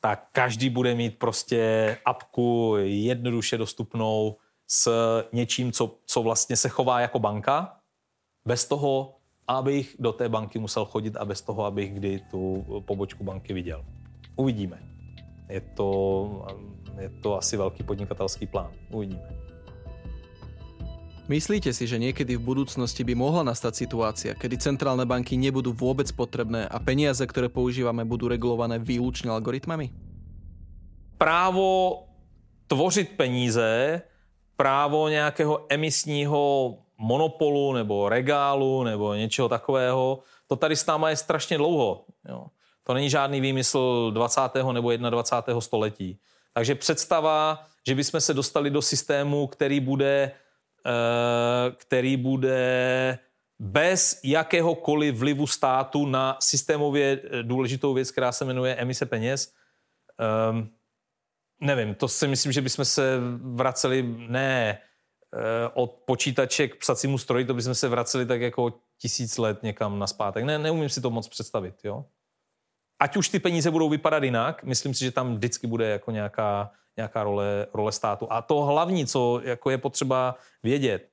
tak 0.00 0.28
každý 0.32 0.70
bude 0.70 0.94
mít 0.94 1.18
prostě 1.18 1.96
apku 2.04 2.74
jednoduše 2.82 3.58
dostupnou 3.58 4.36
s 4.68 4.90
něčím, 5.32 5.72
co, 5.72 5.98
co 6.06 6.22
vlastně 6.22 6.56
se 6.56 6.68
chová 6.68 7.00
jako 7.00 7.18
banka, 7.18 7.80
bez 8.46 8.64
toho, 8.64 9.16
abych 9.48 9.96
do 9.98 10.12
té 10.12 10.28
banky 10.28 10.58
musel 10.58 10.84
chodit 10.84 11.16
a 11.16 11.24
bez 11.24 11.42
toho, 11.42 11.64
abych 11.64 11.94
kdy 11.94 12.20
tu 12.30 12.64
pobočku 12.86 13.24
banky 13.24 13.52
viděl. 13.52 13.84
Uvidíme. 14.36 14.82
Je 15.48 15.60
to, 15.60 16.46
je 17.00 17.08
to 17.08 17.38
asi 17.38 17.56
velký 17.56 17.82
podnikatelský 17.82 18.46
plán. 18.46 18.72
Uvidíme. 18.90 19.43
Myslíte 21.24 21.72
si, 21.72 21.88
že 21.88 21.96
niekedy 21.96 22.36
v 22.36 22.44
budúcnosti 22.52 23.00
by 23.00 23.16
mohla 23.16 23.40
nastať 23.48 23.72
situácia, 23.72 24.36
kedy 24.36 24.60
centrálne 24.60 25.08
banky 25.08 25.40
nebudú 25.40 25.72
vôbec 25.72 26.04
potrebné 26.12 26.68
a 26.68 26.76
peniaze, 26.76 27.24
ktoré 27.24 27.48
používame, 27.48 28.04
budú 28.04 28.28
regulované 28.28 28.76
výlučne 28.76 29.32
algoritmami? 29.32 29.88
Právo 31.16 32.04
tvořit 32.68 33.16
peníze, 33.16 34.02
právo 34.56 35.08
nějakého 35.08 35.64
emisního 35.68 36.76
monopolu 36.98 37.72
nebo 37.72 38.08
regálu 38.08 38.84
nebo 38.84 39.14
něčeho 39.14 39.48
takového, 39.48 40.20
to 40.46 40.56
tady 40.56 40.76
s 40.76 40.86
náma 40.86 41.10
je 41.10 41.16
strašně 41.16 41.56
dlouho. 41.56 42.04
Jo. 42.28 42.46
To 42.84 42.94
není 42.94 43.10
žádný 43.10 43.40
výmysl 43.40 44.10
20. 44.14 44.40
nebo 44.72 44.96
21. 44.96 45.60
století. 45.60 46.18
Takže 46.52 46.74
představa, 46.74 47.66
že 47.86 47.94
bychom 47.94 48.20
se 48.20 48.34
dostali 48.34 48.70
do 48.70 48.82
systému, 48.82 49.46
který 49.46 49.80
bude, 49.80 50.30
který 51.76 52.16
bude 52.16 53.18
bez 53.58 54.20
jakéhokoliv 54.24 55.14
vlivu 55.14 55.46
státu 55.46 56.06
na 56.06 56.36
systémově 56.40 57.22
důležitou 57.42 57.94
věc, 57.94 58.10
která 58.10 58.32
se 58.32 58.44
jmenuje 58.44 58.74
emise 58.74 59.06
peněz, 59.06 59.52
ehm, 60.18 60.68
nevím, 61.60 61.94
to 61.94 62.08
si 62.08 62.28
myslím, 62.28 62.52
že 62.52 62.60
bychom 62.60 62.84
se 62.84 63.18
vraceli 63.40 64.02
ne 64.28 64.78
Eh, 65.36 65.70
od 65.74 65.90
počítače 66.06 66.68
k 66.68 66.76
psacímu 66.76 67.18
stroji, 67.18 67.44
to 67.44 67.54
bychom 67.54 67.74
se 67.74 67.88
vraceli 67.88 68.26
tak 68.26 68.40
jako 68.40 68.80
tisíc 68.98 69.38
let 69.38 69.62
někam 69.62 69.98
naspátek. 69.98 70.44
Ne, 70.44 70.58
neumím 70.58 70.88
si 70.88 71.00
to 71.00 71.10
moc 71.10 71.28
představit, 71.28 71.74
jo. 71.84 72.04
Ať 73.04 73.16
už 73.16 73.28
ty 73.28 73.38
peníze 73.38 73.70
budou 73.70 73.88
vypadat 73.88 74.22
jinak, 74.22 74.64
myslím 74.64 74.94
si, 74.94 75.04
že 75.04 75.10
tam 75.10 75.34
vždycky 75.34 75.66
bude 75.66 75.88
jako 75.88 76.10
nějaká, 76.10 76.70
nějaká 76.96 77.24
role, 77.24 77.66
role 77.74 77.92
státu. 77.92 78.32
A 78.32 78.42
to 78.42 78.64
hlavní, 78.64 79.06
co 79.06 79.40
jako 79.44 79.70
je 79.70 79.78
potřeba 79.78 80.34
vědět, 80.62 81.08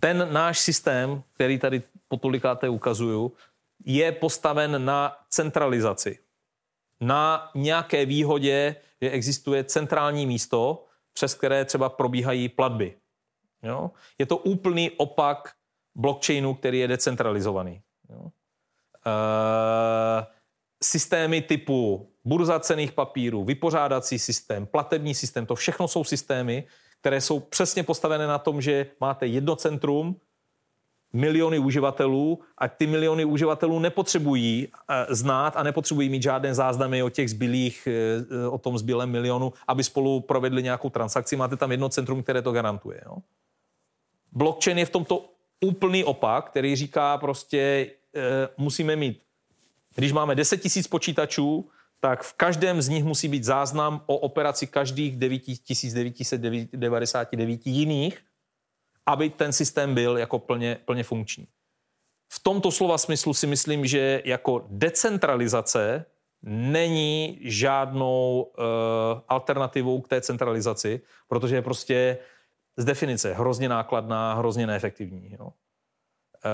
ten 0.00 0.28
náš 0.32 0.58
systém, 0.58 1.22
který 1.34 1.58
tady 1.58 1.82
po 2.08 2.16
tolikáté 2.16 2.68
ukazuju, 2.68 3.32
je 3.84 4.12
postaven 4.12 4.84
na 4.84 5.16
centralizaci. 5.28 6.18
Na 7.00 7.50
nějaké 7.54 8.06
výhodě, 8.06 8.76
že 9.00 9.10
existuje 9.10 9.64
centrální 9.64 10.26
místo, 10.26 10.86
přes 11.12 11.34
které 11.34 11.64
třeba 11.64 11.88
probíhají 11.88 12.48
platby. 12.48 12.96
Jo? 13.62 13.90
Je 14.18 14.26
to 14.26 14.36
úplný 14.36 14.90
opak 14.90 15.52
blockchainu, 15.94 16.54
který 16.54 16.78
je 16.78 16.88
decentralizovaný. 16.88 17.82
Jo? 18.10 18.30
E, 19.06 20.41
systémy 20.82 21.42
typu 21.42 22.08
burza 22.24 22.60
cených 22.60 22.92
papírů, 22.92 23.44
vypořádací 23.44 24.18
systém, 24.18 24.66
platební 24.66 25.14
systém, 25.14 25.46
to 25.46 25.54
všechno 25.54 25.88
jsou 25.88 26.04
systémy, 26.04 26.64
které 27.00 27.20
jsou 27.20 27.40
přesně 27.40 27.82
postavené 27.82 28.26
na 28.26 28.38
tom, 28.38 28.60
že 28.60 28.86
máte 29.00 29.26
jedno 29.26 29.56
centrum, 29.56 30.16
miliony 31.12 31.58
uživatelů 31.58 32.40
a 32.58 32.68
ty 32.68 32.86
miliony 32.86 33.24
uživatelů 33.24 33.78
nepotřebují 33.78 34.68
eh, 34.68 35.06
znát 35.14 35.56
a 35.56 35.62
nepotřebují 35.62 36.08
mít 36.08 36.22
žádné 36.22 36.54
záznamy 36.54 37.02
o 37.02 37.08
těch 37.10 37.30
zbylých, 37.30 37.88
eh, 37.90 38.48
o 38.48 38.58
tom 38.58 38.78
zbylém 38.78 39.10
milionu, 39.10 39.52
aby 39.68 39.84
spolu 39.84 40.20
provedli 40.20 40.62
nějakou 40.62 40.90
transakci. 40.90 41.36
Máte 41.36 41.56
tam 41.56 41.70
jedno 41.70 41.88
centrum, 41.88 42.22
které 42.22 42.42
to 42.42 42.52
garantuje. 42.52 43.00
Jo? 43.06 43.16
Blockchain 44.32 44.78
je 44.78 44.86
v 44.86 44.90
tomto 44.90 45.28
úplný 45.60 46.04
opak, 46.04 46.50
který 46.50 46.76
říká 46.76 47.18
prostě, 47.18 47.90
musíme 48.58 48.96
mít, 48.96 49.22
když 49.94 50.12
máme 50.12 50.34
10 50.34 50.56
tisíc 50.56 50.88
počítačů, 50.88 51.68
tak 52.00 52.22
v 52.22 52.32
každém 52.32 52.82
z 52.82 52.88
nich 52.88 53.04
musí 53.04 53.28
být 53.28 53.44
záznam 53.44 54.02
o 54.06 54.16
operaci 54.16 54.66
každých 54.66 55.16
9999 55.16 57.66
jiných, 57.66 58.18
aby 59.06 59.30
ten 59.30 59.52
systém 59.52 59.94
byl 59.94 60.18
jako 60.18 60.38
plně, 60.38 60.78
plně 60.84 61.04
funkční. 61.04 61.46
V 62.32 62.40
tomto 62.42 62.70
slova 62.70 62.98
smyslu 62.98 63.34
si 63.34 63.46
myslím, 63.46 63.86
že 63.86 64.22
jako 64.24 64.66
decentralizace 64.70 66.04
není 66.42 67.38
žádnou 67.42 68.42
uh, 68.42 68.54
alternativou 69.28 70.00
k 70.00 70.08
té 70.08 70.20
centralizaci, 70.20 71.00
protože 71.28 71.54
je 71.54 71.62
prostě 71.62 72.18
z 72.76 72.84
definice 72.84 73.34
hrozně 73.34 73.68
nákladná, 73.68 74.34
hrozně 74.34 74.66
neefektivní. 74.66 75.36
Jo. 75.38 75.52
E, 76.44 76.48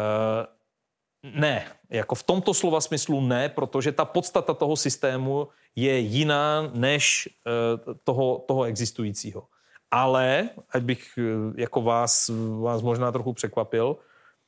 ne, 1.35 1.66
jako 1.91 2.14
v 2.14 2.22
tomto 2.22 2.55
slova 2.55 2.81
smyslu 2.81 3.20
ne, 3.20 3.49
protože 3.49 3.93
ta 3.93 4.05
podstata 4.05 4.55
toho 4.55 4.76
systému 4.76 5.49
je 5.76 5.99
jiná 5.99 6.70
než 6.74 7.29
e, 7.29 7.95
toho, 8.05 8.45
toho 8.49 8.64
existujícího. 8.64 9.49
Ale, 9.91 10.51
ať 10.70 10.83
bych 10.83 11.18
e, 11.18 11.22
jako 11.61 11.83
vás, 11.83 12.31
vás 12.61 12.83
možná 12.83 13.12
trochu 13.12 13.33
překvapil, 13.33 13.97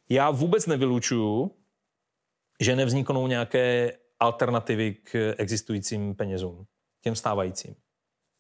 já 0.09 0.31
vůbec 0.31 0.67
nevylučuju, 0.67 1.51
že 2.61 2.77
nevzniknou 2.77 3.27
nějaké 3.27 3.93
alternativy 4.21 4.95
k 4.95 5.35
existujícím 5.39 6.15
penězům, 6.15 6.67
těm 7.01 7.17
stávajícím. 7.17 7.75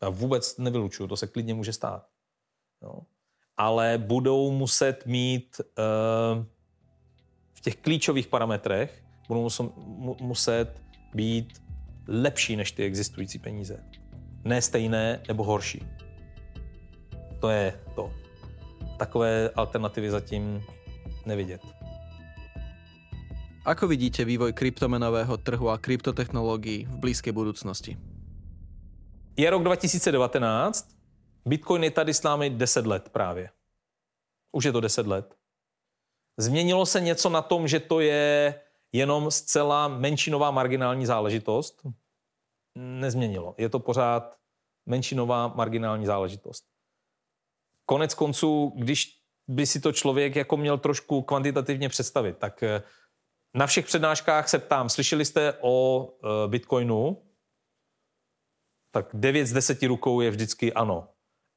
Já 0.03 0.09
vůbec 0.09 0.59
nevylučuju, 0.59 1.09
to 1.09 1.16
se 1.16 1.26
klidně 1.26 1.55
může 1.55 1.72
stát. 1.72 2.07
Jo 2.82 3.01
ale 3.61 3.99
budou 3.99 4.51
muset 4.51 5.07
mít 5.07 5.61
uh, 5.61 6.45
v 7.61 7.62
těch 7.62 7.76
klíčových 7.76 8.26
parametrech 8.26 9.04
budou 9.28 9.48
muset 10.20 10.82
být 11.14 11.62
lepší 12.08 12.56
než 12.56 12.72
ty 12.72 12.84
existující 12.84 13.38
peníze. 13.38 13.84
Ne 14.44 14.62
stejné 14.62 15.20
nebo 15.28 15.44
horší. 15.44 15.86
To 17.40 17.48
je 17.48 17.80
to. 17.94 18.12
Takové 18.98 19.50
alternativy 19.50 20.11
zatím 20.11 20.64
nevidět. 21.26 21.61
Ako 23.64 23.88
vidíte 23.88 24.24
vývoj 24.24 24.52
kryptomenového 24.52 25.36
trhu 25.36 25.68
a 25.68 25.78
kryptotechnologií 25.78 26.84
v 26.84 26.96
blízké 26.96 27.32
budoucnosti? 27.32 27.96
Je 29.36 29.50
rok 29.50 29.62
2019 29.62 30.88
Bitcoin 31.46 31.84
je 31.84 31.90
tady 31.90 32.14
s 32.14 32.22
námi 32.22 32.50
10 32.50 32.86
let 32.86 33.08
právě. 33.08 33.50
Už 34.52 34.64
je 34.64 34.72
to 34.72 34.80
10 34.80 35.06
let. 35.06 35.39
Změnilo 36.41 36.86
se 36.86 37.01
něco 37.01 37.28
na 37.28 37.43
tom, 37.43 37.68
že 37.68 37.80
to 37.80 38.01
je 38.01 38.61
jenom 38.93 39.30
zcela 39.30 39.88
menšinová 39.88 40.51
marginální 40.51 41.07
záležitost? 41.07 41.86
Nezměnilo. 42.78 43.55
Je 43.59 43.68
to 43.68 43.78
pořád 43.78 44.36
menšinová 44.86 45.49
marginální 45.49 46.07
záležitost. 46.07 46.64
Konec 47.86 48.14
konců, 48.14 48.72
když 48.76 49.20
by 49.49 49.66
si 49.66 49.80
to 49.80 49.93
člověk 49.93 50.36
jako 50.36 50.57
měl 50.57 50.78
trošku 50.78 51.22
kvantitativně 51.22 51.88
představit, 51.88 52.38
tak 52.38 52.62
eh, 52.62 52.82
na 53.55 53.66
všech 53.66 53.86
přednáškách 53.86 54.49
se 54.49 54.59
ptám, 54.59 54.88
slyšeli 54.88 55.24
jste 55.24 55.59
o 55.61 56.09
eh, 56.24 56.49
Bitcoinu? 56.49 57.22
Tak 58.95 59.11
9 59.14 59.47
z 59.47 59.53
10 59.53 59.82
rukou 59.82 60.20
je 60.20 60.30
vždycky 60.30 60.72
ano. 60.72 61.09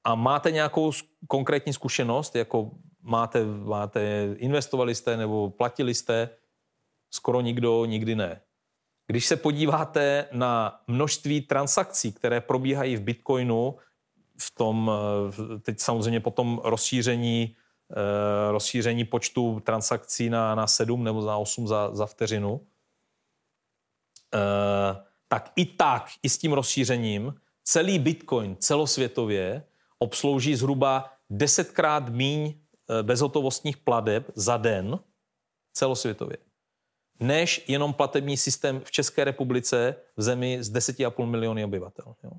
A 0.04 0.16
máte 0.16 0.52
nějakou 0.52 0.92
konkrétní 1.28 1.74
zkušenost, 1.74 2.36
jako 2.36 2.72
máte, 3.04 3.46
máte, 3.46 4.30
investovali 4.38 4.96
jste 4.96 5.18
nebo 5.18 5.50
platili 5.50 5.94
jste? 5.94 6.30
Skoro 7.10 7.42
nikdo, 7.42 7.86
nikdy 7.86 8.16
ne. 8.16 8.42
Když 9.08 9.26
se 9.26 9.36
podíváte 9.36 10.28
na 10.32 10.82
množství 10.88 11.42
transakcí, 11.42 12.12
které 12.12 12.42
probíhají 12.42 12.96
v 12.96 13.02
Bitcoinu, 13.02 13.76
v 14.38 14.52
tom, 14.52 14.92
teď 15.62 15.80
samozřejmě 15.80 16.20
po 16.20 16.32
tom 16.32 16.62
rozšíření, 16.64 17.56
eh, 17.92 18.52
rozšíření 18.52 19.06
počtu 19.06 19.60
transakcí 19.60 20.30
na, 20.30 20.56
na 20.56 20.68
7 20.68 21.04
nebo 21.04 21.26
na 21.26 21.38
8 21.38 21.68
za, 21.68 21.96
za 21.96 22.06
vteřinu, 22.06 22.62
eh, 24.34 25.04
tak 25.28 25.52
i 25.56 25.66
tak, 25.66 26.10
i 26.24 26.30
s 26.30 26.38
tím 26.38 26.54
rozšířením, 26.54 27.36
celý 27.64 28.00
Bitcoin 28.00 28.56
celosvětově 28.60 29.64
obslouží 30.00 30.56
zhruba 30.56 31.14
desetkrát 31.30 32.10
míň 32.10 32.54
eh, 32.54 32.63
bezhotovostních 33.02 33.78
pladeb 33.78 34.32
za 34.36 34.58
den 34.58 35.00
celosvětově, 35.74 36.38
než 37.20 37.66
jenom 37.68 37.94
platební 37.94 38.38
systém 38.38 38.80
v 38.80 38.92
České 38.92 39.24
republice 39.24 39.96
v 40.16 40.22
zemi 40.22 40.64
s 40.64 40.72
10,5 40.72 41.26
miliony 41.26 41.66
obyvatel, 41.66 42.16
jo, 42.24 42.32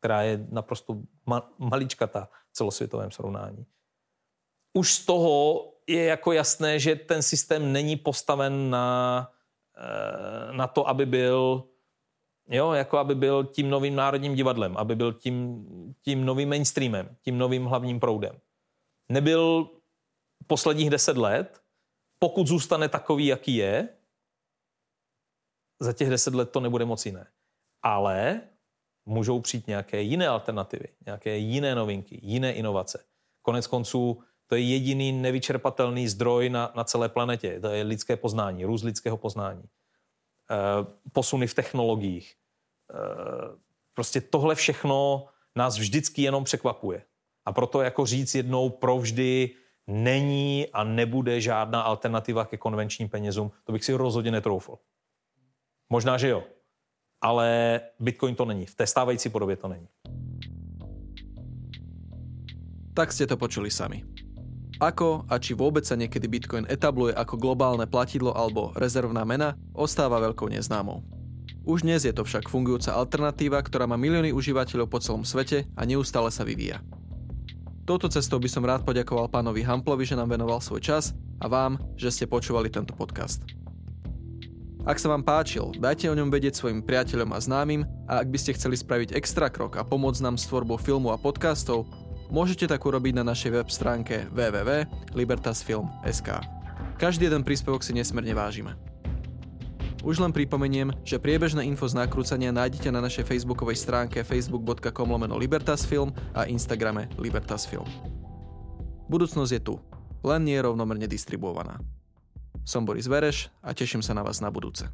která 0.00 0.22
je 0.22 0.46
naprosto 0.50 0.94
ma- 1.26 1.48
maličkatá 1.58 2.28
v 2.50 2.52
celosvětovém 2.52 3.10
srovnání. 3.10 3.66
Už 4.72 4.94
z 4.94 5.06
toho 5.06 5.64
je 5.86 6.04
jako 6.04 6.32
jasné, 6.32 6.78
že 6.78 6.96
ten 6.96 7.22
systém 7.22 7.72
není 7.72 7.96
postaven 7.96 8.70
na, 8.70 9.30
eh, 9.76 10.52
na 10.52 10.66
to, 10.66 10.88
aby 10.88 11.06
byl 11.06 11.68
Jo, 12.48 12.72
jako 12.72 12.98
aby 12.98 13.14
byl 13.14 13.44
tím 13.44 13.70
novým 13.70 13.96
národním 13.96 14.34
divadlem, 14.34 14.76
aby 14.76 14.94
byl 14.94 15.12
tím, 15.12 15.66
tím 16.02 16.24
novým 16.24 16.48
mainstreamem, 16.48 17.16
tím 17.22 17.38
novým 17.38 17.64
hlavním 17.64 18.00
proudem. 18.00 18.40
nebyl 19.08 19.68
posledních 20.46 20.90
deset 20.90 21.16
let, 21.16 21.62
pokud 22.18 22.46
zůstane 22.46 22.88
takový, 22.88 23.26
jaký 23.26 23.56
je, 23.56 23.88
za 25.80 25.92
těch 25.92 26.10
deset 26.10 26.34
let 26.34 26.50
to 26.50 26.60
nebude 26.60 26.84
moc 26.84 27.06
jiné. 27.06 27.26
Ale 27.82 28.40
můžou 29.06 29.40
přijít 29.40 29.66
nějaké 29.66 30.02
jiné 30.02 30.28
alternativy, 30.28 30.88
nějaké 31.06 31.36
jiné 31.38 31.74
novinky, 31.74 32.20
jiné 32.22 32.52
inovace. 32.52 33.04
Konec 33.42 33.66
konců 33.66 34.22
to 34.46 34.54
je 34.54 34.60
jediný 34.60 35.12
nevyčerpatelný 35.12 36.08
zdroj 36.08 36.50
na, 36.50 36.72
na 36.76 36.84
celé 36.84 37.08
planetě. 37.08 37.60
To 37.60 37.68
je 37.68 37.82
lidské 37.82 38.16
poznání, 38.16 38.64
růst 38.64 38.82
lidského 38.82 39.16
poznání. 39.16 39.62
E, 39.62 39.66
posuny 41.12 41.46
v 41.46 41.54
technologiích. 41.54 42.34
E, 42.34 42.96
prostě 43.94 44.20
tohle 44.20 44.54
všechno 44.54 45.26
nás 45.56 45.78
vždycky 45.78 46.22
jenom 46.22 46.44
překvapuje. 46.44 47.02
A 47.44 47.52
proto 47.52 47.82
jako 47.82 48.06
říct 48.06 48.34
jednou 48.34 48.70
provždy 48.70 49.54
není 49.86 50.66
a 50.72 50.84
nebude 50.84 51.40
žádná 51.40 51.80
alternativa 51.80 52.44
ke 52.44 52.56
konvenčním 52.56 53.08
penězům, 53.08 53.50
to 53.64 53.72
bych 53.72 53.84
si 53.84 53.92
rozhodně 53.92 54.30
netroufl. 54.30 54.78
Možná, 55.90 56.18
že 56.18 56.28
jo. 56.28 56.42
Ale 57.20 57.80
Bitcoin 58.00 58.34
to 58.34 58.44
není. 58.44 58.66
V 58.66 58.74
té 58.74 58.86
stávající 58.86 59.28
podobě 59.28 59.56
to 59.56 59.68
není. 59.68 59.88
Tak 62.96 63.12
ste 63.12 63.28
to 63.28 63.36
počuli 63.36 63.68
sami. 63.68 64.08
Ako 64.80 65.28
a 65.28 65.36
či 65.36 65.52
vôbec 65.52 65.84
sa 65.84 66.00
niekedy 66.00 66.28
Bitcoin 66.28 66.64
etabluje 66.64 67.12
ako 67.12 67.36
globálne 67.36 67.84
platidlo 67.84 68.32
alebo 68.32 68.72
rezervná 68.72 69.20
mena, 69.24 69.52
ostáva 69.76 70.16
veľkou 70.20 70.48
neznámou. 70.48 71.04
Už 71.68 71.84
dnes 71.84 72.08
je 72.08 72.12
to 72.12 72.24
však 72.24 72.48
fungujúca 72.48 72.96
alternatíva, 72.96 73.60
ktorá 73.60 73.84
má 73.84 74.00
milióny 74.00 74.32
užívateľov 74.32 74.88
po 74.88 75.00
celom 75.00 75.28
svete 75.28 75.68
a 75.76 75.84
neustále 75.84 76.32
sa 76.32 76.40
vyvíja. 76.40 76.80
Touto 77.86 78.10
cestou 78.10 78.42
by 78.42 78.50
som 78.50 78.66
rád 78.66 78.82
poďakoval 78.82 79.30
pánovi 79.30 79.62
Hamplovi, 79.62 80.02
že 80.02 80.18
nám 80.18 80.34
venoval 80.34 80.58
svoj 80.58 80.82
čas 80.82 81.14
a 81.38 81.46
vám, 81.46 81.78
že 81.94 82.10
ste 82.10 82.26
počúvali 82.26 82.66
tento 82.66 82.90
podcast. 82.98 83.46
Ak 84.82 84.98
sa 84.98 85.06
vám 85.06 85.22
páčil, 85.22 85.70
dajte 85.78 86.10
o 86.10 86.18
ňom 86.18 86.26
vedieť 86.26 86.58
svojim 86.58 86.82
priateľom 86.82 87.30
a 87.30 87.38
známym 87.38 87.86
a 88.10 88.18
ak 88.22 88.30
by 88.30 88.38
ste 88.42 88.58
chceli 88.58 88.74
spraviť 88.74 89.14
extra 89.14 89.46
krok 89.54 89.78
a 89.78 89.86
pomôcť 89.86 90.18
nám 90.18 90.34
s 90.34 90.50
tvorbou 90.50 90.82
filmu 90.82 91.14
a 91.14 91.18
podcastov, 91.18 91.86
môžete 92.26 92.66
tak 92.66 92.82
urobiť 92.82 93.22
na 93.22 93.26
našej 93.26 93.54
web 93.54 93.70
stránke 93.70 94.26
www.libertasfilm.sk. 94.34 96.28
Každý 96.98 97.30
jeden 97.30 97.46
príspevok 97.46 97.86
si 97.86 97.94
nesmierne 97.94 98.34
vážime. 98.34 98.74
Už 100.06 100.22
len 100.22 100.30
pripomeniem, 100.30 100.94
že 101.02 101.18
priebežné 101.18 101.66
info 101.66 101.82
z 101.90 101.98
nakrúcania 101.98 102.54
nájdete 102.54 102.94
na 102.94 103.02
našej 103.02 103.26
facebookovej 103.26 103.74
stránke 103.74 104.22
facebook.com 104.22 105.10
lomeno 105.10 105.34
Libertasfilm 105.34 106.14
a 106.30 106.46
Instagrame 106.46 107.10
Libertasfilm. 107.18 107.90
Budúcnosť 109.10 109.50
je 109.50 109.60
tu, 109.66 109.74
len 110.22 110.46
nie 110.46 110.54
je 110.54 110.62
rovnomerne 110.62 111.10
distribuovaná. 111.10 111.82
Som 112.62 112.86
Boris 112.86 113.10
Vereš 113.10 113.50
a 113.66 113.74
teším 113.74 113.98
sa 113.98 114.14
na 114.14 114.22
vás 114.22 114.38
na 114.38 114.46
budúce. 114.46 114.86